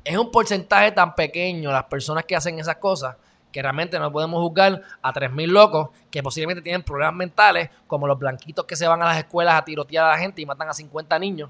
es 0.07 0.17
un 0.17 0.31
porcentaje 0.31 0.93
tan 0.93 1.17
pequeño 1.17 1.73
las 1.73 1.85
personas 1.85 2.25
que 2.25 2.37
hacen 2.37 2.61
esas 2.61 2.77
cosas 2.77 3.17
que 3.57 3.63
realmente 3.63 3.99
no 3.99 4.13
podemos 4.13 4.39
juzgar 4.43 4.83
a 5.01 5.15
3.000 5.15 5.47
locos 5.47 5.89
que 6.11 6.23
posiblemente 6.23 6.61
tienen 6.61 6.83
problemas 6.83 7.15
mentales, 7.15 7.71
como 7.87 8.07
los 8.07 8.19
blanquitos 8.19 8.67
que 8.67 8.77
se 8.77 8.87
van 8.87 9.01
a 9.01 9.07
las 9.07 9.17
escuelas 9.17 9.55
a 9.55 9.65
tirotear 9.65 10.05
a 10.05 10.09
la 10.11 10.19
gente 10.19 10.43
y 10.43 10.45
matan 10.45 10.69
a 10.69 10.75
50 10.75 11.19
niños. 11.19 11.49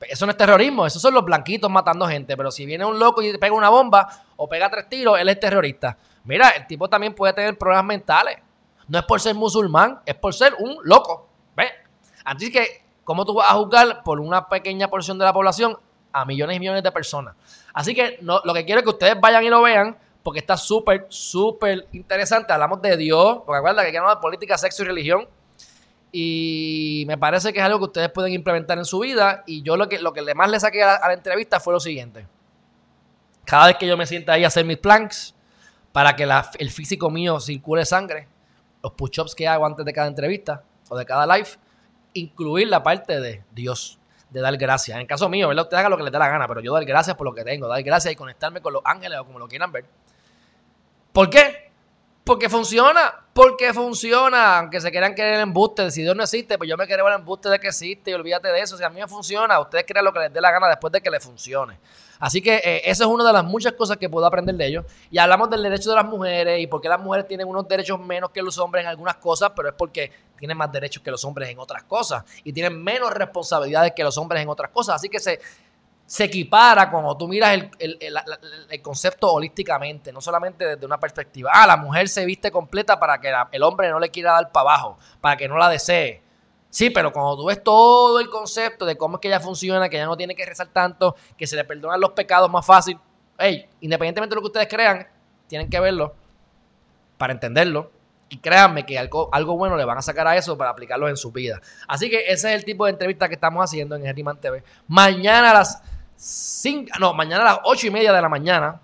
Eso 0.00 0.26
no 0.26 0.32
es 0.32 0.36
terrorismo, 0.36 0.84
esos 0.84 1.00
son 1.00 1.14
los 1.14 1.24
blanquitos 1.24 1.70
matando 1.70 2.08
gente. 2.08 2.36
Pero 2.36 2.50
si 2.50 2.66
viene 2.66 2.84
un 2.84 2.98
loco 2.98 3.22
y 3.22 3.38
pega 3.38 3.54
una 3.54 3.68
bomba 3.68 4.08
o 4.34 4.48
pega 4.48 4.68
tres 4.68 4.88
tiros, 4.88 5.16
él 5.16 5.28
es 5.28 5.38
terrorista. 5.38 5.96
Mira, 6.24 6.48
el 6.48 6.66
tipo 6.66 6.88
también 6.88 7.14
puede 7.14 7.32
tener 7.34 7.56
problemas 7.56 7.84
mentales. 7.84 8.38
No 8.88 8.98
es 8.98 9.04
por 9.04 9.20
ser 9.20 9.36
musulmán, 9.36 10.00
es 10.04 10.16
por 10.16 10.34
ser 10.34 10.56
un 10.58 10.78
loco. 10.82 11.28
¿Ves? 11.56 11.70
Así 12.24 12.50
que, 12.50 12.82
¿cómo 13.04 13.24
tú 13.24 13.34
vas 13.34 13.48
a 13.48 13.54
juzgar 13.54 14.02
por 14.02 14.18
una 14.18 14.48
pequeña 14.48 14.88
porción 14.88 15.20
de 15.20 15.24
la 15.24 15.32
población 15.32 15.78
a 16.12 16.24
millones 16.24 16.56
y 16.56 16.58
millones 16.58 16.82
de 16.82 16.90
personas? 16.90 17.36
Así 17.72 17.94
que 17.94 18.18
no, 18.22 18.40
lo 18.42 18.52
que 18.52 18.64
quiero 18.64 18.80
es 18.80 18.82
que 18.82 18.90
ustedes 18.90 19.20
vayan 19.20 19.44
y 19.44 19.50
lo 19.50 19.62
vean 19.62 19.96
porque 20.28 20.40
está 20.40 20.58
súper, 20.58 21.06
súper 21.08 21.88
interesante. 21.92 22.52
Hablamos 22.52 22.82
de 22.82 22.98
Dios, 22.98 23.38
porque 23.46 23.60
acuerda 23.60 23.80
que 23.80 23.96
hablamos 23.96 24.18
de 24.18 24.20
política, 24.20 24.58
sexo 24.58 24.82
y 24.82 24.86
religión. 24.86 25.26
Y 26.12 27.04
me 27.06 27.16
parece 27.16 27.50
que 27.50 27.60
es 27.60 27.64
algo 27.64 27.78
que 27.78 27.84
ustedes 27.86 28.10
pueden 28.10 28.34
implementar 28.34 28.76
en 28.76 28.84
su 28.84 28.98
vida. 28.98 29.42
Y 29.46 29.62
yo 29.62 29.78
lo 29.78 29.88
que, 29.88 29.98
lo 30.00 30.12
que 30.12 30.34
más 30.34 30.50
le 30.50 30.60
saqué 30.60 30.82
a 30.82 31.00
la, 31.00 31.14
entrevista 31.14 31.60
fue 31.60 31.72
lo 31.72 31.80
siguiente. 31.80 32.26
Cada 33.46 33.68
vez 33.68 33.76
que 33.76 33.86
yo 33.86 33.96
me 33.96 34.04
sienta 34.04 34.34
ahí 34.34 34.44
a 34.44 34.48
hacer 34.48 34.66
mis 34.66 34.76
planks, 34.76 35.34
para 35.92 36.14
que 36.14 36.28
el 36.58 36.70
físico 36.70 37.08
mío 37.08 37.40
circule 37.40 37.86
sangre, 37.86 38.28
los 38.82 38.92
push-ups 38.92 39.34
que 39.34 39.48
hago 39.48 39.64
antes 39.64 39.82
de 39.86 39.94
cada 39.94 40.08
entrevista 40.08 40.62
o 40.90 40.98
de 40.98 41.06
cada 41.06 41.26
live, 41.26 41.48
incluir 42.12 42.68
la 42.68 42.82
parte 42.82 43.18
de 43.18 43.44
Dios, 43.52 43.98
de 44.28 44.42
dar 44.42 44.54
gracias. 44.58 44.94
En 44.94 45.00
el 45.00 45.06
caso 45.06 45.30
mío, 45.30 45.48
¿verdad? 45.48 45.64
Usted 45.64 45.78
haga 45.78 45.88
lo 45.88 45.96
que 45.96 46.02
le 46.02 46.10
dé 46.10 46.18
la 46.18 46.28
gana, 46.28 46.46
pero 46.46 46.60
yo 46.60 46.74
dar 46.74 46.84
gracias 46.84 47.16
por 47.16 47.24
lo 47.24 47.32
que 47.32 47.44
tengo, 47.44 47.66
dar 47.66 47.82
gracias 47.82 48.12
y 48.12 48.14
conectarme 48.14 48.60
con 48.60 48.74
los 48.74 48.82
ángeles 48.84 49.18
o 49.20 49.24
como 49.24 49.38
lo 49.38 49.48
quieran 49.48 49.72
ver. 49.72 49.86
¿Por 51.12 51.30
qué? 51.30 51.72
Porque 52.24 52.48
funciona, 52.48 53.14
porque 53.32 53.72
funciona, 53.72 54.58
aunque 54.58 54.80
se 54.80 54.90
quieran 54.90 55.14
creer 55.14 55.34
el 55.34 55.40
embuste, 55.40 55.90
si 55.90 56.02
Dios 56.02 56.14
no 56.14 56.22
existe, 56.22 56.58
pues 56.58 56.68
yo 56.68 56.76
me 56.76 56.86
creo 56.86 57.08
el 57.08 57.14
embuste 57.14 57.48
de 57.48 57.58
que 57.58 57.68
existe 57.68 58.10
y 58.10 58.14
olvídate 58.14 58.48
de 58.48 58.60
eso, 58.60 58.76
si 58.76 58.84
a 58.84 58.90
mí 58.90 59.00
me 59.00 59.08
funciona, 59.08 59.58
ustedes 59.60 59.84
crean 59.86 60.04
lo 60.04 60.12
que 60.12 60.20
les 60.20 60.32
dé 60.32 60.40
la 60.40 60.50
gana 60.50 60.68
después 60.68 60.92
de 60.92 61.00
que 61.00 61.10
les 61.10 61.24
funcione. 61.24 61.78
Así 62.18 62.42
que 62.42 62.56
eh, 62.56 62.82
esa 62.84 63.04
es 63.04 63.10
una 63.10 63.24
de 63.24 63.32
las 63.32 63.44
muchas 63.44 63.74
cosas 63.74 63.96
que 63.96 64.10
puedo 64.10 64.26
aprender 64.26 64.56
de 64.56 64.66
ellos. 64.66 64.84
Y 65.10 65.18
hablamos 65.18 65.48
del 65.50 65.62
derecho 65.62 65.90
de 65.90 65.96
las 65.96 66.04
mujeres 66.04 66.60
y 66.60 66.66
por 66.66 66.80
qué 66.80 66.88
las 66.88 67.00
mujeres 67.00 67.26
tienen 67.28 67.46
unos 67.46 67.68
derechos 67.68 68.00
menos 68.00 68.30
que 68.30 68.42
los 68.42 68.58
hombres 68.58 68.82
en 68.82 68.88
algunas 68.88 69.16
cosas, 69.16 69.52
pero 69.54 69.68
es 69.68 69.74
porque 69.74 70.10
tienen 70.36 70.56
más 70.56 70.70
derechos 70.72 71.02
que 71.02 71.10
los 71.10 71.24
hombres 71.24 71.48
en 71.48 71.58
otras 71.58 71.84
cosas 71.84 72.24
y 72.44 72.52
tienen 72.52 72.82
menos 72.82 73.12
responsabilidades 73.12 73.92
que 73.94 74.02
los 74.02 74.18
hombres 74.18 74.42
en 74.42 74.48
otras 74.48 74.70
cosas. 74.70 74.96
Así 74.96 75.08
que 75.08 75.20
se, 75.20 75.40
se 76.08 76.24
equipara 76.24 76.90
cuando 76.90 77.14
tú 77.18 77.28
miras 77.28 77.68
el, 77.78 78.80
concepto 78.80 79.30
holísticamente, 79.30 80.10
no 80.10 80.22
solamente 80.22 80.64
desde 80.64 80.86
una 80.86 80.98
perspectiva. 80.98 81.50
Ah, 81.52 81.66
la 81.66 81.76
mujer 81.76 82.08
se 82.08 82.24
viste 82.24 82.50
completa 82.50 82.98
para 82.98 83.20
que 83.20 83.30
el 83.52 83.62
hombre 83.62 83.90
no 83.90 84.00
le 84.00 84.08
quiera 84.08 84.32
dar 84.32 84.50
para 84.50 84.70
abajo, 84.70 84.98
para 85.20 85.36
que 85.36 85.46
no 85.46 85.58
la 85.58 85.68
desee. 85.68 86.22
Sí, 86.70 86.88
pero 86.88 87.12
cuando 87.12 87.36
tú 87.36 87.44
ves 87.44 87.62
todo 87.62 88.20
el 88.20 88.30
concepto 88.30 88.86
de 88.86 88.96
cómo 88.96 89.16
es 89.16 89.20
que 89.20 89.28
ella 89.28 89.38
funciona, 89.38 89.90
que 89.90 89.96
ella 89.96 90.06
no 90.06 90.16
tiene 90.16 90.34
que 90.34 90.46
rezar 90.46 90.68
tanto, 90.68 91.14
que 91.36 91.46
se 91.46 91.56
le 91.56 91.64
perdonan 91.64 92.00
los 92.00 92.12
pecados 92.12 92.50
más 92.50 92.64
fácil, 92.64 92.98
hey, 93.36 93.68
independientemente 93.82 94.30
de 94.30 94.36
lo 94.36 94.40
que 94.40 94.46
ustedes 94.46 94.68
crean, 94.68 95.06
tienen 95.46 95.68
que 95.68 95.78
verlo 95.78 96.14
para 97.18 97.34
entenderlo. 97.34 97.92
Y 98.30 98.38
créanme 98.38 98.86
que 98.86 98.98
algo, 98.98 99.28
algo 99.30 99.58
bueno 99.58 99.76
le 99.76 99.84
van 99.84 99.98
a 99.98 100.02
sacar 100.02 100.26
a 100.26 100.36
eso 100.36 100.56
para 100.56 100.70
aplicarlo 100.70 101.06
en 101.06 101.18
su 101.18 101.32
vida. 101.32 101.60
Así 101.86 102.08
que 102.08 102.20
ese 102.28 102.48
es 102.48 102.54
el 102.54 102.64
tipo 102.64 102.86
de 102.86 102.92
entrevista 102.92 103.28
que 103.28 103.34
estamos 103.34 103.62
haciendo 103.62 103.94
en 103.94 104.06
Herriman 104.06 104.40
TV. 104.40 104.64
Mañana 104.86 105.50
a 105.50 105.54
las 105.54 105.82
no, 106.98 107.14
mañana 107.14 107.42
a 107.42 107.44
las 107.44 107.60
8 107.64 107.86
y 107.86 107.90
media 107.90 108.12
de 108.12 108.20
la 108.20 108.28
mañana 108.28 108.80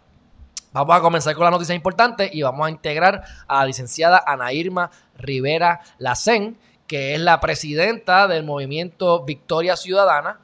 vamos 0.73 0.97
a 0.97 1.01
comenzar 1.01 1.35
con 1.35 1.45
la 1.45 1.51
noticia 1.51 1.75
importante 1.75 2.29
y 2.33 2.43
vamos 2.43 2.67
a 2.67 2.71
integrar 2.71 3.25
a 3.47 3.61
la 3.61 3.67
licenciada 3.67 4.23
Ana 4.27 4.53
Irma 4.53 4.91
Rivera 5.17 5.81
Lacen, 5.99 6.57
que 6.87 7.15
es 7.15 7.21
la 7.21 7.41
presidenta 7.41 8.29
del 8.29 8.45
movimiento 8.45 9.25
Victoria 9.25 9.77
Ciudadana. 9.77 10.41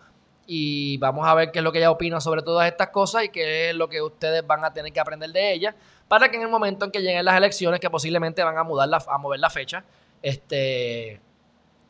Y 0.47 0.97
vamos 0.99 1.29
a 1.29 1.35
ver 1.35 1.53
qué 1.53 1.61
es 1.61 1.65
lo 1.65 1.71
que 1.71 1.79
ella 1.79 1.93
opina 1.93 2.21
sobre 2.21 2.43
todas 2.43 2.69
estas 2.69 2.89
cosas 2.89 3.25
y 3.25 3.29
qué 3.29 3.71
es 3.71 3.77
lo 3.77 3.89
que 3.89 4.03
ustedes 4.03 4.45
van 4.45 4.65
a 4.65 4.73
tener 4.73 4.93
que 4.93 4.99
aprender 4.99 5.31
de 5.31 5.53
ella 5.53 5.77
para 6.09 6.29
que 6.29 6.37
en 6.37 6.43
el 6.43 6.49
momento 6.49 6.85
en 6.85 6.91
que 6.91 7.01
lleguen 7.01 7.25
las 7.25 7.37
elecciones, 7.37 7.79
que 7.79 7.89
posiblemente 7.89 8.43
van 8.43 8.59
a, 8.59 8.65
mudar 8.65 8.89
a 9.07 9.19
mover 9.19 9.39
la 9.39 9.49
fecha, 9.49 9.85
este, 10.21 11.21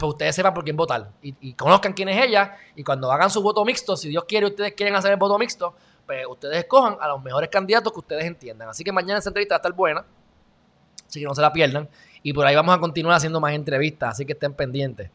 pues 0.00 0.12
ustedes 0.14 0.34
sepan 0.34 0.54
por 0.54 0.64
quién 0.64 0.76
votar 0.76 1.10
y, 1.20 1.52
conozcan 1.52 1.92
quién 1.92 2.08
es 2.08 2.24
ella 2.24 2.56
y 2.74 2.82
cuando 2.82 3.12
hagan 3.12 3.28
su 3.28 3.42
voto 3.42 3.62
mixto, 3.66 3.96
si 3.96 4.08
Dios 4.08 4.24
quiere 4.26 4.46
ustedes 4.46 4.72
quieren 4.72 4.96
hacer 4.96 5.10
el 5.10 5.18
voto 5.18 5.38
mixto, 5.38 5.74
pues 6.06 6.24
ustedes 6.26 6.56
escojan 6.56 6.96
a 6.98 7.08
los 7.08 7.22
mejores 7.22 7.50
candidatos 7.50 7.92
que 7.92 7.98
ustedes 7.98 8.24
entiendan. 8.24 8.70
Así 8.70 8.82
que 8.82 8.92
mañana 8.92 9.18
esa 9.18 9.28
entrevista 9.28 9.54
va 9.54 9.56
a 9.56 9.60
estar 9.60 9.72
buena, 9.74 10.04
así 11.06 11.20
que 11.20 11.26
no 11.26 11.34
se 11.34 11.42
la 11.42 11.52
pierdan 11.52 11.86
y 12.22 12.32
por 12.32 12.46
ahí 12.46 12.56
vamos 12.56 12.74
a 12.74 12.80
continuar 12.80 13.16
haciendo 13.16 13.40
más 13.40 13.52
entrevistas, 13.52 14.12
así 14.12 14.24
que 14.24 14.32
estén 14.32 14.54
pendientes. 14.54 15.10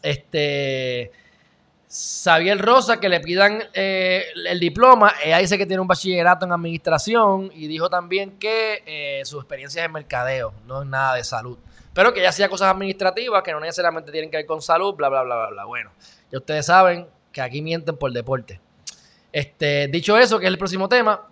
Este... 0.00 1.10
Xavier 1.94 2.58
Rosa, 2.58 2.98
que 2.98 3.10
le 3.10 3.20
pidan 3.20 3.64
eh, 3.74 4.24
el 4.46 4.58
diploma. 4.58 5.12
Ella 5.22 5.36
dice 5.36 5.58
que 5.58 5.66
tiene 5.66 5.82
un 5.82 5.86
bachillerato 5.86 6.46
en 6.46 6.52
administración 6.52 7.50
y 7.54 7.66
dijo 7.66 7.90
también 7.90 8.38
que 8.38 8.82
eh, 8.86 9.22
su 9.26 9.38
experiencia 9.38 9.82
es 9.82 9.86
en 9.86 9.92
mercadeo, 9.92 10.54
no 10.66 10.80
es 10.80 10.88
nada 10.88 11.16
de 11.16 11.24
salud. 11.24 11.58
Pero 11.94 12.12
que 12.12 12.20
ella 12.20 12.30
hacía 12.30 12.48
cosas 12.48 12.70
administrativas 12.70 13.42
que 13.42 13.52
no 13.52 13.60
necesariamente 13.60 14.10
tienen 14.10 14.30
que 14.30 14.38
ver 14.38 14.46
con 14.46 14.62
salud, 14.62 14.94
bla, 14.94 15.08
bla, 15.08 15.22
bla, 15.22 15.36
bla, 15.36 15.50
bla. 15.50 15.64
Bueno, 15.64 15.92
ya 16.30 16.38
ustedes 16.38 16.66
saben 16.66 17.06
que 17.32 17.40
aquí 17.40 17.60
mienten 17.60 17.96
por 17.96 18.12
deporte. 18.12 18.60
Este, 19.32 19.88
dicho 19.88 20.16
eso, 20.16 20.38
que 20.38 20.46
es 20.46 20.52
el 20.52 20.58
próximo 20.58 20.88
tema. 20.88 21.28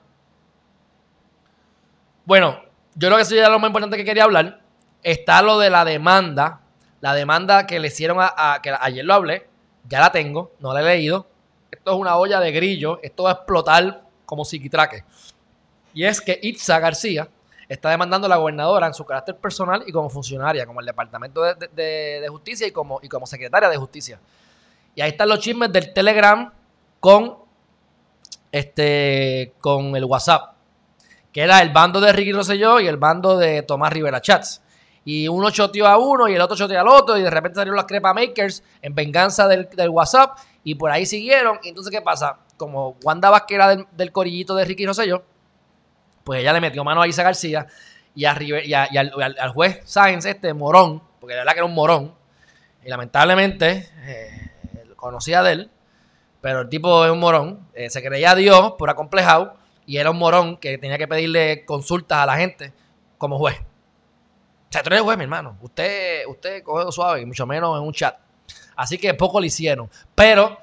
Bueno, 2.24 2.62
yo 2.94 3.08
creo 3.08 3.16
que 3.16 3.22
eso 3.22 3.34
ya 3.34 3.44
es 3.44 3.48
lo 3.50 3.58
más 3.58 3.68
importante 3.68 3.96
que 3.96 4.04
quería 4.04 4.24
hablar. 4.24 4.60
Está 5.02 5.42
lo 5.42 5.58
de 5.58 5.70
la 5.70 5.84
demanda. 5.84 6.60
La 7.00 7.14
demanda 7.14 7.66
que 7.66 7.78
le 7.78 7.88
hicieron 7.88 8.18
a, 8.20 8.60
que 8.62 8.74
ayer 8.80 9.04
lo 9.04 9.14
hablé. 9.14 9.48
Ya 9.88 10.00
la 10.00 10.12
tengo, 10.12 10.52
no 10.60 10.74
la 10.74 10.80
he 10.80 10.84
leído. 10.84 11.26
Esto 11.70 11.92
es 11.92 11.96
una 11.96 12.16
olla 12.16 12.40
de 12.40 12.52
grillo. 12.52 13.00
Esto 13.02 13.24
va 13.24 13.30
a 13.30 13.34
explotar 13.34 14.02
como 14.26 14.44
psiquitraque. 14.44 15.04
Y 15.94 16.04
es 16.04 16.20
que 16.20 16.38
Itza 16.42 16.78
García, 16.78 17.28
está 17.70 17.88
demandando 17.90 18.26
a 18.26 18.28
la 18.28 18.36
gobernadora 18.36 18.88
en 18.88 18.94
su 18.94 19.04
carácter 19.04 19.36
personal 19.36 19.84
y 19.86 19.92
como 19.92 20.10
funcionaria, 20.10 20.66
como 20.66 20.80
el 20.80 20.86
Departamento 20.86 21.40
de, 21.40 22.26
Justicia 22.28 22.66
y 22.66 22.72
como, 22.72 22.98
y 23.00 23.08
como 23.08 23.26
secretaria 23.26 23.68
de 23.68 23.76
Justicia. 23.76 24.20
Y 24.96 25.00
ahí 25.00 25.10
están 25.10 25.28
los 25.28 25.38
chismes 25.38 25.72
del 25.72 25.92
Telegram 25.92 26.52
con, 26.98 27.38
este, 28.50 29.54
con 29.60 29.94
el 29.94 30.04
WhatsApp, 30.04 30.54
que 31.32 31.42
era 31.42 31.62
el 31.62 31.70
bando 31.70 32.00
de 32.00 32.12
Ricky 32.12 32.32
Rosselló 32.32 32.80
y 32.80 32.88
el 32.88 32.96
bando 32.96 33.38
de 33.38 33.62
Tomás 33.62 33.92
Rivera 33.92 34.20
Chats. 34.20 34.62
Y 35.04 35.28
uno 35.28 35.50
choteó 35.50 35.86
a 35.86 35.96
uno 35.96 36.28
y 36.28 36.34
el 36.34 36.40
otro 36.40 36.56
choteó 36.56 36.80
al 36.80 36.88
otro 36.88 37.16
y 37.16 37.22
de 37.22 37.30
repente 37.30 37.54
salieron 37.54 37.76
las 37.76 37.86
crepa 37.86 38.12
makers 38.12 38.64
en 38.82 38.96
venganza 38.96 39.46
del, 39.46 39.68
WhatsApp 39.90 40.36
y 40.64 40.74
por 40.74 40.90
ahí 40.90 41.06
siguieron. 41.06 41.60
Y 41.62 41.68
entonces, 41.68 41.92
¿qué 41.92 42.02
pasa? 42.02 42.36
Como 42.56 42.96
Wanda 43.04 43.30
Vázquez 43.30 43.54
era 43.54 43.68
del, 43.68 43.86
del 43.92 44.10
corillito 44.10 44.56
de 44.56 44.64
Ricky 44.64 44.86
Rosselló, 44.86 45.22
pues 46.24 46.40
ella 46.40 46.52
le 46.52 46.60
metió 46.60 46.84
mano 46.84 47.02
a 47.02 47.08
Isa 47.08 47.22
García 47.22 47.66
y, 48.14 48.24
a 48.24 48.36
y, 48.42 48.74
al, 48.74 49.52
juez 49.52 49.80
Sáenz, 49.84 50.24
este 50.26 50.52
morón, 50.54 51.02
porque 51.20 51.34
de 51.34 51.40
verdad 51.40 51.52
que 51.52 51.58
era 51.58 51.66
un 51.66 51.74
morón, 51.74 52.14
y 52.84 52.88
lamentablemente 52.88 53.88
eh, 54.04 54.50
conocía 54.96 55.42
de 55.42 55.52
él, 55.52 55.70
pero 56.40 56.62
el 56.62 56.68
tipo 56.68 57.04
es 57.04 57.10
un 57.10 57.20
morón, 57.20 57.68
eh, 57.74 57.90
se 57.90 58.02
creía 58.02 58.34
Dios 58.34 58.74
por 58.78 58.90
acomplejado 58.90 59.56
y 59.86 59.98
era 59.98 60.10
un 60.10 60.18
morón 60.18 60.56
que 60.56 60.78
tenía 60.78 60.98
que 60.98 61.08
pedirle 61.08 61.64
consultas 61.64 62.18
a 62.18 62.26
la 62.26 62.36
gente 62.36 62.72
como 63.18 63.38
juez. 63.38 63.58
O 63.58 64.72
sea, 64.72 64.82
tú 64.82 64.90
eres 64.90 65.02
juez, 65.02 65.18
mi 65.18 65.24
hermano. 65.24 65.58
Usted, 65.60 66.24
usted 66.28 66.62
coge 66.62 66.92
suave 66.92 67.22
y 67.22 67.26
mucho 67.26 67.44
menos 67.44 67.76
en 67.76 67.84
un 67.84 67.92
chat. 67.92 68.16
Así 68.76 68.98
que 68.98 69.12
poco 69.14 69.40
le 69.40 69.48
hicieron. 69.48 69.90
Pero 70.14 70.58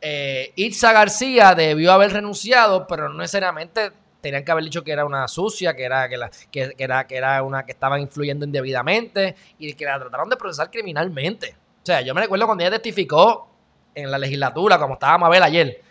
eh, 0.00 0.52
Itza 0.56 0.92
García 0.92 1.54
debió 1.54 1.92
haber 1.92 2.12
renunciado, 2.12 2.86
pero 2.86 3.08
no 3.10 3.16
necesariamente 3.16 3.92
tenían 4.24 4.42
que 4.42 4.50
haber 4.52 4.64
dicho 4.64 4.82
que 4.82 4.90
era 4.90 5.04
una 5.04 5.28
sucia, 5.28 5.76
que 5.76 5.84
era, 5.84 6.08
que, 6.08 6.16
la, 6.16 6.30
que, 6.50 6.72
era, 6.78 7.06
que 7.06 7.14
era 7.14 7.42
una 7.42 7.64
que 7.64 7.72
estaba 7.72 8.00
influyendo 8.00 8.46
indebidamente 8.46 9.36
y 9.58 9.74
que 9.74 9.84
la 9.84 9.98
trataron 9.98 10.30
de 10.30 10.36
procesar 10.36 10.70
criminalmente. 10.70 11.54
O 11.82 11.86
sea, 11.86 12.00
yo 12.00 12.14
me 12.14 12.22
recuerdo 12.22 12.46
cuando 12.46 12.64
ella 12.64 12.70
testificó 12.70 13.50
en 13.94 14.10
la 14.10 14.16
legislatura, 14.16 14.78
como 14.78 14.94
estaba 14.94 15.18
Mabel 15.18 15.42
ayer, 15.42 15.82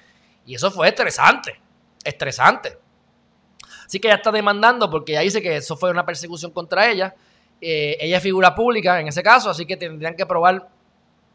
y 0.47 0.55
eso 0.55 0.71
fue 0.71 0.87
estresante, 0.87 1.61
estresante. 2.03 2.79
Así 3.85 3.99
que 3.99 4.07
ella 4.07 4.17
está 4.17 4.31
demandando 4.31 4.89
porque 4.89 5.11
ella 5.11 5.21
dice 5.21 5.39
que 5.39 5.57
eso 5.57 5.77
fue 5.77 5.91
una 5.91 6.03
persecución 6.03 6.51
contra 6.51 6.89
ella 6.89 7.13
Eh, 7.65 7.95
ella 8.01 8.17
es 8.17 8.23
figura 8.23 8.53
pública 8.53 8.99
en 8.99 9.07
ese 9.07 9.21
caso, 9.23 9.49
así 9.49 9.65
que 9.65 9.77
tendrían 9.77 10.15
que 10.17 10.25
probar 10.25 10.67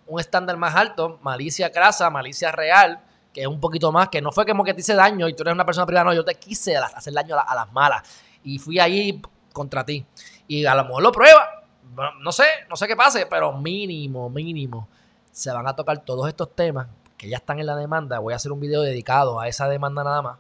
un 0.07 0.21
estándar 0.21 0.59
más 0.59 0.75
alto, 0.75 1.19
malicia 1.23 1.71
crasa, 1.71 2.11
malicia 2.11 2.53
real, 2.53 3.01
es 3.43 3.47
un 3.47 3.61
poquito 3.61 3.93
más, 3.93 4.09
que 4.09 4.20
no 4.20 4.32
fue 4.32 4.47
como 4.47 4.64
que 4.64 4.74
te 4.74 4.80
hice 4.80 4.95
daño 4.95 5.28
y 5.28 5.34
tú 5.34 5.43
eres 5.43 5.55
una 5.55 5.64
persona 5.64 5.86
privada, 5.86 6.07
no, 6.07 6.14
yo 6.14 6.24
te 6.24 6.34
quise 6.34 6.76
hacer 6.76 7.12
daño 7.12 7.36
a, 7.39 7.55
las 7.55 7.72
malas 7.72 8.03
y 8.43 8.59
fui 8.59 8.78
ahí 8.78 9.20
contra 9.53 9.84
ti. 9.84 10.05
Y 10.47 10.64
a 10.66 10.74
lo 10.74 10.84
mejor 10.84 11.03
lo 11.03 11.12
prueba, 11.12 11.64
no 12.20 12.32
sé, 12.32 12.45
no 12.68 12.76
sé 12.76 12.86
qué 12.86 12.97
pase, 12.97 13.26
pero 13.26 13.53
mínimo, 13.53 14.28
mínimo, 14.28 14.89
se 15.30 15.53
van 15.53 15.66
a 15.66 15.76
tocar 15.76 15.99
todos 16.05 16.28
estos 16.28 16.55
temas 16.55 16.89
que 17.16 17.28
ya 17.28 17.36
están 17.36 17.59
en 17.59 17.66
la 17.66 17.76
demanda. 17.76 18.18
Voy 18.20 18.32
a 18.32 18.36
hacer 18.36 18.53
un 18.53 18.61
video 18.61 18.82
dedicado 18.82 19.41
a 19.41 19.49
esa 19.49 19.68
demanda 19.68 20.05
nada 20.05 20.22
más. 20.22 20.39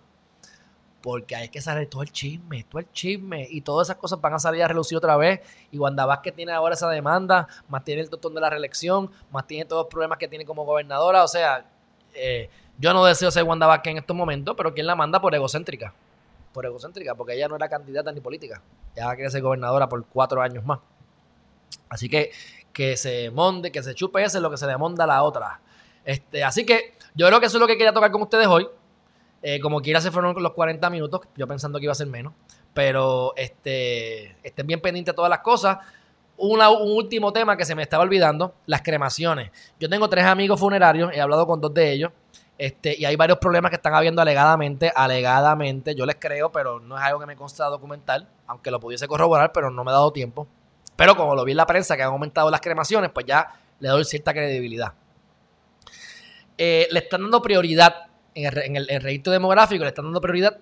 Porque 1.02 1.36
hay 1.36 1.48
que 1.48 1.60
salir 1.60 1.88
todo 1.88 2.02
el 2.02 2.10
chisme, 2.10 2.64
todo 2.64 2.80
el 2.80 2.90
chisme. 2.92 3.46
Y 3.50 3.60
todas 3.60 3.88
esas 3.88 3.96
cosas 3.96 4.20
van 4.20 4.34
a 4.34 4.38
salir 4.38 4.62
a 4.62 4.68
relucir 4.68 4.96
otra 4.96 5.16
vez. 5.16 5.40
Y 5.70 5.78
Wanda 5.78 6.06
Vázquez 6.06 6.34
tiene 6.34 6.52
ahora 6.52 6.74
esa 6.74 6.88
demanda, 6.88 7.46
más 7.68 7.84
tiene 7.84 8.02
el 8.02 8.10
doctor 8.10 8.32
de 8.32 8.40
la 8.40 8.50
reelección, 8.50 9.10
más 9.30 9.46
tiene 9.46 9.64
todos 9.64 9.84
los 9.84 9.90
problemas 9.90 10.18
que 10.18 10.28
tiene 10.28 10.44
como 10.44 10.64
gobernadora. 10.64 11.24
O 11.24 11.28
sea, 11.28 11.66
eh, 12.14 12.50
yo 12.78 12.92
no 12.92 13.04
deseo 13.04 13.30
ser 13.30 13.44
Wanda 13.44 13.66
Vázquez 13.66 13.92
en 13.92 13.98
estos 13.98 14.16
momentos, 14.16 14.54
pero 14.56 14.72
¿quién 14.72 14.86
la 14.86 14.94
manda 14.94 15.20
por 15.20 15.34
egocéntrica? 15.34 15.92
Por 16.52 16.64
egocéntrica, 16.64 17.14
porque 17.14 17.34
ella 17.34 17.48
no 17.48 17.56
era 17.56 17.68
candidata 17.68 18.10
ni 18.12 18.20
política. 18.20 18.62
Ella 18.94 19.14
quiere 19.14 19.30
ser 19.30 19.42
gobernadora 19.42 19.88
por 19.88 20.04
cuatro 20.06 20.40
años 20.40 20.64
más. 20.64 20.78
Así 21.88 22.08
que 22.08 22.30
que 22.72 22.96
se 22.96 23.30
monde, 23.32 23.72
que 23.72 23.82
se 23.82 23.92
chupe 23.92 24.22
ese 24.22 24.38
es 24.38 24.42
lo 24.42 24.50
que 24.52 24.56
se 24.56 24.66
le 24.66 24.76
monda 24.76 25.02
a 25.02 25.06
la 25.08 25.24
otra. 25.24 25.60
Este, 26.04 26.44
así 26.44 26.64
que 26.64 26.94
yo 27.16 27.26
creo 27.26 27.40
que 27.40 27.46
eso 27.46 27.56
es 27.56 27.60
lo 27.60 27.66
que 27.66 27.76
quería 27.76 27.92
tocar 27.92 28.12
con 28.12 28.22
ustedes 28.22 28.46
hoy. 28.46 28.68
Eh, 29.42 29.58
como 29.60 29.80
quiera 29.80 30.00
se 30.00 30.12
fueron 30.12 30.40
los 30.40 30.52
40 30.52 30.88
minutos, 30.90 31.22
yo 31.36 31.48
pensando 31.48 31.80
que 31.80 31.86
iba 31.86 31.92
a 31.92 31.96
ser 31.96 32.06
menos. 32.06 32.34
Pero 32.74 33.34
este, 33.36 34.36
estén 34.44 34.66
bien 34.68 34.80
pendientes 34.80 35.12
de 35.12 35.16
todas 35.16 35.28
las 35.28 35.40
cosas. 35.40 35.78
un 36.36 36.60
último 36.60 37.32
tema 37.32 37.56
que 37.56 37.64
se 37.64 37.74
me 37.74 37.82
estaba 37.82 38.04
olvidando, 38.04 38.54
las 38.66 38.82
cremaciones. 38.82 39.50
Yo 39.80 39.88
tengo 39.88 40.08
tres 40.08 40.24
amigos 40.26 40.60
funerarios, 40.60 41.10
he 41.12 41.20
hablado 41.20 41.48
con 41.48 41.60
dos 41.60 41.74
de 41.74 41.90
ellos. 41.90 42.12
Este, 42.58 42.96
y 42.98 43.04
hay 43.04 43.14
varios 43.14 43.38
problemas 43.38 43.70
que 43.70 43.76
están 43.76 43.94
habiendo 43.94 44.20
alegadamente, 44.20 44.92
alegadamente, 44.92 45.94
yo 45.94 46.04
les 46.04 46.16
creo, 46.16 46.50
pero 46.50 46.80
no 46.80 46.98
es 46.98 47.04
algo 47.04 47.20
que 47.20 47.26
me 47.26 47.36
consta 47.36 47.66
documental, 47.66 48.28
aunque 48.48 48.72
lo 48.72 48.80
pudiese 48.80 49.06
corroborar, 49.06 49.52
pero 49.52 49.70
no 49.70 49.84
me 49.84 49.92
he 49.92 49.94
dado 49.94 50.12
tiempo. 50.12 50.48
Pero 50.96 51.14
como 51.14 51.36
lo 51.36 51.44
vi 51.44 51.52
en 51.52 51.58
la 51.58 51.66
prensa 51.66 51.96
que 51.96 52.02
han 52.02 52.08
aumentado 52.08 52.50
las 52.50 52.60
cremaciones, 52.60 53.12
pues 53.14 53.24
ya 53.24 53.54
le 53.78 53.88
doy 53.88 54.04
cierta 54.04 54.32
credibilidad. 54.32 54.92
Eh, 56.56 56.88
le 56.90 56.98
están 56.98 57.22
dando 57.22 57.40
prioridad 57.40 58.08
en 58.34 58.76
el, 58.76 59.00
registro 59.00 59.32
demográfico, 59.32 59.84
le 59.84 59.90
están 59.90 60.06
dando 60.06 60.20
prioridad 60.20 60.58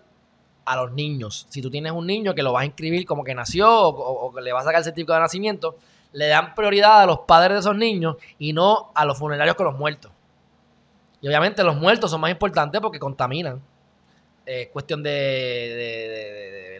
a 0.66 0.76
los 0.76 0.92
niños. 0.92 1.46
Si 1.48 1.62
tú 1.62 1.70
tienes 1.70 1.92
un 1.92 2.06
niño 2.06 2.34
que 2.34 2.42
lo 2.42 2.52
vas 2.52 2.62
a 2.62 2.66
inscribir 2.66 3.06
como 3.06 3.24
que 3.24 3.34
nació 3.34 3.70
o, 3.70 4.34
que 4.34 4.42
le 4.42 4.52
vas 4.52 4.64
a 4.64 4.66
sacar 4.66 4.80
el 4.80 4.84
certificado 4.84 5.14
de 5.16 5.22
nacimiento, 5.22 5.78
le 6.12 6.28
dan 6.28 6.54
prioridad 6.54 7.00
a 7.00 7.06
los 7.06 7.20
padres 7.20 7.54
de 7.54 7.60
esos 7.60 7.76
niños 7.76 8.16
y 8.38 8.52
no 8.52 8.92
a 8.94 9.06
los 9.06 9.18
funerarios 9.18 9.56
con 9.56 9.64
los 9.64 9.78
muertos. 9.78 10.12
Obviamente 11.26 11.62
los 11.64 11.76
muertos 11.76 12.10
son 12.10 12.20
más 12.20 12.30
importantes 12.30 12.80
porque 12.80 12.98
contaminan. 12.98 13.62
Es 14.44 14.68
cuestión 14.68 15.02
de, 15.02 16.78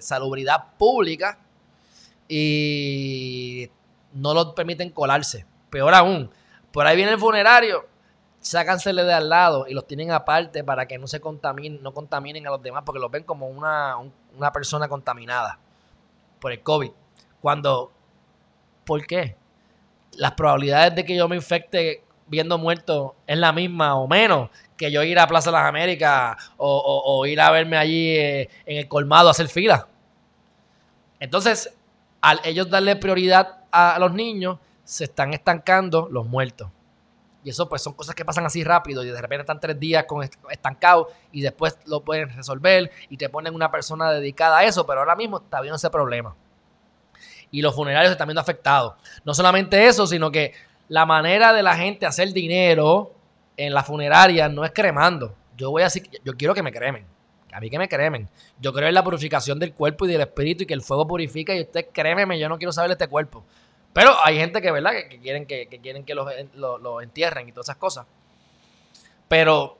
salubridad 0.00 0.76
pública 0.78 1.38
y 2.28 3.70
no 4.14 4.32
lo 4.32 4.54
permiten 4.54 4.90
colarse. 4.90 5.44
Peor 5.68 5.94
aún, 5.94 6.30
por 6.72 6.86
ahí 6.86 6.96
viene 6.96 7.12
el 7.12 7.18
funerario, 7.18 7.86
sácansele 8.40 9.04
de 9.04 9.12
al 9.12 9.28
lado 9.28 9.66
y 9.68 9.74
los 9.74 9.86
tienen 9.86 10.12
aparte 10.12 10.64
para 10.64 10.86
que 10.86 10.98
no 10.98 11.06
se 11.06 11.20
contaminen, 11.20 11.82
no 11.82 11.92
contaminen 11.92 12.46
a 12.46 12.50
los 12.50 12.62
demás 12.62 12.84
porque 12.86 13.00
los 13.00 13.10
ven 13.10 13.24
como 13.24 13.48
una, 13.48 13.96
una 14.36 14.52
persona 14.52 14.88
contaminada 14.88 15.58
por 16.40 16.52
el 16.52 16.62
COVID. 16.62 16.90
Cuando, 17.40 17.92
¿por 18.84 19.06
qué? 19.06 19.36
Las 20.16 20.32
probabilidades 20.32 20.94
de 20.94 21.04
que 21.04 21.16
yo 21.16 21.28
me 21.28 21.36
infecte 21.36 22.04
viendo 22.26 22.58
muerto 22.58 23.16
es 23.26 23.38
la 23.38 23.52
misma 23.52 23.96
o 23.96 24.08
menos 24.08 24.50
que 24.76 24.90
yo 24.90 25.02
ir 25.02 25.18
a 25.18 25.26
Plaza 25.26 25.50
de 25.50 25.56
las 25.56 25.66
Américas 25.66 26.36
o, 26.56 27.24
ir 27.26 27.40
a 27.40 27.50
verme 27.50 27.76
allí 27.76 28.16
eh, 28.16 28.50
en 28.66 28.78
el 28.78 28.88
colmado 28.88 29.28
a 29.28 29.30
hacer 29.30 29.48
fila. 29.48 29.86
Entonces, 31.20 31.72
al 32.20 32.40
ellos 32.44 32.68
darle 32.68 32.96
prioridad 32.96 33.58
a 33.70 33.98
los 33.98 34.12
niños, 34.12 34.58
se 34.84 35.04
están 35.04 35.32
estancando 35.32 36.08
los 36.10 36.26
muertos. 36.26 36.68
Y 37.42 37.50
eso 37.50 37.68
pues 37.68 37.82
son 37.82 37.92
cosas 37.92 38.14
que 38.14 38.24
pasan 38.24 38.46
así 38.46 38.64
rápido 38.64 39.04
y 39.04 39.10
de 39.10 39.20
repente 39.20 39.42
están 39.42 39.60
tres 39.60 39.78
días 39.78 40.04
con 40.04 40.22
estancados 40.22 41.08
y 41.30 41.42
después 41.42 41.78
lo 41.84 42.02
pueden 42.02 42.30
resolver 42.30 42.90
y 43.10 43.18
te 43.18 43.28
ponen 43.28 43.54
una 43.54 43.70
persona 43.70 44.10
dedicada 44.10 44.58
a 44.58 44.64
eso, 44.64 44.86
pero 44.86 45.00
ahora 45.00 45.14
mismo 45.14 45.38
está 45.38 45.60
viendo 45.60 45.76
ese 45.76 45.90
problema. 45.90 46.34
Y 47.50 47.60
los 47.60 47.74
funerarios 47.74 48.12
están 48.12 48.28
viendo 48.28 48.40
afectados. 48.40 48.94
No 49.24 49.34
solamente 49.34 49.86
eso, 49.86 50.06
sino 50.06 50.30
que 50.30 50.54
la 50.88 51.06
manera 51.06 51.52
de 51.52 51.62
la 51.62 51.76
gente 51.76 52.06
hacer 52.06 52.32
dinero 52.32 53.12
en 53.56 53.72
la 53.72 53.82
funeraria 53.82 54.48
no 54.48 54.64
es 54.64 54.72
cremando. 54.72 55.34
Yo 55.56 55.70
voy 55.70 55.82
a 55.82 55.88
yo 56.24 56.34
quiero 56.36 56.54
que 56.54 56.62
me 56.62 56.72
cremen. 56.72 57.06
A 57.52 57.60
mí 57.60 57.70
que 57.70 57.78
me 57.78 57.88
cremen. 57.88 58.28
Yo 58.58 58.72
creo 58.72 58.88
en 58.88 58.94
la 58.94 59.04
purificación 59.04 59.60
del 59.60 59.72
cuerpo 59.72 60.06
y 60.06 60.08
del 60.08 60.20
espíritu 60.20 60.64
y 60.64 60.66
que 60.66 60.74
el 60.74 60.82
fuego 60.82 61.06
purifica 61.06 61.54
y 61.54 61.60
usted 61.60 61.86
crémeme, 61.92 62.38
yo 62.38 62.48
no 62.48 62.58
quiero 62.58 62.72
saber 62.72 62.90
este 62.90 63.06
cuerpo. 63.06 63.44
Pero 63.92 64.12
hay 64.24 64.36
gente 64.36 64.60
que, 64.60 64.72
¿verdad? 64.72 64.90
Que, 65.08 65.20
quieren 65.20 65.46
que, 65.46 65.68
quieren 65.68 66.04
que 66.04 66.14
lo, 66.16 67.00
entierren 67.00 67.48
y 67.48 67.52
todas 67.52 67.66
esas 67.66 67.76
cosas. 67.76 68.06
Pero 69.28 69.78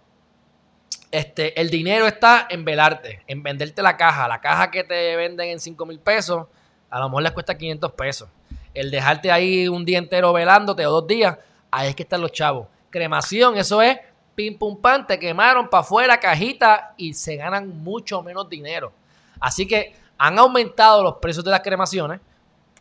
este, 1.11 1.61
el 1.61 1.68
dinero 1.68 2.07
está 2.07 2.46
en 2.48 2.64
velarte, 2.64 3.22
en 3.26 3.42
venderte 3.42 3.82
la 3.82 3.96
caja. 3.96 4.28
La 4.28 4.40
caja 4.40 4.70
que 4.70 4.84
te 4.84 5.16
venden 5.16 5.48
en 5.48 5.59
5 5.59 5.84
mil 5.84 5.98
pesos, 5.98 6.46
a 6.90 7.00
lo 7.00 7.09
mejor 7.09 7.24
les 7.24 7.32
cuesta 7.32 7.59
500 7.59 7.92
pesos. 7.92 8.28
El 8.75 8.91
dejarte 8.91 9.31
ahí 9.31 9.68
un 9.68 9.85
día 9.85 9.99
entero 9.99 10.33
velándote 10.33 10.85
o 10.87 10.91
dos 10.91 11.07
días, 11.07 11.39
ahí 11.70 11.89
es 11.89 11.95
que 11.95 12.03
están 12.03 12.20
los 12.20 12.33
chavos. 12.33 12.66
Cremación, 12.91 13.57
eso 13.57 13.81
es 13.81 13.99
pim 14.35 14.59
pum 14.59 14.81
pan, 14.81 15.07
te 15.07 15.18
quemaron 15.18 15.68
para 15.68 15.83
afuera, 15.83 16.18
cajita 16.18 16.95
y 16.97 17.14
se 17.14 17.37
ganan 17.37 17.83
mucho 17.83 18.22
menos 18.22 18.49
dinero. 18.49 18.93
Así 19.41 19.66
que 19.66 19.95
han 20.18 20.39
aumentado 20.39 21.03
los 21.03 21.14
precios 21.14 21.45
de 21.45 21.51
las 21.51 21.61
cremaciones, 21.61 22.20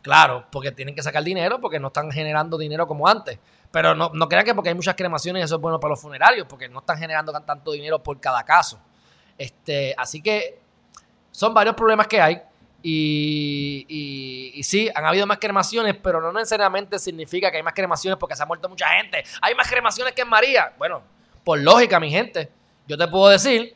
claro, 0.02 0.46
porque 0.50 0.72
tienen 0.72 0.94
que 0.94 1.02
sacar 1.02 1.22
dinero, 1.22 1.60
porque 1.60 1.78
no 1.78 1.88
están 1.88 2.10
generando 2.10 2.58
dinero 2.58 2.86
como 2.86 3.06
antes. 3.06 3.38
Pero 3.70 3.94
no, 3.94 4.10
no 4.14 4.28
crean 4.28 4.44
que 4.44 4.54
porque 4.54 4.68
hay 4.68 4.74
muchas 4.74 4.94
cremaciones 4.94 5.44
eso 5.44 5.56
es 5.56 5.60
bueno 5.60 5.80
para 5.80 5.90
los 5.90 6.00
funerarios, 6.00 6.46
porque 6.48 6.68
no 6.68 6.80
están 6.80 6.98
generando 6.98 7.32
tanto 7.40 7.72
dinero 7.72 8.02
por 8.02 8.20
cada 8.20 8.42
caso. 8.44 8.78
Este, 9.36 9.94
así 9.98 10.20
que 10.22 10.60
son 11.30 11.52
varios 11.52 11.74
problemas 11.74 12.06
que 12.06 12.20
hay. 12.20 12.40
Y, 12.86 14.52
y, 14.54 14.62
sí, 14.62 14.90
han 14.94 15.06
habido 15.06 15.26
más 15.26 15.38
cremaciones, 15.38 15.96
pero 16.02 16.20
no 16.20 16.30
necesariamente 16.34 16.98
significa 16.98 17.50
que 17.50 17.56
hay 17.56 17.62
más 17.62 17.72
cremaciones 17.72 18.18
porque 18.18 18.36
se 18.36 18.42
ha 18.42 18.46
muerto 18.46 18.68
mucha 18.68 18.86
gente. 18.88 19.24
Hay 19.40 19.54
más 19.54 19.70
cremaciones 19.70 20.12
que 20.12 20.20
en 20.20 20.28
María. 20.28 20.74
Bueno, 20.76 21.00
por 21.44 21.58
lógica, 21.58 21.98
mi 21.98 22.10
gente, 22.10 22.52
yo 22.86 22.98
te 22.98 23.08
puedo 23.08 23.30
decir 23.30 23.74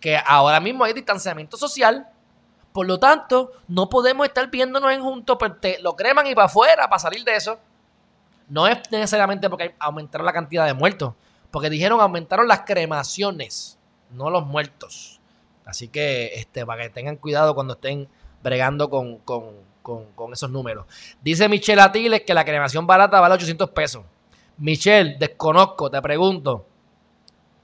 que 0.00 0.18
ahora 0.24 0.60
mismo 0.60 0.82
hay 0.84 0.94
distanciamiento 0.94 1.58
social. 1.58 2.08
Por 2.72 2.86
lo 2.86 2.98
tanto, 2.98 3.52
no 3.68 3.90
podemos 3.90 4.26
estar 4.26 4.48
viéndonos 4.48 4.92
en 4.92 5.02
juntos, 5.02 5.36
pero 5.38 5.52
pues 5.52 5.76
te 5.76 5.82
lo 5.82 5.94
creman 5.94 6.26
y 6.26 6.34
para 6.34 6.46
afuera 6.46 6.88
para 6.88 6.98
salir 6.98 7.24
de 7.24 7.36
eso. 7.36 7.58
No 8.48 8.66
es 8.66 8.78
necesariamente 8.90 9.50
porque 9.50 9.74
aumentaron 9.78 10.24
la 10.24 10.32
cantidad 10.32 10.64
de 10.64 10.72
muertos, 10.72 11.12
porque 11.50 11.68
dijeron 11.68 12.00
aumentaron 12.00 12.48
las 12.48 12.60
cremaciones, 12.60 13.78
no 14.08 14.30
los 14.30 14.46
muertos. 14.46 15.20
Así 15.66 15.88
que 15.88 16.32
este, 16.36 16.64
para 16.64 16.84
que 16.84 16.88
tengan 16.88 17.16
cuidado 17.16 17.54
cuando 17.54 17.74
estén 17.74 18.08
bregando 18.48 18.90
con, 18.90 19.18
con 19.18 20.32
esos 20.32 20.50
números. 20.50 20.86
Dice 21.22 21.48
Michelle 21.48 21.80
Atiles 21.80 22.22
que 22.22 22.34
la 22.34 22.44
cremación 22.44 22.86
barata 22.86 23.20
vale 23.20 23.34
800 23.34 23.70
pesos. 23.70 24.04
Michelle, 24.58 25.16
desconozco, 25.18 25.90
te 25.90 26.02
pregunto, 26.02 26.66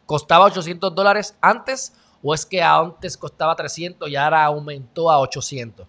¿Costaba 0.07 0.45
800 0.47 0.95
dólares 0.95 1.37
antes 1.41 1.95
o 2.23 2.35
es 2.35 2.45
que 2.45 2.63
antes 2.63 3.17
costaba 3.17 3.55
300 3.55 4.09
y 4.09 4.17
ahora 4.17 4.45
aumentó 4.45 5.11
a 5.11 5.19
800? 5.19 5.87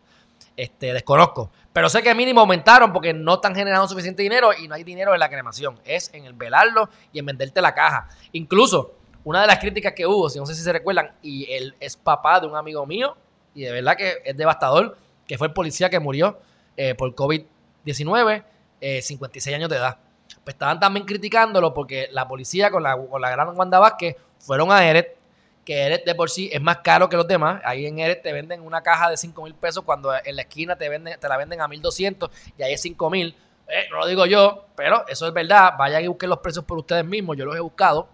Este, 0.55 0.93
desconozco. 0.93 1.51
Pero 1.73 1.89
sé 1.89 2.01
que 2.01 2.15
mínimo 2.15 2.39
aumentaron 2.39 2.93
porque 2.93 3.13
no 3.13 3.35
están 3.35 3.53
generando 3.53 3.87
suficiente 3.87 4.23
dinero 4.23 4.51
y 4.53 4.69
no 4.69 4.75
hay 4.75 4.83
dinero 4.83 5.13
en 5.13 5.19
la 5.19 5.29
cremación. 5.29 5.79
Es 5.83 6.13
en 6.13 6.25
el 6.25 6.33
velarlo 6.33 6.89
y 7.11 7.19
en 7.19 7.25
venderte 7.25 7.61
la 7.61 7.73
caja. 7.73 8.07
Incluso, 8.31 8.93
una 9.25 9.41
de 9.41 9.47
las 9.47 9.59
críticas 9.59 9.93
que 9.93 10.05
hubo, 10.05 10.29
si 10.29 10.39
no 10.39 10.45
sé 10.45 10.55
si 10.55 10.61
se 10.61 10.71
recuerdan, 10.71 11.11
y 11.21 11.51
él 11.51 11.75
es 11.81 11.97
papá 11.97 12.39
de 12.39 12.47
un 12.47 12.55
amigo 12.55 12.85
mío, 12.85 13.17
y 13.56 13.64
de 13.64 13.72
verdad 13.72 13.97
que 13.97 14.22
es 14.24 14.38
devastador, 14.38 14.97
que 15.26 15.38
fue 15.39 15.47
el 15.47 15.53
policía 15.53 15.89
que 15.89 15.99
murió 15.99 16.39
eh, 16.78 16.93
por 16.93 17.16
COVID-19, 17.16 18.43
56 19.01 19.47
eh, 19.47 19.56
años 19.56 19.70
de 19.70 19.78
edad 19.78 19.97
pues 20.45 20.53
estaban 20.53 20.80
también 20.80 21.06
criticándolo 21.06 21.74
porque 21.74 22.08
la 22.12 22.28
policía 22.28 22.70
con 22.70 22.84
la, 22.84 22.95
con 22.95 23.20
la 23.20 23.32
gran 23.32 23.58
Wanda 23.58 23.80
Vázquez 23.80 24.16
fueron 24.39 24.72
a 24.72 24.86
Eret, 24.88 25.18
que 25.66 25.82
Eret 25.82 26.06
de 26.06 26.14
por 26.14 26.30
sí 26.30 26.49
es 26.53 26.62
más 26.62 26.78
caro 26.78 27.10
que 27.10 27.18
los 27.18 27.28
demás. 27.28 27.62
Ahí 27.66 27.88
en 27.88 27.97
Eret 27.97 28.22
te 28.22 28.32
venden 28.32 28.62
una 28.62 28.82
caja 28.84 29.10
de 29.10 29.18
5 29.18 29.41
mil 29.41 29.56
pesos 29.56 29.84
cuando 29.84 30.14
en 30.14 30.36
la 30.36 30.43
esquina 30.43 30.76
te, 30.76 30.88
venden, 30.88 31.20
te 31.20 31.28
la 31.28 31.38
venden 31.38 31.62
a 31.62 31.68
1200 31.68 32.30
y 32.58 32.62
ahí 32.62 32.74
es 32.74 32.82
5 32.82 33.10
mil. 33.10 33.36
Eh, 33.68 33.88
no 33.89 33.97
lo 33.97 34.06
digo 34.06 34.28
yo, 34.28 34.68
pero 34.76 35.03
eso 35.08 35.28
es 35.28 35.34
verdad. 35.34 35.74
Vayan 35.80 36.03
y 36.03 36.08
busquen 36.08 36.30
los 36.30 36.39
precios 36.39 36.64
por 36.64 36.78
ustedes 36.78 37.03
mismos. 37.03 37.36
Yo 37.36 37.45
los 37.45 37.56
he 37.56 37.60
buscado. 37.60 38.08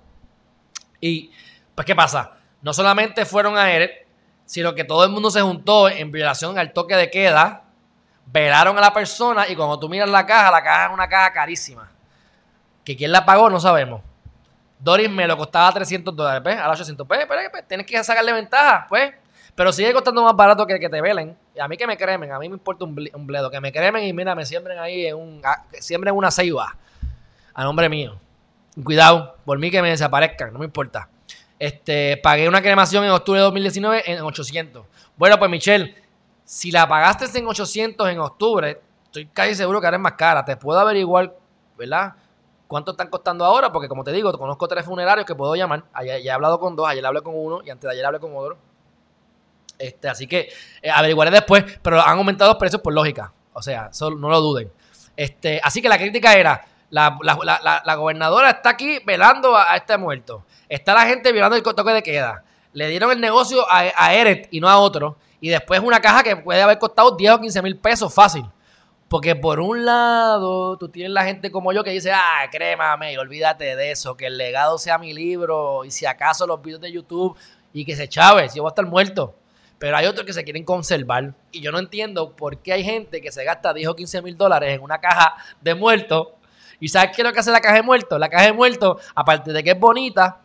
Y, 1.02 1.32
pues, 1.76 1.86
¿qué 1.86 1.96
pasa? 1.96 2.38
No 2.62 2.72
solamente 2.74 3.26
fueron 3.26 3.58
a 3.58 3.70
Eret, 3.74 4.08
sino 4.52 4.76
que 4.76 4.84
todo 4.84 5.06
el 5.06 5.12
mundo 5.12 5.32
se 5.32 5.40
juntó 5.40 5.88
en 5.88 6.12
violación 6.12 6.60
al 6.60 6.74
toque 6.74 6.98
de 6.98 7.10
queda 7.10 7.64
Velaron 8.26 8.78
a 8.78 8.82
la 8.82 8.94
persona 8.94 9.48
y 9.48 9.56
cuando 9.56 9.80
tú 9.80 9.88
miras 9.88 10.10
la 10.10 10.26
caja, 10.26 10.52
la 10.52 10.62
caja 10.62 10.86
es 10.88 10.94
una 10.94 11.08
caja 11.08 11.32
carísima. 11.32 11.90
Que 12.84 12.98
quién 12.98 13.14
la 13.14 13.26
pagó 13.26 13.50
no 13.50 13.60
sabemos. 13.60 14.02
Doris 14.78 15.10
me 15.10 15.26
lo 15.28 15.38
costaba 15.38 15.72
300 15.72 16.14
dólares. 16.14 16.60
A 16.60 16.68
los 16.68 16.80
800, 16.80 17.08
pues, 17.08 17.26
pues, 17.26 17.68
tienes 17.68 17.86
que 17.86 18.04
sacarle 18.04 18.34
ventaja, 18.34 18.86
pues. 18.90 19.14
Pero 19.54 19.72
sigue 19.72 19.94
costando 19.94 20.24
más 20.24 20.36
barato 20.36 20.66
que 20.66 20.80
que 20.80 20.90
te 20.90 21.02
velen. 21.02 21.38
Y 21.56 21.60
a 21.60 21.68
mí 21.68 21.78
que 21.78 21.86
me 21.86 21.98
cremen, 21.98 22.32
a 22.32 22.40
mí 22.40 22.48
me 22.48 22.56
importa 22.56 22.86
un, 22.86 22.96
bledo. 22.96 23.52
Que 23.52 23.60
me 23.60 23.72
cremen 23.72 24.06
y 24.06 24.14
mira, 24.14 24.34
me 24.34 24.46
siembren 24.46 24.80
ahí 24.80 25.08
en 25.08 25.16
un. 25.16 25.42
siembren 25.80 26.14
una 26.14 26.30
ceiba. 26.32 26.78
A 27.54 27.64
nombre 27.64 27.90
mío. 27.90 28.18
Cuidado, 28.84 29.38
por 29.44 29.60
mí 29.60 29.70
que 29.70 29.82
me 29.82 29.90
desaparezcan, 29.90 30.54
no 30.54 30.60
me 30.60 30.66
importa. 30.66 31.10
Este, 31.62 32.18
pagué 32.18 32.50
una 32.50 32.60
cremación 32.60 33.04
en 33.04 33.12
octubre 33.12 33.40
de 33.40 33.44
2019 33.44 34.12
en 34.12 34.22
800. 34.22 34.84
Bueno, 35.16 35.38
pues 35.38 35.52
Michelle, 35.52 35.96
si 36.44 36.72
la 36.72 36.88
pagaste 36.88 37.38
en 37.38 37.46
800 37.46 38.10
en 38.10 38.18
octubre, 38.18 38.82
estoy 39.06 39.28
casi 39.28 39.54
seguro 39.54 39.80
que 39.80 39.86
ahora 39.86 39.98
es 39.98 40.02
más 40.02 40.14
cara. 40.14 40.44
Te 40.44 40.58
puedo 40.58 40.80
averiguar, 40.80 41.38
¿verdad? 41.78 42.16
¿Cuánto 42.66 42.94
están 42.94 43.10
costando 43.12 43.46
ahora? 43.46 43.72
Porque 43.72 43.88
como 43.88 44.04
te 44.04 44.12
digo, 44.12 44.36
conozco 44.40 44.68
tres 44.68 44.84
funerarios 44.84 45.24
que 45.24 45.36
puedo 45.36 45.54
llamar. 45.54 45.84
Ya 46.04 46.18
he 46.18 46.32
hablado 46.32 46.60
con 46.60 46.76
dos, 46.76 46.88
ayer 46.88 47.06
hablé 47.06 47.22
con 47.22 47.36
uno 47.38 47.62
y 47.64 47.70
antes 47.70 47.88
de 47.88 47.92
ayer 47.92 48.08
hablé 48.08 48.20
con 48.20 48.36
otro. 48.36 48.58
Este, 49.78 50.10
así 50.10 50.26
que 50.26 50.50
eh, 50.82 50.90
averiguaré 50.90 51.30
después, 51.30 51.64
pero 51.84 52.02
han 52.02 52.18
aumentado 52.18 52.50
los 52.50 52.58
precios 52.58 52.82
por 52.82 52.92
lógica. 52.92 53.32
O 53.54 53.62
sea, 53.62 53.92
no 54.18 54.30
lo 54.30 54.42
duden. 54.42 54.72
Este, 55.16 55.62
así 55.64 55.80
que 55.80 55.90
la 55.90 56.00
crítica 56.00 56.34
era, 56.34 56.66
la, 56.92 57.96
gobernadora 57.96 58.52
está 58.52 58.70
aquí 58.70 59.00
velando 59.06 59.56
a, 59.58 59.76
este 59.76 59.98
muerto. 59.98 60.46
Está 60.70 60.94
la 60.94 61.06
gente 61.06 61.32
violando 61.32 61.56
el 61.56 61.64
toque 61.64 61.92
de 61.92 62.04
queda. 62.04 62.44
Le 62.74 62.88
dieron 62.88 63.12
el 63.12 63.20
negocio 63.20 63.66
a, 63.70 63.92
a 63.96 64.14
Eret 64.14 64.48
y 64.52 64.60
no 64.60 64.70
a 64.70 64.78
otro. 64.78 65.18
Y 65.40 65.50
después 65.50 65.82
una 65.82 66.00
caja 66.00 66.22
que 66.22 66.36
puede 66.38 66.62
haber 66.62 66.78
costado 66.78 67.16
10 67.16 67.32
o 67.34 67.42
15 67.42 67.62
mil 67.64 67.78
pesos 67.78 68.14
fácil. 68.14 68.46
Porque 69.12 69.36
por 69.36 69.60
un 69.60 69.84
lado, 69.84 70.78
tú 70.78 70.88
tienes 70.88 71.12
la 71.12 71.26
gente 71.26 71.52
como 71.52 71.74
yo 71.74 71.84
que 71.84 71.90
dice, 71.90 72.14
ah, 72.14 72.48
crémame, 72.50 73.18
olvídate 73.18 73.76
de 73.76 73.92
eso, 73.92 74.16
que 74.16 74.28
el 74.28 74.38
legado 74.38 74.78
sea 74.78 74.98
mi 74.98 75.12
libro 75.12 75.84
y 75.84 75.92
si 75.92 76.06
acaso 76.06 76.48
los 76.48 76.62
videos 76.62 76.80
de 76.80 76.94
YouTube 76.94 77.36
y 77.74 77.84
que 77.84 77.98
se 77.98 78.08
chave, 78.08 78.48
si 78.48 78.56
yo 78.56 78.64
voy 78.64 78.70
a 78.70 78.72
estar 78.72 78.86
muerto. 78.86 79.36
Pero 79.80 79.98
hay 79.98 80.06
otros 80.06 80.26
que 80.26 80.32
se 80.32 80.46
quieren 80.46 80.64
conservar. 80.64 81.34
Y 81.52 81.60
yo 81.60 81.74
no 81.74 81.80
entiendo 81.80 82.36
por 82.36 82.60
qué 82.60 82.72
hay 82.72 82.86
gente 82.86 83.20
que 83.20 83.34
se 83.34 83.44
gasta 83.44 83.74
10 83.74 83.90
o 83.90 83.96
15 83.96 84.22
mil 84.22 84.38
dólares 84.38 84.76
en 84.76 84.82
una 84.82 85.02
caja 85.02 85.36
de 85.60 85.76
muerto. 85.76 86.38
¿Y 86.82 86.90
sabes 86.90 87.12
qué 87.16 87.22
es 87.22 87.28
lo 87.28 87.32
que 87.32 87.40
hace 87.40 87.52
la 87.52 87.62
caja 87.62 87.76
de 87.76 87.84
muerto? 87.84 88.18
La 88.18 88.28
caja 88.28 88.46
de 88.46 88.54
muerto, 88.54 89.00
aparte 89.14 89.54
de 89.54 89.64
que 89.64 89.72
es 89.72 89.80
bonita, 89.80 90.42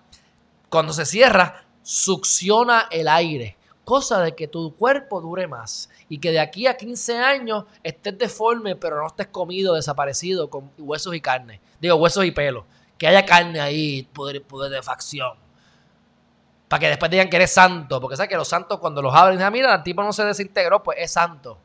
cuando 0.69 0.93
se 0.93 1.07
cierra, 1.07 1.65
succiona 1.83 2.89
el 2.91 3.09
aire. 3.09 3.57
Cosa 3.85 4.21
de 4.21 4.35
que 4.35 4.47
tu 4.47 4.77
cuerpo 4.77 5.23
dure 5.23 5.47
más. 5.47 5.89
Y 6.11 6.19
que 6.19 6.33
de 6.33 6.39
aquí 6.39 6.67
a 6.67 6.77
15 6.77 7.19
años 7.19 7.65
estés 7.83 8.19
deforme, 8.19 8.77
pero 8.77 9.01
no 9.01 9.07
estés 9.07 9.29
comido, 9.29 9.75
desaparecido, 9.75 10.51
con 10.51 10.71
huesos 10.77 11.15
y 11.15 11.23
carne. 11.23 11.63
Digo, 11.81 11.97
huesos 11.97 12.27
y 12.27 12.33
pelo. 12.33 12.67
Que 12.99 13.07
haya 13.07 13.25
carne 13.25 13.59
ahí, 13.59 14.03
poder, 14.13 14.43
poder 14.43 14.71
de 14.71 14.83
facción. 14.83 15.39
Para 16.69 16.81
que 16.81 16.89
después 16.89 17.11
digan 17.11 17.31
que 17.31 17.37
eres 17.37 17.53
santo. 17.53 17.99
Porque 17.99 18.17
sabes 18.17 18.29
que 18.29 18.37
los 18.37 18.49
santos 18.49 18.79
cuando 18.79 19.01
los 19.01 19.15
abren, 19.15 19.39
dicen, 19.39 19.47
ah, 19.47 19.51
mira, 19.51 19.75
el 19.75 19.83
tipo 19.83 20.03
no 20.03 20.13
se 20.13 20.23
desintegró, 20.23 20.83
pues 20.83 20.99
es 21.01 21.13
santo. 21.13 21.57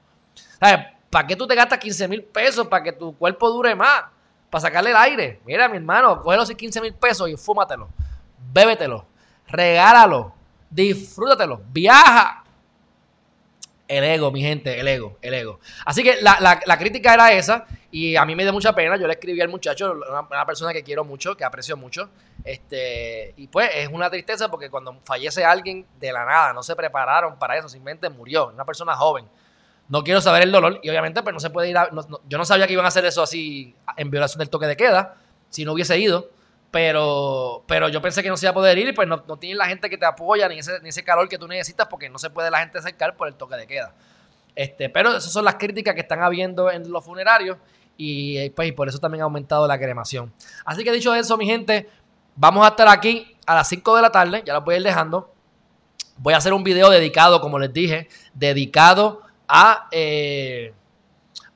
¿Sabes? 0.61 0.85
¿Para 1.09 1.27
qué 1.27 1.35
tú 1.35 1.45
te 1.45 1.55
gastas 1.55 1.79
15 1.79 2.07
mil 2.07 2.23
pesos 2.23 2.67
para 2.67 2.83
que 2.83 2.93
tu 2.93 3.17
cuerpo 3.17 3.49
dure 3.49 3.75
más? 3.75 4.03
Para 4.51 4.61
sacarle 4.61 4.91
el 4.91 4.97
aire. 4.97 5.41
Mira, 5.45 5.67
mi 5.67 5.77
hermano, 5.77 6.21
coge 6.21 6.37
los 6.37 6.51
15 6.51 6.81
mil 6.81 6.93
pesos 6.93 7.27
y 7.27 7.35
fúmatelo. 7.35 7.89
Bébetelo. 8.53 9.07
Regálalo 9.47 10.35
disfrútatelo, 10.71 11.61
viaja. 11.71 12.43
El 13.87 14.05
ego, 14.05 14.31
mi 14.31 14.41
gente, 14.41 14.79
el 14.79 14.87
ego, 14.87 15.17
el 15.21 15.33
ego. 15.33 15.59
Así 15.85 16.01
que 16.01 16.21
la, 16.21 16.77
crítica 16.79 17.13
era 17.13 17.33
esa 17.33 17.65
y 17.91 18.15
a 18.15 18.23
mí 18.23 18.37
me 18.37 18.43
dio 18.43 18.53
mucha 18.53 18.73
pena. 18.73 18.95
Yo 18.95 19.05
le 19.05 19.13
escribí 19.13 19.41
al 19.41 19.49
muchacho, 19.49 19.93
una, 20.29 20.45
persona 20.45 20.71
que 20.71 20.81
quiero 20.81 21.03
mucho, 21.03 21.35
que 21.35 21.43
aprecio 21.43 21.75
mucho. 21.75 22.09
Este, 22.45 23.33
y 23.35 23.47
pues 23.47 23.69
es 23.73 23.89
una 23.89 24.09
tristeza 24.09 24.49
porque 24.49 24.69
cuando 24.69 24.97
fallece 25.03 25.43
alguien 25.43 25.85
de 25.99 26.13
la 26.13 26.23
nada, 26.23 26.53
no 26.53 26.63
se 26.63 26.73
prepararon 26.73 27.37
para 27.37 27.57
eso, 27.57 27.67
simplemente 27.67 28.09
murió, 28.09 28.47
una 28.47 28.63
persona 28.63 28.95
joven. 28.95 29.25
No 29.89 30.03
quiero 30.03 30.21
saber 30.21 30.43
el 30.43 30.51
dolor 30.51 30.79
y 30.83 30.89
obviamente 30.89 31.21
pues 31.21 31.33
no 31.33 31.39
se 31.39 31.49
puede 31.49 31.69
ir 31.69 31.77
a, 31.77 31.89
yo 32.27 32.37
no 32.37 32.45
sabía 32.45 32.65
que 32.65 32.73
iban 32.73 32.85
a 32.85 32.87
hacer 32.87 33.05
eso 33.05 33.21
así 33.21 33.75
en 33.97 34.09
violación 34.09 34.39
del 34.39 34.49
toque 34.49 34.65
de 34.65 34.77
queda, 34.77 35.15
si 35.49 35.65
no 35.65 35.73
hubiese 35.73 35.97
ido. 35.97 36.29
Pero, 36.71 37.65
pero 37.67 37.89
yo 37.89 38.01
pensé 38.01 38.23
que 38.23 38.29
no 38.29 38.37
se 38.37 38.45
iba 38.45 38.51
a 38.51 38.53
poder 38.53 38.77
ir 38.77 38.87
y 38.87 38.93
pues 38.93 39.05
no, 39.05 39.25
no 39.27 39.37
la 39.41 39.65
gente 39.65 39.89
que 39.89 39.97
te 39.97 40.05
apoya 40.05 40.47
ni 40.47 40.59
ese, 40.59 40.79
ni 40.81 40.87
ese 40.89 41.03
calor 41.03 41.27
que 41.27 41.37
tú 41.37 41.45
necesitas 41.45 41.87
porque 41.87 42.09
no 42.09 42.17
se 42.17 42.29
puede 42.29 42.49
la 42.49 42.59
gente 42.59 42.77
acercar 42.77 43.17
por 43.17 43.27
el 43.27 43.35
toque 43.35 43.57
de 43.57 43.67
queda. 43.67 43.93
Este, 44.55 44.89
pero 44.89 45.09
esas 45.09 45.31
son 45.31 45.43
las 45.45 45.55
críticas 45.55 45.95
que 45.95 46.01
están 46.01 46.21
habiendo 46.21 46.71
en 46.71 46.89
los 46.89 47.03
funerarios 47.03 47.57
y, 47.97 48.37
eh, 48.37 48.53
pues, 48.55 48.71
por 48.73 48.87
eso 48.87 48.99
también 48.99 49.21
ha 49.21 49.25
aumentado 49.25 49.67
la 49.67 49.77
cremación. 49.77 50.33
Así 50.65 50.83
que 50.83 50.91
dicho 50.91 51.13
eso, 51.13 51.37
mi 51.37 51.45
gente, 51.45 51.89
vamos 52.35 52.65
a 52.65 52.69
estar 52.69 52.87
aquí 52.87 53.35
a 53.45 53.55
las 53.55 53.67
5 53.69 53.95
de 53.95 54.01
la 54.01 54.11
tarde, 54.11 54.43
ya 54.45 54.53
lo 54.53 54.61
voy 54.61 54.75
a 54.75 54.77
ir 54.77 54.83
dejando. 54.83 55.33
Voy 56.17 56.33
a 56.33 56.37
hacer 56.37 56.53
un 56.53 56.63
video 56.63 56.89
dedicado, 56.89 57.41
como 57.41 57.59
les 57.59 57.73
dije, 57.73 58.07
dedicado 58.33 59.21
a, 59.51 59.87
eh, 59.91 60.73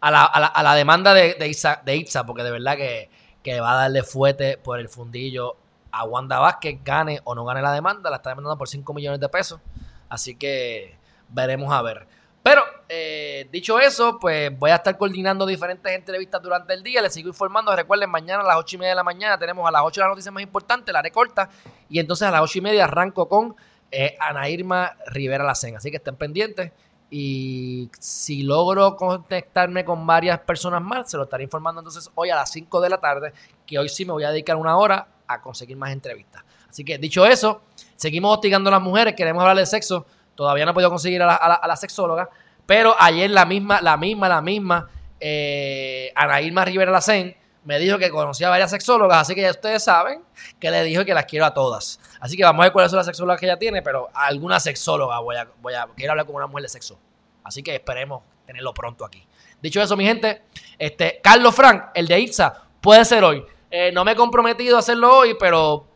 a, 0.01 0.11
la, 0.11 0.25
a, 0.25 0.63
la, 0.63 0.75
demanda 0.75 1.13
de, 1.13 1.35
de, 1.35 1.77
de 1.85 1.95
Itza, 1.95 2.25
porque 2.25 2.43
de 2.43 2.51
verdad 2.51 2.75
que 2.75 3.09
que 3.45 3.61
va 3.61 3.73
a 3.73 3.75
darle 3.75 4.01
fuete 4.01 4.57
por 4.57 4.79
el 4.79 4.89
fundillo 4.89 5.55
a 5.91 6.03
Wanda 6.03 6.39
Vázquez, 6.39 6.79
gane 6.83 7.21
o 7.25 7.35
no 7.35 7.45
gane 7.45 7.61
la 7.61 7.71
demanda. 7.71 8.09
La 8.09 8.15
está 8.15 8.31
demandando 8.31 8.57
por 8.57 8.67
5 8.67 8.91
millones 8.91 9.19
de 9.19 9.29
pesos. 9.29 9.61
Así 10.09 10.35
que 10.35 10.97
veremos 11.29 11.71
a 11.71 11.83
ver. 11.83 12.07
Pero, 12.41 12.63
eh, 12.89 13.47
dicho 13.51 13.79
eso, 13.79 14.17
pues 14.19 14.51
voy 14.57 14.71
a 14.71 14.77
estar 14.77 14.97
coordinando 14.97 15.45
diferentes 15.45 15.93
entrevistas 15.93 16.41
durante 16.41 16.73
el 16.73 16.81
día. 16.81 17.03
Les 17.03 17.13
sigo 17.13 17.29
informando. 17.29 17.75
Recuerden, 17.75 18.09
mañana 18.09 18.41
a 18.41 18.47
las 18.47 18.57
8 18.57 18.77
y 18.77 18.79
media 18.79 18.89
de 18.93 18.95
la 18.95 19.03
mañana 19.03 19.37
tenemos 19.37 19.67
a 19.67 19.71
las 19.71 19.83
8 19.83 20.01
las 20.01 20.09
noticias 20.09 20.33
más 20.33 20.41
importantes, 20.41 20.91
la 20.91 21.03
recorta. 21.03 21.47
Y 21.87 21.99
entonces 21.99 22.27
a 22.27 22.31
las 22.31 22.41
8 22.41 22.57
y 22.57 22.61
media 22.61 22.85
arranco 22.85 23.29
con 23.29 23.55
eh, 23.91 24.17
Ana 24.19 24.49
Irma 24.49 24.97
Rivera 25.05 25.43
Lacen. 25.43 25.75
Así 25.75 25.91
que 25.91 25.97
estén 25.97 26.15
pendientes. 26.15 26.71
Y 27.09 27.89
si 27.99 28.43
logro 28.43 28.95
conectarme 28.95 29.85
con 29.85 30.05
varias 30.05 30.39
personas 30.39 30.81
más, 30.81 31.09
se 31.09 31.17
lo 31.17 31.23
estaré 31.23 31.43
informando 31.43 31.81
entonces 31.81 32.09
hoy 32.15 32.29
a 32.29 32.35
las 32.35 32.51
5 32.51 32.81
de 32.81 32.89
la 32.89 32.97
tarde, 32.97 33.33
que 33.65 33.77
hoy 33.77 33.89
sí 33.89 34.05
me 34.05 34.11
voy 34.11 34.23
a 34.23 34.31
dedicar 34.31 34.55
una 34.55 34.77
hora 34.77 35.07
a 35.27 35.41
conseguir 35.41 35.77
más 35.77 35.91
entrevistas. 35.91 36.43
Así 36.69 36.83
que 36.83 36.97
dicho 36.97 37.25
eso, 37.25 37.61
seguimos 37.95 38.33
hostigando 38.33 38.69
a 38.69 38.71
las 38.71 38.81
mujeres, 38.81 39.15
queremos 39.15 39.41
hablar 39.41 39.57
de 39.57 39.65
sexo, 39.65 40.05
todavía 40.35 40.65
no 40.65 40.71
he 40.71 40.73
podido 40.73 40.89
conseguir 40.89 41.21
a 41.21 41.67
la, 41.67 41.75
sexóloga, 41.75 42.29
pero 42.65 42.95
ayer 42.99 43.29
la 43.31 43.45
misma, 43.45 43.81
la 43.81 43.95
misma, 43.97 44.27
la 44.27 44.41
misma, 44.41 44.89
eh, 45.19 46.11
Ana 46.15 46.41
Irma 46.41 46.65
Rivera 46.65 46.91
Lacén, 46.91 47.35
me 47.65 47.79
dijo 47.79 47.97
que 47.97 48.11
conocía 48.11 48.47
a 48.47 48.51
varias 48.51 48.69
sexólogas, 48.69 49.21
así 49.21 49.33
que 49.33 49.41
ya 49.41 49.49
ustedes 49.49 49.83
saben 49.83 50.21
que 50.59 50.69
le 50.69 50.83
dijo 50.83 51.03
que 51.03 51.15
las 51.15 51.25
quiero 51.25 51.45
a 51.45 51.53
todas. 51.53 51.99
Así 52.19 52.37
que 52.37 52.43
vamos 52.43 52.61
a 52.61 52.65
ver 52.65 52.71
cuáles 52.71 52.91
son 52.91 52.97
las 52.97 53.07
sexólogas 53.07 53.39
que 53.39 53.47
ella 53.47 53.57
tiene, 53.57 53.81
pero 53.81 54.09
alguna 54.13 54.59
sexóloga 54.59 55.19
voy 55.19 55.35
a, 55.35 55.47
voy 55.61 55.73
a, 55.73 55.87
quiero 55.95 56.11
hablar 56.11 56.27
con 56.27 56.35
una 56.35 56.45
mujer 56.45 56.63
de 56.63 56.69
sexo. 56.69 56.99
Así 57.43 57.63
que 57.63 57.73
esperemos 57.73 58.21
tenerlo 58.45 58.71
pronto 58.73 59.03
aquí. 59.03 59.27
Dicho 59.61 59.81
eso, 59.81 59.97
mi 59.97 60.05
gente, 60.05 60.43
este, 60.77 61.19
Carlos 61.23 61.55
Frank, 61.55 61.85
el 61.95 62.07
de 62.07 62.19
Itza, 62.19 62.53
puede 62.79 63.03
ser 63.03 63.23
hoy. 63.23 63.43
Eh, 63.71 63.91
no 63.91 64.05
me 64.05 64.11
he 64.11 64.15
comprometido 64.15 64.75
a 64.75 64.79
hacerlo 64.79 65.17
hoy, 65.17 65.35
pero 65.39 65.87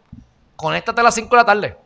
conéctate 0.56 1.02
a 1.02 1.04
las 1.04 1.14
5 1.16 1.30
de 1.30 1.38
la 1.38 1.46
tarde. 1.46 1.78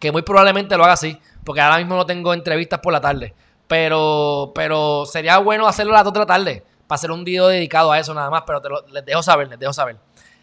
Que 0.00 0.10
muy 0.10 0.22
probablemente 0.22 0.76
lo 0.76 0.82
haga 0.82 0.94
así, 0.94 1.16
porque 1.44 1.60
ahora 1.60 1.78
mismo 1.78 1.94
no 1.94 2.04
tengo 2.04 2.34
entrevistas 2.34 2.80
por 2.80 2.92
la 2.92 3.00
tarde. 3.00 3.34
Pero, 3.68 4.50
pero 4.52 5.06
sería 5.06 5.38
bueno 5.38 5.68
hacerlo 5.68 5.92
a 5.92 5.98
las 5.98 6.04
2 6.04 6.12
de 6.12 6.18
la 6.18 6.26
tarde 6.26 6.64
para 6.90 6.96
hacer 6.96 7.12
un 7.12 7.22
video 7.22 7.46
dedicado 7.46 7.92
a 7.92 8.00
eso 8.00 8.12
nada 8.12 8.28
más, 8.30 8.42
pero 8.44 8.60
les 8.88 9.04
dejo 9.04 9.22
saber, 9.22 9.46
les 9.46 9.60
dejo 9.60 9.72
saber. 9.72 9.96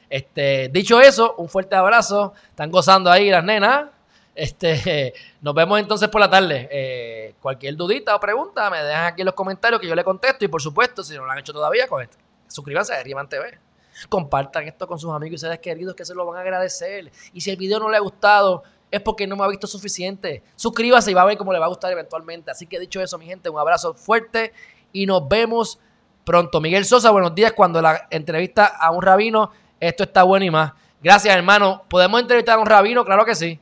Este, 0.10 0.70
dicho 0.70 1.02
eso, 1.02 1.36
un 1.36 1.50
fuerte 1.50 1.76
abrazo. 1.76 2.34
Están 2.48 2.72
gozando 2.72 3.12
ahí 3.12 3.30
las 3.30 3.44
nenas. 3.44 3.90
Este, 4.34 5.14
nos 5.42 5.54
vemos 5.54 5.78
entonces 5.78 6.08
por 6.08 6.22
la 6.22 6.30
tarde. 6.30 6.70
Eh, 6.72 7.36
cualquier 7.42 7.76
dudita 7.76 8.16
o 8.16 8.20
pregunta, 8.22 8.70
me 8.70 8.82
dejan 8.82 9.08
aquí 9.08 9.24
en 9.24 9.26
los 9.26 9.36
comentarios 9.36 9.82
que 9.82 9.90
yo 9.90 9.94
le 9.94 10.06
contesto. 10.06 10.46
Y 10.46 10.48
por 10.48 10.62
supuesto, 10.62 11.04
si 11.04 11.16
no 11.16 11.26
lo 11.26 11.32
han 11.34 11.40
hecho 11.40 11.52
todavía, 11.52 11.86
pues, 11.86 12.08
suscríbanse 12.48 12.94
a 12.94 13.04
Riman 13.04 13.28
TV. 13.28 13.60
Compartan 14.08 14.70
esto 14.70 14.88
con 14.88 14.98
sus 14.98 15.12
amigos 15.14 15.42
y 15.42 15.44
seres 15.44 15.60
queridos 15.60 15.96
que 15.96 16.06
se 16.06 16.16
lo 16.16 16.26
van 16.26 16.38
a 16.38 16.42
agradecer. 16.44 17.12
Y 17.34 17.42
si 17.42 17.52
el 17.52 17.58
video 17.58 17.80
no 17.80 17.90
le 17.90 17.98
ha 17.98 18.00
gustado, 18.00 18.64
es 18.90 19.02
porque 19.02 19.28
no 19.28 19.36
me 19.36 19.44
ha 19.44 19.50
visto 19.50 19.68
suficiente. 19.68 20.44
Suscríbase 20.56 21.12
y 21.12 21.14
va 21.14 21.24
a 21.24 21.26
ver 21.26 21.38
cómo 21.38 21.52
le 21.52 21.60
va 21.60 21.66
a 21.66 21.68
gustar 21.68 21.92
eventualmente. 21.92 22.52
Así 22.52 22.68
que 22.68 22.80
dicho 22.80 23.02
eso, 23.02 23.18
mi 23.18 23.26
gente, 23.26 23.50
un 23.50 23.60
abrazo 23.60 23.94
fuerte 23.96 24.54
y 24.94 25.06
nos 25.06 25.28
vemos 25.28 25.82
pronto. 26.28 26.60
Miguel 26.60 26.84
Sosa, 26.84 27.10
buenos 27.12 27.34
días. 27.34 27.54
Cuando 27.54 27.82
la 27.82 28.08
entrevista 28.10 28.66
a 28.66 28.92
un 28.92 29.02
rabino, 29.02 29.50
esto 29.80 30.04
está 30.04 30.24
bueno 30.24 30.46
y 30.46 30.52
más. 30.52 30.74
Gracias, 31.02 31.34
hermano. 31.34 31.86
¿Podemos 31.88 32.20
entrevistar 32.20 32.58
a 32.58 32.60
un 32.60 32.66
rabino? 32.66 33.06
Claro 33.06 33.24
que 33.24 33.34
sí. 33.34 33.58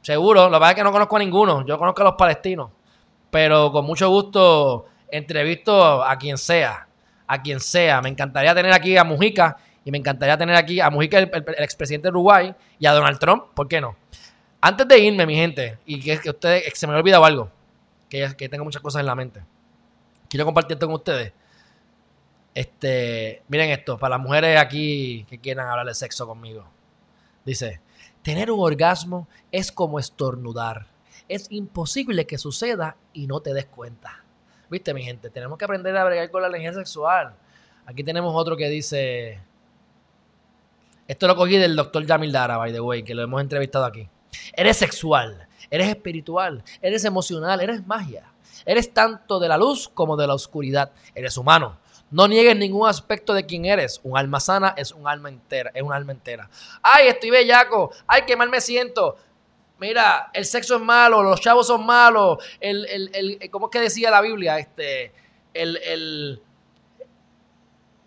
Seguro. 0.00 0.48
Lo 0.48 0.56
que 0.56 0.60
pasa 0.60 0.70
es 0.70 0.76
que 0.76 0.82
no 0.82 0.92
conozco 0.92 1.16
a 1.16 1.18
ninguno. 1.18 1.66
Yo 1.66 1.78
conozco 1.78 2.00
a 2.00 2.04
los 2.06 2.14
palestinos. 2.14 2.70
Pero 3.30 3.70
con 3.70 3.84
mucho 3.84 4.08
gusto 4.08 4.86
entrevisto 5.10 6.02
a 6.02 6.16
quien 6.16 6.38
sea. 6.38 6.88
A 7.26 7.42
quien 7.42 7.60
sea. 7.60 8.00
Me 8.00 8.08
encantaría 8.08 8.54
tener 8.54 8.72
aquí 8.72 8.96
a 8.96 9.04
Mujica. 9.04 9.58
Y 9.84 9.90
me 9.90 9.98
encantaría 9.98 10.38
tener 10.38 10.56
aquí 10.56 10.80
a 10.80 10.88
Mujica, 10.88 11.18
el, 11.18 11.30
expresidente 11.58 12.06
de 12.06 12.12
Uruguay. 12.12 12.54
Y 12.78 12.86
a 12.86 12.92
Donald 12.92 13.18
Trump. 13.18 13.44
¿Por 13.52 13.68
qué 13.68 13.78
no? 13.78 13.94
Antes 14.62 14.88
de 14.88 14.98
irme, 14.98 15.26
mi 15.26 15.34
gente. 15.34 15.78
Y 15.84 16.00
que, 16.00 16.18
que 16.18 16.30
ustedes 16.30 16.72
se 16.78 16.86
me 16.86 16.94
ha 16.94 16.96
olvidado 16.96 17.26
algo. 17.26 17.50
Que, 18.08 18.34
que 18.38 18.48
tengo 18.48 18.64
muchas 18.64 18.80
cosas 18.80 19.00
en 19.00 19.06
la 19.06 19.14
mente. 19.14 19.42
quiero 20.30 20.46
compartir 20.46 20.76
esto 20.76 20.86
con 20.86 20.94
ustedes. 20.94 21.34
Este, 22.56 23.42
miren 23.48 23.68
esto, 23.68 23.98
para 23.98 24.16
las 24.16 24.24
mujeres 24.26 24.58
aquí 24.58 25.26
que 25.28 25.38
quieran 25.38 25.68
hablar 25.68 25.84
de 25.84 25.94
sexo 25.94 26.26
conmigo. 26.26 26.64
Dice, 27.44 27.82
tener 28.22 28.50
un 28.50 28.60
orgasmo 28.60 29.28
es 29.52 29.70
como 29.70 29.98
estornudar. 29.98 30.86
Es 31.28 31.48
imposible 31.50 32.26
que 32.26 32.38
suceda 32.38 32.96
y 33.12 33.26
no 33.26 33.40
te 33.40 33.52
des 33.52 33.66
cuenta. 33.66 34.24
Viste, 34.70 34.94
mi 34.94 35.02
gente, 35.02 35.28
tenemos 35.28 35.58
que 35.58 35.66
aprender 35.66 35.94
a 35.98 36.04
bregar 36.06 36.30
con 36.30 36.40
la 36.40 36.48
energía 36.48 36.72
sexual. 36.72 37.34
Aquí 37.84 38.02
tenemos 38.02 38.34
otro 38.34 38.56
que 38.56 38.70
dice, 38.70 39.38
esto 41.06 41.26
lo 41.26 41.36
cogí 41.36 41.58
del 41.58 41.76
doctor 41.76 42.06
Jamil 42.06 42.32
Dara, 42.32 42.56
by 42.56 42.72
the 42.72 42.80
way, 42.80 43.02
que 43.02 43.14
lo 43.14 43.20
hemos 43.20 43.42
entrevistado 43.42 43.84
aquí. 43.84 44.08
Eres 44.54 44.78
sexual, 44.78 45.46
eres 45.70 45.88
espiritual, 45.88 46.64
eres 46.80 47.04
emocional, 47.04 47.60
eres 47.60 47.86
magia. 47.86 48.32
Eres 48.64 48.94
tanto 48.94 49.38
de 49.38 49.48
la 49.48 49.58
luz 49.58 49.88
como 49.92 50.16
de 50.16 50.26
la 50.26 50.32
oscuridad. 50.32 50.90
Eres 51.14 51.36
humano. 51.36 51.78
No 52.10 52.28
niegues 52.28 52.56
ningún 52.56 52.88
aspecto 52.88 53.34
de 53.34 53.46
quién 53.46 53.64
eres. 53.64 54.00
Un 54.04 54.16
alma 54.16 54.38
sana 54.38 54.74
es 54.76 54.92
un 54.92 55.08
alma 55.08 55.28
entera, 55.28 55.70
es 55.74 55.82
un 55.82 55.92
alma 55.92 56.12
entera. 56.12 56.48
Ay, 56.82 57.08
estoy 57.08 57.30
bellaco. 57.30 57.90
Ay, 58.06 58.22
qué 58.26 58.36
mal 58.36 58.48
me 58.48 58.60
siento. 58.60 59.16
Mira, 59.78 60.30
el 60.32 60.46
sexo 60.46 60.76
es 60.76 60.82
malo, 60.82 61.22
los 61.22 61.40
chavos 61.40 61.66
son 61.66 61.84
malos. 61.84 62.38
El, 62.60 62.86
el, 62.86 63.10
el 63.40 63.50
¿cómo 63.50 63.66
es 63.66 63.70
que 63.72 63.80
decía 63.80 64.10
la 64.10 64.22
Biblia? 64.22 64.58
Este, 64.58 65.12
el, 65.52 66.40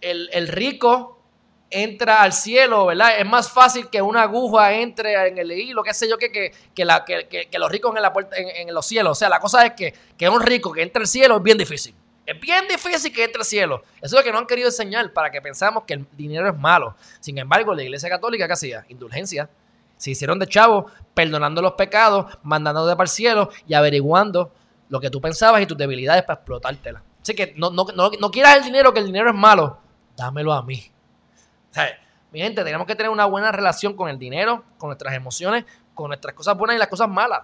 el, 0.02 0.47
rico 0.47 1.22
entra 1.70 2.24
al 2.24 2.34
cielo, 2.34 2.88
¿verdad? 2.88 3.20
Es 3.20 3.26
más 3.28 3.52
fácil 3.52 3.89
que 3.89 4.02
una 4.02 4.24
aguja 4.24 4.74
entre 4.74 5.28
en 5.28 5.38
el 5.38 5.52
hilo, 5.52 5.84
qué 5.84 5.93
sé 5.93 6.10
yo, 6.10 6.18
que, 6.18 6.32
que, 6.32 6.52
que, 6.74 6.86
la, 6.86 7.06
que, 7.06 7.47
los 7.60 7.72
ricos 7.72 7.95
en, 7.95 8.02
la 8.02 8.14
puerta, 8.14 8.36
en, 8.38 8.74
los 8.74 8.86
cielos. 8.86 9.12
O 9.12 9.16
sea, 9.16 9.30
la 9.30 9.39
cosa 9.39 9.66
es 9.66 9.74
que, 9.74 9.93
que 10.18 10.28
un 10.30 10.41
rico 10.41 10.72
que 10.72 10.82
entre 10.82 11.02
al 11.02 11.08
cielo 11.08 11.38
es 11.38 11.43
bien 11.43 11.58
difícil. 11.58 11.93
Es 12.30 12.39
bien 12.39 12.67
difícil 12.67 13.11
que 13.11 13.23
entre 13.23 13.43
cielo. 13.43 13.82
Eso 13.95 14.05
es 14.05 14.11
lo 14.13 14.23
que 14.23 14.32
no 14.32 14.38
han 14.38 14.45
querido 14.45 14.67
enseñar 14.67 15.11
para 15.13 15.32
que 15.32 15.41
pensamos 15.41 15.86
que 15.86 15.95
el 15.95 16.05
dinero 16.11 16.47
es 16.47 16.55
malo. 16.55 16.95
Sin 17.19 17.36
embargo, 17.39 17.73
la 17.73 17.82
iglesia 17.82 18.07
católica, 18.07 18.45
¿qué 18.45 18.53
hacía? 18.53 18.86
Indulgencia. 18.89 19.49
Se 19.97 20.11
hicieron 20.11 20.38
de 20.38 20.45
chavos, 20.45 20.91
perdonando 21.15 21.59
los 21.59 21.71
pecados, 21.71 22.38
mandándote 22.43 22.95
para 22.95 23.05
el 23.05 23.09
cielo 23.09 23.49
y 23.65 23.73
averiguando 23.73 24.53
lo 24.89 24.99
que 24.99 25.09
tú 25.09 25.19
pensabas 25.19 25.63
y 25.63 25.65
tus 25.65 25.75
debilidades 25.75 26.21
para 26.21 26.39
explotártela. 26.39 27.01
Así 27.19 27.34
que 27.34 27.55
no, 27.57 27.71
no, 27.71 27.88
no, 27.95 28.11
no 28.11 28.30
quieras 28.30 28.57
el 28.57 28.63
dinero, 28.63 28.93
que 28.93 28.99
el 28.99 29.07
dinero 29.07 29.32
es 29.32 29.36
malo. 29.36 29.80
Dámelo 30.15 30.53
a 30.53 30.61
mí. 30.61 30.84
Mi 32.32 32.41
gente, 32.41 32.63
tenemos 32.63 32.86
que 32.86 32.93
tener 32.93 33.09
una 33.09 33.25
buena 33.25 33.51
relación 33.51 33.95
con 33.95 34.07
el 34.07 34.19
dinero, 34.19 34.65
con 34.77 34.89
nuestras 34.89 35.15
emociones, 35.15 35.65
con 35.95 36.09
nuestras 36.09 36.36
cosas 36.36 36.55
buenas 36.55 36.75
y 36.75 36.80
las 36.80 36.89
cosas 36.89 37.09
malas. 37.09 37.41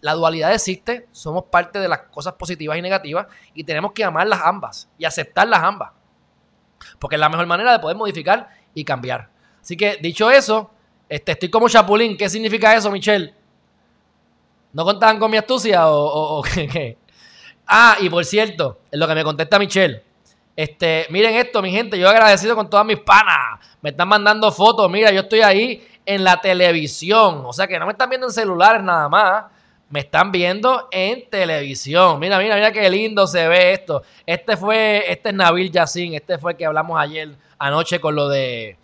La 0.00 0.14
dualidad 0.14 0.52
existe, 0.52 1.08
somos 1.12 1.44
parte 1.44 1.78
de 1.78 1.88
las 1.88 2.02
cosas 2.02 2.34
positivas 2.34 2.78
y 2.78 2.82
negativas 2.82 3.26
y 3.54 3.64
tenemos 3.64 3.92
que 3.92 4.04
amarlas 4.04 4.40
ambas 4.44 4.88
y 4.96 5.04
aceptarlas 5.04 5.62
ambas. 5.62 5.90
Porque 6.98 7.16
es 7.16 7.20
la 7.20 7.28
mejor 7.28 7.46
manera 7.46 7.72
de 7.72 7.78
poder 7.80 7.96
modificar 7.96 8.48
y 8.74 8.84
cambiar. 8.84 9.28
Así 9.60 9.76
que, 9.76 9.98
dicho 10.00 10.30
eso, 10.30 10.70
este, 11.08 11.32
estoy 11.32 11.50
como 11.50 11.68
chapulín. 11.68 12.16
¿Qué 12.16 12.28
significa 12.28 12.74
eso, 12.74 12.90
Michelle? 12.90 13.34
¿No 14.72 14.84
contaban 14.84 15.18
con 15.18 15.30
mi 15.30 15.36
astucia 15.36 15.88
o, 15.88 16.42
qué? 16.54 16.96
Ah, 17.66 17.96
y 18.00 18.08
por 18.08 18.24
cierto, 18.24 18.80
es 18.90 18.98
lo 18.98 19.06
que 19.08 19.14
me 19.14 19.24
contesta 19.24 19.58
Michelle. 19.58 20.02
Este, 20.54 21.06
miren 21.10 21.34
esto, 21.34 21.62
mi 21.62 21.70
gente, 21.70 21.98
yo 21.98 22.08
agradecido 22.08 22.56
con 22.56 22.68
todas 22.68 22.84
mis 22.84 22.98
panas. 22.98 23.60
Me 23.80 23.90
están 23.90 24.08
mandando 24.08 24.50
fotos, 24.50 24.90
mira, 24.90 25.12
yo 25.12 25.20
estoy 25.20 25.40
ahí 25.40 25.86
en 26.04 26.24
la 26.24 26.40
televisión. 26.40 27.42
O 27.44 27.52
sea 27.52 27.66
que 27.66 27.78
no 27.78 27.86
me 27.86 27.92
están 27.92 28.08
viendo 28.08 28.26
en 28.26 28.32
celulares 28.32 28.82
nada 28.82 29.08
más. 29.08 29.44
Me 29.90 30.00
están 30.00 30.30
viendo 30.30 30.88
en 30.90 31.28
televisión. 31.30 32.18
Mira, 32.20 32.38
mira, 32.38 32.54
mira 32.56 32.72
qué 32.72 32.88
lindo 32.90 33.26
se 33.26 33.48
ve 33.48 33.72
esto. 33.72 34.02
Este 34.26 34.56
fue, 34.56 35.10
este 35.10 35.30
es 35.30 35.34
Nabil 35.34 35.70
Yassin, 35.70 36.14
este 36.14 36.38
fue 36.38 36.52
el 36.52 36.58
que 36.58 36.66
hablamos 36.66 37.00
ayer 37.00 37.30
anoche 37.58 38.00
con 38.00 38.14
lo 38.14 38.28
de 38.28 38.76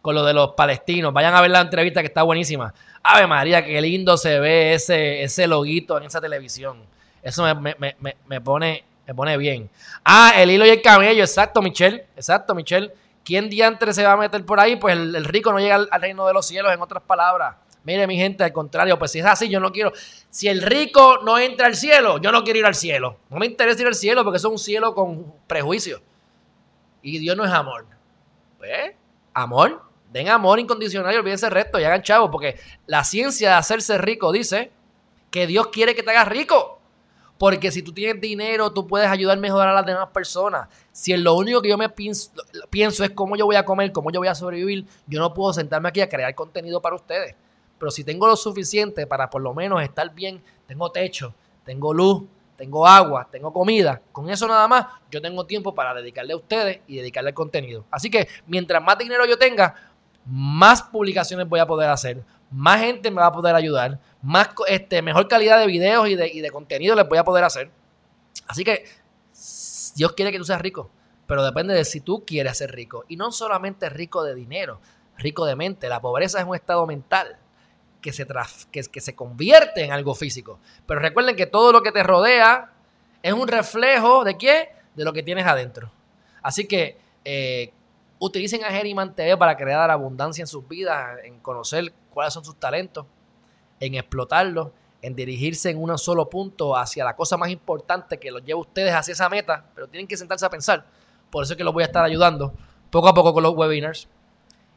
con 0.00 0.14
lo 0.14 0.24
de 0.24 0.34
los 0.34 0.52
palestinos. 0.52 1.12
Vayan 1.12 1.34
a 1.34 1.40
ver 1.40 1.50
la 1.50 1.60
entrevista 1.60 2.00
que 2.00 2.08
está 2.08 2.22
buenísima. 2.22 2.74
Ave 3.02 3.26
María, 3.26 3.64
qué 3.64 3.80
lindo 3.80 4.16
se 4.16 4.40
ve 4.40 4.74
ese, 4.74 5.22
ese 5.22 5.46
loguito 5.46 5.96
en 5.96 6.04
esa 6.04 6.20
televisión. 6.20 6.78
Eso 7.22 7.42
me, 7.54 7.74
me, 7.78 7.96
me, 8.00 8.16
me 8.26 8.40
pone 8.40 8.84
me 9.06 9.14
pone 9.14 9.36
bien. 9.36 9.68
Ah, 10.04 10.32
el 10.36 10.50
hilo 10.50 10.64
y 10.64 10.70
el 10.70 10.82
camello, 10.82 11.22
exacto, 11.22 11.60
Michelle. 11.60 12.06
Exacto, 12.16 12.54
Michelle. 12.54 12.92
¿Quién 13.24 13.48
diantre 13.48 13.92
se 13.92 14.04
va 14.04 14.12
a 14.12 14.16
meter 14.16 14.44
por 14.44 14.60
ahí? 14.60 14.76
Pues 14.76 14.96
el, 14.96 15.24
rico 15.24 15.52
no 15.52 15.58
llega 15.58 15.74
al, 15.76 16.00
reino 16.00 16.26
de 16.26 16.32
los 16.32 16.46
cielos, 16.46 16.72
en 16.72 16.80
otras 16.80 17.02
palabras. 17.02 17.56
Mire, 17.84 18.06
mi 18.06 18.16
gente, 18.16 18.44
al 18.44 18.52
contrario, 18.52 18.98
pues 18.98 19.10
si 19.10 19.18
es 19.18 19.26
así, 19.26 19.48
yo 19.48 19.58
no 19.58 19.72
quiero. 19.72 19.92
Si 20.30 20.48
el 20.48 20.62
rico 20.62 21.18
no 21.24 21.38
entra 21.38 21.66
al 21.66 21.74
cielo, 21.74 22.18
yo 22.18 22.30
no 22.30 22.44
quiero 22.44 22.60
ir 22.60 22.66
al 22.66 22.74
cielo. 22.74 23.18
No 23.28 23.38
me 23.38 23.46
interesa 23.46 23.80
ir 23.82 23.88
al 23.88 23.94
cielo 23.94 24.22
porque 24.22 24.36
eso 24.36 24.48
es 24.48 24.52
un 24.52 24.58
cielo 24.58 24.94
con 24.94 25.32
prejuicio. 25.46 26.00
Y 27.02 27.18
Dios 27.18 27.36
no 27.36 27.44
es 27.44 27.50
amor. 27.50 27.86
Pues, 28.58 28.92
amor. 29.34 29.82
Den 30.12 30.28
amor 30.28 30.60
incondicional 30.60 31.14
y 31.14 31.16
olvídense 31.16 31.46
el 31.46 31.52
resto 31.52 31.80
y 31.80 31.84
hagan 31.84 32.02
chavo, 32.02 32.30
porque 32.30 32.60
la 32.86 33.02
ciencia 33.02 33.48
de 33.48 33.54
hacerse 33.56 33.96
rico 33.98 34.30
dice 34.30 34.70
que 35.30 35.46
Dios 35.46 35.68
quiere 35.68 35.94
que 35.94 36.02
te 36.02 36.10
hagas 36.10 36.28
rico. 36.28 36.78
Porque 37.38 37.72
si 37.72 37.82
tú 37.82 37.92
tienes 37.92 38.20
dinero, 38.20 38.72
tú 38.72 38.86
puedes 38.86 39.08
ayudar 39.08 39.36
a 39.36 39.40
mejorar 39.40 39.70
a 39.70 39.72
las 39.72 39.86
demás 39.86 40.10
personas. 40.10 40.68
Si 40.92 41.16
lo 41.16 41.34
único 41.34 41.60
que 41.60 41.70
yo 41.70 41.78
me 41.78 41.88
pienso, 41.88 42.30
es 43.02 43.10
cómo 43.10 43.34
yo 43.34 43.46
voy 43.46 43.56
a 43.56 43.64
comer, 43.64 43.90
cómo 43.90 44.12
yo 44.12 44.20
voy 44.20 44.28
a 44.28 44.34
sobrevivir, 44.36 44.86
yo 45.08 45.18
no 45.18 45.34
puedo 45.34 45.52
sentarme 45.52 45.88
aquí 45.88 46.00
a 46.00 46.08
crear 46.08 46.32
contenido 46.36 46.80
para 46.80 46.94
ustedes. 46.94 47.34
Pero 47.82 47.90
si 47.90 48.04
tengo 48.04 48.28
lo 48.28 48.36
suficiente 48.36 49.08
para 49.08 49.28
por 49.28 49.42
lo 49.42 49.52
menos 49.54 49.82
estar 49.82 50.14
bien, 50.14 50.40
tengo 50.68 50.92
techo, 50.92 51.34
tengo 51.64 51.92
luz, 51.92 52.22
tengo 52.56 52.86
agua, 52.86 53.26
tengo 53.28 53.52
comida, 53.52 54.00
con 54.12 54.30
eso 54.30 54.46
nada 54.46 54.68
más, 54.68 54.86
yo 55.10 55.20
tengo 55.20 55.46
tiempo 55.46 55.74
para 55.74 55.92
dedicarle 55.92 56.32
a 56.32 56.36
ustedes 56.36 56.78
y 56.86 56.98
dedicarle 56.98 57.30
al 57.30 57.34
contenido. 57.34 57.84
Así 57.90 58.08
que 58.08 58.28
mientras 58.46 58.80
más 58.80 58.96
dinero 58.98 59.26
yo 59.26 59.36
tenga, 59.36 59.74
más 60.24 60.80
publicaciones 60.80 61.48
voy 61.48 61.58
a 61.58 61.66
poder 61.66 61.90
hacer, 61.90 62.22
más 62.52 62.78
gente 62.78 63.10
me 63.10 63.16
va 63.16 63.26
a 63.26 63.32
poder 63.32 63.56
ayudar, 63.56 63.98
más 64.22 64.50
este, 64.68 65.02
mejor 65.02 65.26
calidad 65.26 65.58
de 65.58 65.66
videos 65.66 66.08
y 66.08 66.14
de, 66.14 66.28
y 66.28 66.40
de 66.40 66.52
contenido 66.52 66.94
les 66.94 67.08
voy 67.08 67.18
a 67.18 67.24
poder 67.24 67.42
hacer. 67.42 67.68
Así 68.46 68.62
que 68.62 68.84
Dios 69.96 70.12
quiere 70.12 70.30
que 70.30 70.38
tú 70.38 70.44
seas 70.44 70.60
rico, 70.60 70.88
pero 71.26 71.44
depende 71.44 71.74
de 71.74 71.84
si 71.84 72.00
tú 72.00 72.22
quieres 72.24 72.58
ser 72.58 72.70
rico. 72.70 73.04
Y 73.08 73.16
no 73.16 73.32
solamente 73.32 73.90
rico 73.90 74.22
de 74.22 74.36
dinero, 74.36 74.78
rico 75.16 75.46
de 75.46 75.56
mente. 75.56 75.88
La 75.88 76.00
pobreza 76.00 76.38
es 76.38 76.46
un 76.46 76.54
estado 76.54 76.86
mental 76.86 77.40
que 78.02 78.12
se, 78.12 78.26
que, 78.70 78.82
que 78.82 79.00
se 79.00 79.14
convierte 79.14 79.84
en 79.84 79.92
algo 79.92 80.14
físico. 80.14 80.58
Pero 80.86 81.00
recuerden 81.00 81.36
que 81.36 81.46
todo 81.46 81.72
lo 81.72 81.82
que 81.82 81.92
te 81.92 82.02
rodea 82.02 82.72
es 83.22 83.32
un 83.32 83.48
reflejo 83.48 84.24
de 84.24 84.36
qué? 84.36 84.70
De 84.94 85.04
lo 85.04 85.12
que 85.12 85.22
tienes 85.22 85.46
adentro. 85.46 85.90
Así 86.42 86.66
que 86.66 86.98
eh, 87.24 87.72
utilicen 88.18 88.64
a 88.64 88.70
Geriman 88.70 89.14
TV 89.14 89.36
para 89.36 89.56
crear 89.56 89.90
abundancia 89.90 90.42
en 90.42 90.46
sus 90.46 90.68
vidas, 90.68 91.18
en 91.24 91.38
conocer 91.40 91.92
cuáles 92.10 92.34
son 92.34 92.44
sus 92.44 92.56
talentos, 92.56 93.06
en 93.80 93.94
explotarlos, 93.94 94.68
en 95.00 95.16
dirigirse 95.16 95.70
en 95.70 95.82
un 95.82 95.96
solo 95.98 96.28
punto 96.28 96.76
hacia 96.76 97.04
la 97.04 97.16
cosa 97.16 97.36
más 97.36 97.50
importante 97.50 98.18
que 98.18 98.30
los 98.30 98.44
lleva 98.44 98.60
ustedes 98.60 98.92
hacia 98.92 99.12
esa 99.12 99.28
meta, 99.28 99.64
pero 99.74 99.88
tienen 99.88 100.06
que 100.06 100.16
sentarse 100.16 100.44
a 100.44 100.50
pensar. 100.50 100.86
Por 101.30 101.44
eso 101.44 101.54
es 101.54 101.56
que 101.56 101.64
los 101.64 101.72
voy 101.72 101.82
a 101.82 101.86
estar 101.86 102.04
ayudando 102.04 102.52
poco 102.90 103.08
a 103.08 103.14
poco 103.14 103.32
con 103.32 103.42
los 103.42 103.54
webinars 103.54 104.08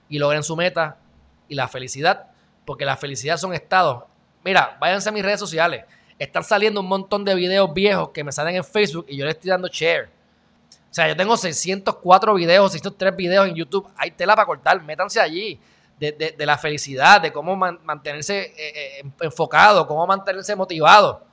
y 0.10 0.20
logren 0.20 0.44
su 0.44 0.56
meta 0.56 0.98
y 1.48 1.56
la 1.56 1.68
felicidad, 1.68 2.32
porque 2.66 2.86
la 2.86 2.98
felicidad 2.98 3.38
son 3.38 3.54
estados. 3.54 4.04
Mira, 4.44 4.78
váyanse 4.80 5.10
a 5.10 5.12
mis 5.12 5.24
redes 5.24 5.40
sociales. 5.40 5.86
Están 6.18 6.44
saliendo 6.44 6.82
un 6.82 6.88
montón 6.88 7.24
de 7.24 7.36
videos 7.36 7.74
viejos 7.74 8.10
que 8.10 8.24
me 8.24 8.32
salen 8.32 8.56
en 8.56 8.64
Facebook 8.64 9.06
y 9.08 9.18
yo 9.18 9.26
les 9.26 9.36
estoy 9.36 9.52
dando 9.52 9.68
share. 9.68 10.10
O 10.70 10.94
sea, 10.96 11.08
yo 11.08 11.16
tengo 11.16 11.36
604 11.36 12.34
videos, 12.36 12.72
603 12.72 13.16
videos 13.16 13.48
en 13.48 13.56
YouTube. 13.56 13.88
Hay 13.98 14.12
tela 14.12 14.36
para 14.36 14.46
cortar, 14.46 14.82
métanse 14.82 15.20
allí 15.20 15.60
de, 16.00 16.36
la 16.40 16.58
felicidad, 16.58 17.22
de 17.22 17.32
cómo 17.32 17.56
mantenerse 17.56 18.54
eh, 18.58 19.00
eh, 19.02 19.06
enfocado, 19.22 19.88
cómo 19.88 20.06
mantenerse 20.08 20.56
motivado. 20.56 21.24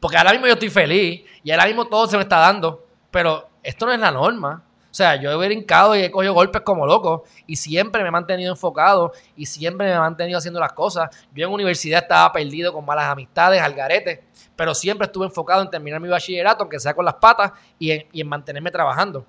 Porque 0.00 0.16
ahora 0.16 0.32
mismo 0.32 0.46
yo 0.46 0.52
estoy 0.52 0.70
feliz 0.70 1.24
y 1.42 1.50
ahora 1.50 1.66
mismo 1.66 1.86
todo 1.86 2.06
se 2.06 2.16
me 2.16 2.22
está 2.22 2.38
dando, 2.38 2.86
pero 3.10 3.48
esto 3.62 3.86
no 3.86 3.92
es 3.92 3.98
la 3.98 4.10
norma. 4.10 4.62
O 4.94 4.96
sea, 4.96 5.16
yo 5.16 5.32
he 5.32 5.48
brincado 5.48 5.96
y 5.96 6.02
he 6.02 6.10
cogido 6.12 6.34
golpes 6.34 6.62
como 6.62 6.86
loco 6.86 7.24
y 7.48 7.56
siempre 7.56 8.00
me 8.02 8.10
he 8.10 8.12
mantenido 8.12 8.52
enfocado 8.52 9.10
y 9.34 9.44
siempre 9.44 9.88
me 9.88 9.92
he 9.92 9.98
mantenido 9.98 10.38
haciendo 10.38 10.60
las 10.60 10.72
cosas. 10.72 11.10
Yo 11.34 11.48
en 11.48 11.52
universidad 11.52 12.02
estaba 12.02 12.32
perdido 12.32 12.72
con 12.72 12.86
malas 12.86 13.06
amistades, 13.06 13.60
al 13.60 13.74
garete, 13.74 14.22
pero 14.54 14.72
siempre 14.72 15.06
estuve 15.06 15.26
enfocado 15.26 15.62
en 15.62 15.68
terminar 15.68 16.00
mi 16.00 16.06
bachillerato, 16.06 16.62
aunque 16.62 16.78
sea 16.78 16.94
con 16.94 17.04
las 17.04 17.14
patas, 17.14 17.50
y 17.76 17.90
en 17.90 18.28
mantenerme 18.28 18.70
trabajando. 18.70 19.26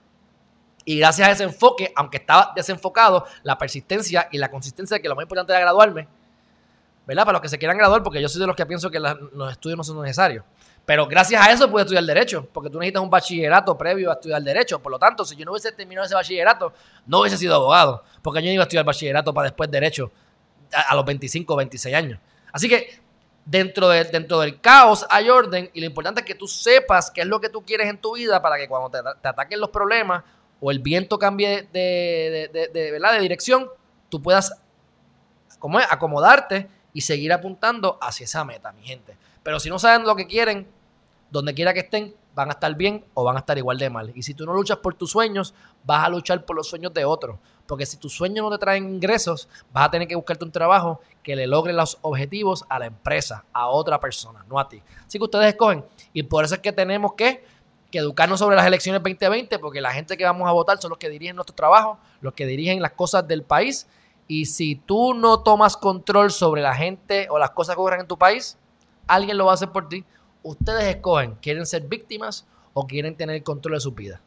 Y 0.86 1.00
gracias 1.00 1.30
a 1.30 1.32
ese 1.32 1.44
enfoque, 1.46 1.92
aunque 1.96 2.18
estaba 2.18 2.54
desenfocado, 2.56 3.26
la 3.42 3.58
persistencia 3.58 4.30
y 4.32 4.38
la 4.38 4.52
consistencia, 4.52 5.00
que 5.00 5.10
lo 5.10 5.16
más 5.16 5.24
importante 5.24 5.52
era 5.52 5.62
graduarme, 5.62 6.08
¿verdad? 7.08 7.26
Para 7.26 7.34
los 7.38 7.42
que 7.42 7.50
se 7.50 7.58
quieran 7.58 7.80
graduar, 7.80 8.04
porque 8.04 8.22
yo 8.22 8.30
soy 8.30 8.40
de 8.40 8.46
los 8.46 8.56
que 8.56 8.68
pienso 8.68 8.92
que 8.92 9.00
los 9.00 9.52
estudios 9.52 9.78
no 9.78 9.84
son 9.84 10.00
necesarios. 10.00 10.46
Pero 10.86 11.08
gracias 11.08 11.42
a 11.42 11.52
eso 11.52 11.70
pude 11.70 11.82
estudiar 11.82 12.04
Derecho, 12.04 12.48
porque 12.54 12.70
tú 12.70 12.78
necesitas 12.80 13.02
un 13.02 13.10
bachillerato 13.10 13.76
previo 13.78 14.12
a 14.12 14.14
estudiar 14.14 14.42
Derecho. 14.42 14.80
Por 14.80 14.92
lo 14.92 15.00
tanto, 15.00 15.26
si 15.26 15.36
yo 15.36 15.44
no 15.44 15.52
hubiese 15.52 15.72
terminado 15.72 16.06
ese 16.06 16.14
bachillerato, 16.14 16.74
no 17.08 17.22
hubiese 17.22 17.38
sido 17.38 17.56
abogado, 17.56 18.04
porque 18.22 18.44
yo 18.44 18.52
iba 18.52 18.64
a 18.64 18.66
estudiar 18.66 18.86
bachillerato 18.86 19.34
para 19.34 19.46
después 19.46 19.70
Derecho 19.72 20.12
a, 20.72 20.96
los 20.96 21.06
25 21.06 21.54
o 21.54 21.58
26 21.58 21.96
años. 21.96 22.20
Así 22.52 22.70
que 22.70 23.00
dentro, 23.46 23.90
de, 23.90 24.04
dentro 24.06 24.40
del 24.40 24.62
caos 24.62 25.06
hay 25.10 25.30
orden 25.30 25.70
y 25.74 25.80
lo 25.80 25.88
importante 25.88 26.22
es 26.22 26.26
que 26.26 26.36
tú 26.36 26.48
sepas 26.48 27.10
qué 27.12 27.22
es 27.22 27.28
lo 27.28 27.40
que 27.42 27.50
tú 27.50 27.64
quieres 27.64 27.90
en 27.90 27.98
tu 27.98 28.16
vida 28.16 28.42
para 28.42 28.58
que 28.58 28.68
cuando 28.68 28.90
te, 28.90 29.28
ataquen 29.28 29.60
los 29.60 29.70
problemas 29.70 30.24
o 30.60 30.72
el 30.72 30.80
viento 30.80 31.18
cambie 31.18 31.68
de, 31.74 32.70
de, 32.72 32.92
¿verdad? 32.92 33.14
de 33.14 33.20
dirección, 33.20 33.70
tú 34.10 34.22
puedas 34.22 34.56
como 35.60 35.80
acomodarte 35.80 36.70
y 36.94 37.02
seguir 37.02 37.34
apuntando 37.34 37.98
hacia 38.02 38.24
esa 38.24 38.46
meta, 38.46 38.72
mi 38.72 38.84
gente. 38.84 39.18
Pero 39.46 39.60
si 39.60 39.70
no 39.70 39.78
saben 39.78 40.08
lo 40.08 40.16
que 40.16 40.26
quieren, 40.26 40.68
donde 41.30 41.54
quiera 41.54 41.72
que 41.72 41.82
estén, 41.82 42.16
van 42.34 42.50
a 42.50 42.54
estar 42.54 42.74
bien 42.74 43.06
o 43.14 43.24
van 43.24 43.36
a 43.36 43.40
estar 43.42 43.56
igual 43.60 43.78
de 43.78 43.92
mal. 43.92 44.12
Y 44.16 44.24
si 44.24 44.34
tú 44.34 44.44
no 44.44 44.56
luchas 44.56 44.80
por 44.80 44.96
tus 44.96 45.12
sueños, 45.12 45.54
vas 45.84 46.04
a 46.04 46.10
luchar 46.10 46.44
por 46.46 46.56
los 46.56 46.68
sueños 46.68 46.92
de 46.96 47.06
otros. 47.06 47.38
Porque 47.68 47.86
si 47.86 47.98
tus 47.98 48.12
sueños 48.12 48.44
no 48.44 48.50
te 48.50 48.58
traen 48.58 48.90
ingresos, 48.90 49.48
vas 49.72 49.86
a 49.86 49.92
tener 49.92 50.08
que 50.08 50.16
buscarte 50.16 50.46
un 50.46 50.52
trabajo 50.52 51.00
que 51.22 51.36
le 51.36 51.46
logre 51.46 51.74
los 51.74 52.00
objetivos 52.02 52.66
a 52.70 52.80
la 52.80 52.88
empresa, 52.88 53.46
a 53.54 53.68
otra 53.68 54.00
persona, 54.00 54.44
no 54.50 54.60
a 54.60 54.68
ti. 54.68 54.82
Así 55.06 55.20
que 55.20 55.26
ustedes 55.26 55.50
escogen. 55.50 55.86
Y 56.12 56.24
por 56.24 56.44
eso 56.44 56.56
es 56.56 56.62
que 56.62 56.72
tenemos 56.72 57.14
que, 57.14 57.46
que 57.92 58.00
educarnos 58.00 58.40
sobre 58.40 58.56
las 58.56 58.66
elecciones 58.66 59.04
2020, 59.04 59.60
porque 59.60 59.80
la 59.80 59.92
gente 59.92 60.18
que 60.18 60.26
vamos 60.26 60.50
a 60.50 60.54
votar 60.54 60.80
son 60.80 60.90
los 60.90 60.98
que 60.98 61.08
dirigen 61.08 61.36
nuestro 61.36 61.56
trabajo, 61.56 62.00
los 62.20 62.34
que 62.34 62.48
dirigen 62.48 62.82
las 62.82 62.94
cosas 62.94 63.28
del 63.28 63.44
país. 63.44 63.86
Y 64.28 64.46
si 64.46 64.76
tú 64.76 65.14
no 65.14 65.44
tomas 65.44 65.78
control 65.78 66.32
sobre 66.32 66.64
la 66.64 66.74
gente 66.74 67.28
o 67.30 67.38
las 67.38 67.52
cosas 67.52 67.76
que 67.76 67.82
ocurren 67.82 68.00
en 68.02 68.08
tu 68.08 68.18
país, 68.18 68.58
alguien 69.08 69.38
lo 69.38 69.46
va 69.46 69.52
a 69.52 69.56
hacer 69.56 69.70
por 69.70 69.90
ti. 69.90 70.04
Ustedes 70.44 70.84
escogen, 70.96 71.36
¿quieren 71.42 71.66
ser 71.66 71.84
víctimas 71.84 72.48
o 72.74 72.86
quieren 72.86 73.16
tener 73.16 73.42
control 73.44 73.76
de 73.76 73.80
su 73.80 73.92
vida? 73.92 74.22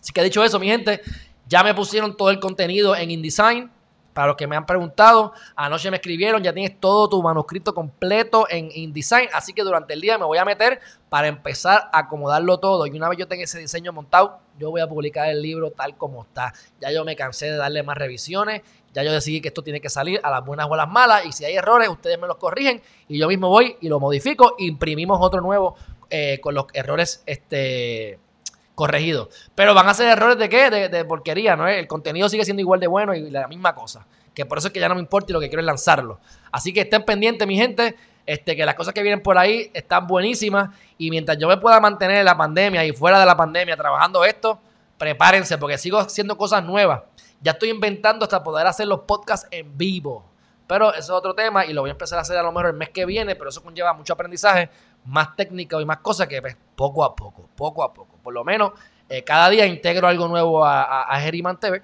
Así 0.00 0.12
que 0.12 0.22
dicho 0.22 0.44
eso, 0.44 0.58
mi 0.58 0.66
gente, 0.66 1.00
ya 1.48 1.62
me 1.62 1.74
pusieron 1.74 2.16
todo 2.16 2.30
el 2.30 2.40
contenido 2.40 2.94
en 2.94 3.10
InDesign. 3.10 3.70
Para 4.12 4.28
los 4.28 4.36
que 4.36 4.46
me 4.46 4.56
han 4.56 4.66
preguntado, 4.66 5.32
anoche 5.54 5.90
me 5.90 5.98
escribieron, 5.98 6.42
ya 6.42 6.52
tienes 6.52 6.80
todo 6.80 7.08
tu 7.08 7.22
manuscrito 7.22 7.72
completo 7.74 8.46
en 8.50 8.70
InDesign, 8.72 9.28
así 9.32 9.52
que 9.52 9.62
durante 9.62 9.94
el 9.94 10.00
día 10.00 10.18
me 10.18 10.24
voy 10.24 10.38
a 10.38 10.44
meter 10.44 10.80
para 11.08 11.28
empezar 11.28 11.88
a 11.92 12.00
acomodarlo 12.00 12.58
todo. 12.58 12.86
Y 12.86 12.90
una 12.90 13.08
vez 13.08 13.18
yo 13.18 13.28
tenga 13.28 13.44
ese 13.44 13.58
diseño 13.58 13.92
montado, 13.92 14.40
yo 14.58 14.70
voy 14.70 14.80
a 14.80 14.88
publicar 14.88 15.28
el 15.28 15.40
libro 15.40 15.70
tal 15.70 15.96
como 15.96 16.22
está. 16.22 16.52
Ya 16.80 16.90
yo 16.90 17.04
me 17.04 17.14
cansé 17.14 17.46
de 17.46 17.56
darle 17.56 17.82
más 17.82 17.96
revisiones, 17.96 18.62
ya 18.92 19.02
yo 19.04 19.12
decidí 19.12 19.40
que 19.40 19.48
esto 19.48 19.62
tiene 19.62 19.80
que 19.80 19.88
salir 19.88 20.20
a 20.22 20.30
las 20.30 20.44
buenas 20.44 20.66
o 20.68 20.74
a 20.74 20.76
las 20.76 20.88
malas, 20.88 21.24
y 21.24 21.32
si 21.32 21.44
hay 21.44 21.54
errores, 21.54 21.88
ustedes 21.88 22.18
me 22.18 22.26
los 22.26 22.38
corrigen, 22.38 22.82
y 23.06 23.18
yo 23.18 23.28
mismo 23.28 23.48
voy 23.48 23.76
y 23.80 23.88
lo 23.88 24.00
modifico, 24.00 24.56
imprimimos 24.58 25.18
otro 25.20 25.40
nuevo 25.40 25.76
eh, 26.10 26.40
con 26.40 26.54
los 26.54 26.66
errores 26.72 27.22
este, 27.26 28.18
corregidos. 28.78 29.28
Pero 29.56 29.74
van 29.74 29.88
a 29.88 29.94
ser 29.94 30.06
errores 30.06 30.38
de 30.38 30.48
qué? 30.48 30.70
De, 30.70 31.04
porquería, 31.04 31.56
¿no? 31.56 31.66
El 31.66 31.88
contenido 31.88 32.28
sigue 32.28 32.44
siendo 32.44 32.60
igual 32.60 32.78
de 32.78 32.86
bueno 32.86 33.12
y 33.12 33.28
la 33.28 33.48
misma 33.48 33.74
cosa. 33.74 34.06
Que 34.32 34.46
por 34.46 34.58
eso 34.58 34.68
es 34.68 34.72
que 34.72 34.78
ya 34.78 34.88
no 34.88 34.94
me 34.94 35.00
importa 35.00 35.32
y 35.32 35.32
lo 35.32 35.40
que 35.40 35.48
quiero 35.48 35.60
es 35.60 35.66
lanzarlo. 35.66 36.20
Así 36.52 36.72
que 36.72 36.82
estén 36.82 37.02
pendientes, 37.04 37.46
mi 37.48 37.56
gente. 37.56 37.96
Este, 38.24 38.54
que 38.54 38.64
las 38.64 38.76
cosas 38.76 38.94
que 38.94 39.02
vienen 39.02 39.20
por 39.20 39.36
ahí 39.36 39.72
están 39.74 40.06
buenísimas. 40.06 40.70
Y 40.96 41.10
mientras 41.10 41.38
yo 41.38 41.48
me 41.48 41.56
pueda 41.56 41.80
mantener 41.80 42.18
en 42.18 42.24
la 42.24 42.36
pandemia 42.36 42.84
y 42.84 42.92
fuera 42.92 43.18
de 43.18 43.26
la 43.26 43.36
pandemia 43.36 43.76
trabajando 43.76 44.24
esto, 44.24 44.60
prepárense 44.96 45.58
porque 45.58 45.76
sigo 45.76 45.98
haciendo 45.98 46.36
cosas 46.38 46.62
nuevas. 46.62 47.02
Ya 47.40 47.52
estoy 47.52 47.70
inventando 47.70 48.26
hasta 48.26 48.44
poder 48.44 48.68
hacer 48.68 48.86
los 48.86 49.00
podcasts 49.00 49.48
en 49.50 49.76
vivo. 49.76 50.24
Pero 50.68 50.90
eso 50.90 51.00
es 51.00 51.10
otro 51.10 51.34
tema 51.34 51.66
y 51.66 51.72
lo 51.72 51.80
voy 51.80 51.90
a 51.90 51.92
empezar 51.92 52.18
a 52.18 52.22
hacer 52.22 52.36
a 52.36 52.42
lo 52.42 52.52
mejor 52.52 52.66
el 52.66 52.74
mes 52.74 52.90
que 52.90 53.06
viene, 53.06 53.34
pero 53.34 53.50
eso 53.50 53.62
conlleva 53.62 53.92
mucho 53.94 54.12
aprendizaje, 54.12 54.70
más 55.06 55.34
técnica 55.34 55.80
y 55.80 55.84
más 55.84 55.98
cosas 55.98 56.28
que 56.28 56.40
pues, 56.40 56.56
poco 56.76 57.02
a 57.02 57.16
poco, 57.16 57.48
poco 57.56 57.82
a 57.82 57.92
poco. 57.92 58.07
Por 58.28 58.34
lo 58.34 58.44
menos 58.44 58.72
eh, 59.08 59.24
cada 59.24 59.48
día 59.48 59.64
integro 59.64 60.06
algo 60.06 60.28
nuevo 60.28 60.62
a, 60.62 61.04
a, 61.04 61.18
Geriman 61.18 61.58
TV. 61.58 61.82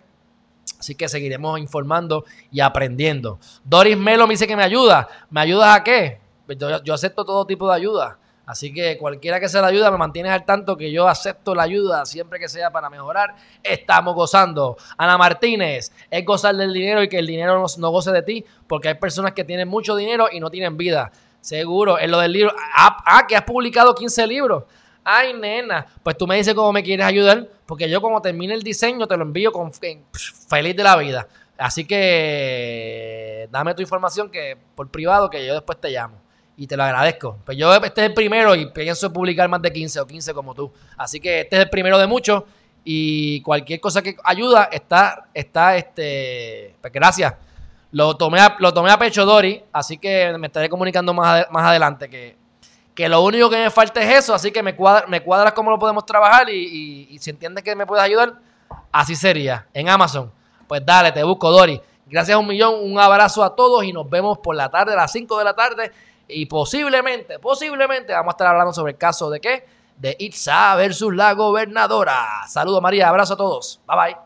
Así 0.78 0.94
que 0.94 1.08
seguiremos 1.08 1.58
informando 1.58 2.26
y 2.52 2.60
aprendiendo. 2.60 3.38
Doris 3.64 3.96
Melo 3.96 4.26
me 4.26 4.34
dice 4.34 4.46
que 4.46 4.54
me 4.54 4.62
ayuda. 4.62 5.08
¿Me 5.30 5.40
ayudas 5.40 5.74
a 5.74 5.82
qué? 5.82 6.20
Pues 6.44 6.58
yo, 6.58 6.92
acepto 6.92 7.24
todo 7.24 7.46
tipo 7.46 7.66
de 7.66 7.76
ayuda. 7.76 8.18
Así 8.44 8.74
que 8.74 8.98
cualquiera 8.98 9.40
que 9.40 9.48
sea 9.48 9.62
la 9.62 9.68
ayuda, 9.68 9.90
me 9.90 9.96
mantienes 9.96 10.32
al 10.32 10.44
tanto 10.44 10.76
que 10.76 10.92
yo 10.92 11.08
acepto 11.08 11.54
la 11.54 11.62
ayuda 11.62 12.04
siempre 12.04 12.38
que 12.38 12.50
sea 12.50 12.70
para 12.70 12.90
mejorar. 12.90 13.34
Estamos 13.62 14.14
gozando. 14.14 14.76
Ana 14.98 15.16
Martínez, 15.16 15.92
es 16.10 16.24
gozar 16.26 16.54
del 16.54 16.74
dinero 16.74 17.02
y 17.02 17.08
que 17.08 17.20
el 17.20 17.26
dinero 17.26 17.64
no, 17.78 17.90
goce 17.90 18.12
de 18.12 18.20
ti, 18.20 18.44
porque 18.66 18.88
hay 18.88 18.96
personas 18.96 19.32
que 19.32 19.44
tienen 19.44 19.66
mucho 19.66 19.96
dinero 19.96 20.28
y 20.30 20.40
no 20.40 20.50
tienen 20.50 20.76
vida. 20.76 21.10
Seguro, 21.40 21.98
en 21.98 22.10
lo 22.10 22.18
del 22.18 22.32
libro. 22.32 22.52
Ah, 22.74 23.02
ah 23.06 23.26
que 23.26 23.34
has 23.34 23.44
publicado 23.44 23.94
15 23.94 24.26
libros. 24.26 24.64
Ay, 25.04 25.34
nena, 25.34 25.86
pues 26.02 26.16
tú 26.16 26.26
me 26.26 26.36
dices 26.36 26.54
cómo 26.54 26.72
me 26.72 26.82
quieres 26.82 27.04
ayudar, 27.04 27.46
porque 27.66 27.88
yo 27.90 28.00
como 28.00 28.22
termine 28.22 28.54
el 28.54 28.62
diseño 28.62 29.06
te 29.06 29.16
lo 29.16 29.22
envío 29.22 29.52
con 29.52 29.70
feliz 29.72 30.74
de 30.74 30.82
la 30.82 30.96
vida. 30.96 31.28
Así 31.58 31.84
que 31.84 33.48
dame 33.50 33.74
tu 33.74 33.82
información 33.82 34.30
que 34.30 34.56
por 34.74 34.90
privado 34.90 35.30
que 35.30 35.46
yo 35.46 35.54
después 35.54 35.80
te 35.80 35.90
llamo 35.90 36.16
y 36.56 36.66
te 36.66 36.76
lo 36.76 36.82
agradezco. 36.82 37.38
Pues 37.44 37.58
yo 37.58 37.72
este 37.74 38.00
es 38.00 38.08
el 38.08 38.14
primero 38.14 38.54
y 38.54 38.66
pienso 38.70 39.12
publicar 39.12 39.48
más 39.48 39.60
de 39.62 39.72
15 39.72 40.00
o 40.00 40.06
15 40.06 40.34
como 40.34 40.54
tú. 40.54 40.72
Así 40.96 41.20
que 41.20 41.42
este 41.42 41.56
es 41.56 41.62
el 41.64 41.70
primero 41.70 41.98
de 41.98 42.06
muchos 42.06 42.42
y 42.82 43.40
cualquier 43.42 43.80
cosa 43.80 44.02
que 44.02 44.16
ayuda 44.24 44.68
está, 44.72 45.28
está, 45.32 45.76
este, 45.76 46.74
pues 46.80 46.92
gracias. 46.92 47.34
Lo 47.92 48.16
tomé, 48.16 48.40
a, 48.40 48.56
lo 48.58 48.74
tomé 48.74 48.90
a 48.90 48.98
pecho 48.98 49.24
Dori, 49.24 49.62
así 49.72 49.98
que 49.98 50.36
me 50.36 50.48
estaré 50.48 50.68
comunicando 50.68 51.14
más, 51.14 51.46
más 51.50 51.64
adelante 51.64 52.10
que, 52.10 52.36
que 52.94 53.08
lo 53.08 53.22
único 53.22 53.50
que 53.50 53.56
me 53.56 53.70
falta 53.70 54.00
es 54.02 54.18
eso, 54.18 54.34
así 54.34 54.52
que 54.52 54.62
me, 54.62 54.76
cuadra, 54.76 55.06
me 55.06 55.22
cuadras 55.22 55.52
cómo 55.52 55.70
lo 55.70 55.78
podemos 55.78 56.06
trabajar 56.06 56.48
y, 56.48 57.08
y 57.10 57.18
si 57.18 57.30
entiendes 57.30 57.64
que 57.64 57.74
me 57.74 57.86
puedes 57.86 58.04
ayudar, 58.04 58.34
así 58.92 59.14
sería, 59.16 59.66
en 59.74 59.88
Amazon. 59.88 60.30
Pues 60.68 60.84
dale, 60.84 61.12
te 61.12 61.22
busco 61.22 61.50
Dori. 61.50 61.80
Gracias 62.06 62.34
a 62.34 62.38
un 62.38 62.46
millón, 62.46 62.74
un 62.80 62.98
abrazo 62.98 63.42
a 63.42 63.54
todos 63.56 63.82
y 63.84 63.92
nos 63.92 64.08
vemos 64.08 64.38
por 64.38 64.54
la 64.54 64.68
tarde, 64.68 64.92
a 64.92 64.96
las 64.96 65.12
5 65.12 65.38
de 65.38 65.44
la 65.44 65.54
tarde 65.54 65.92
y 66.28 66.46
posiblemente, 66.46 67.38
posiblemente 67.38 68.12
vamos 68.12 68.32
a 68.32 68.34
estar 68.34 68.46
hablando 68.48 68.72
sobre 68.72 68.92
el 68.92 68.98
caso 68.98 69.30
de 69.30 69.40
qué? 69.40 69.66
De 69.96 70.16
Itza 70.18 70.74
versus 70.76 71.14
la 71.14 71.32
gobernadora. 71.34 72.46
Saludos 72.48 72.82
María, 72.82 73.08
abrazo 73.08 73.34
a 73.34 73.36
todos. 73.36 73.80
Bye 73.86 73.96
bye. 73.96 74.23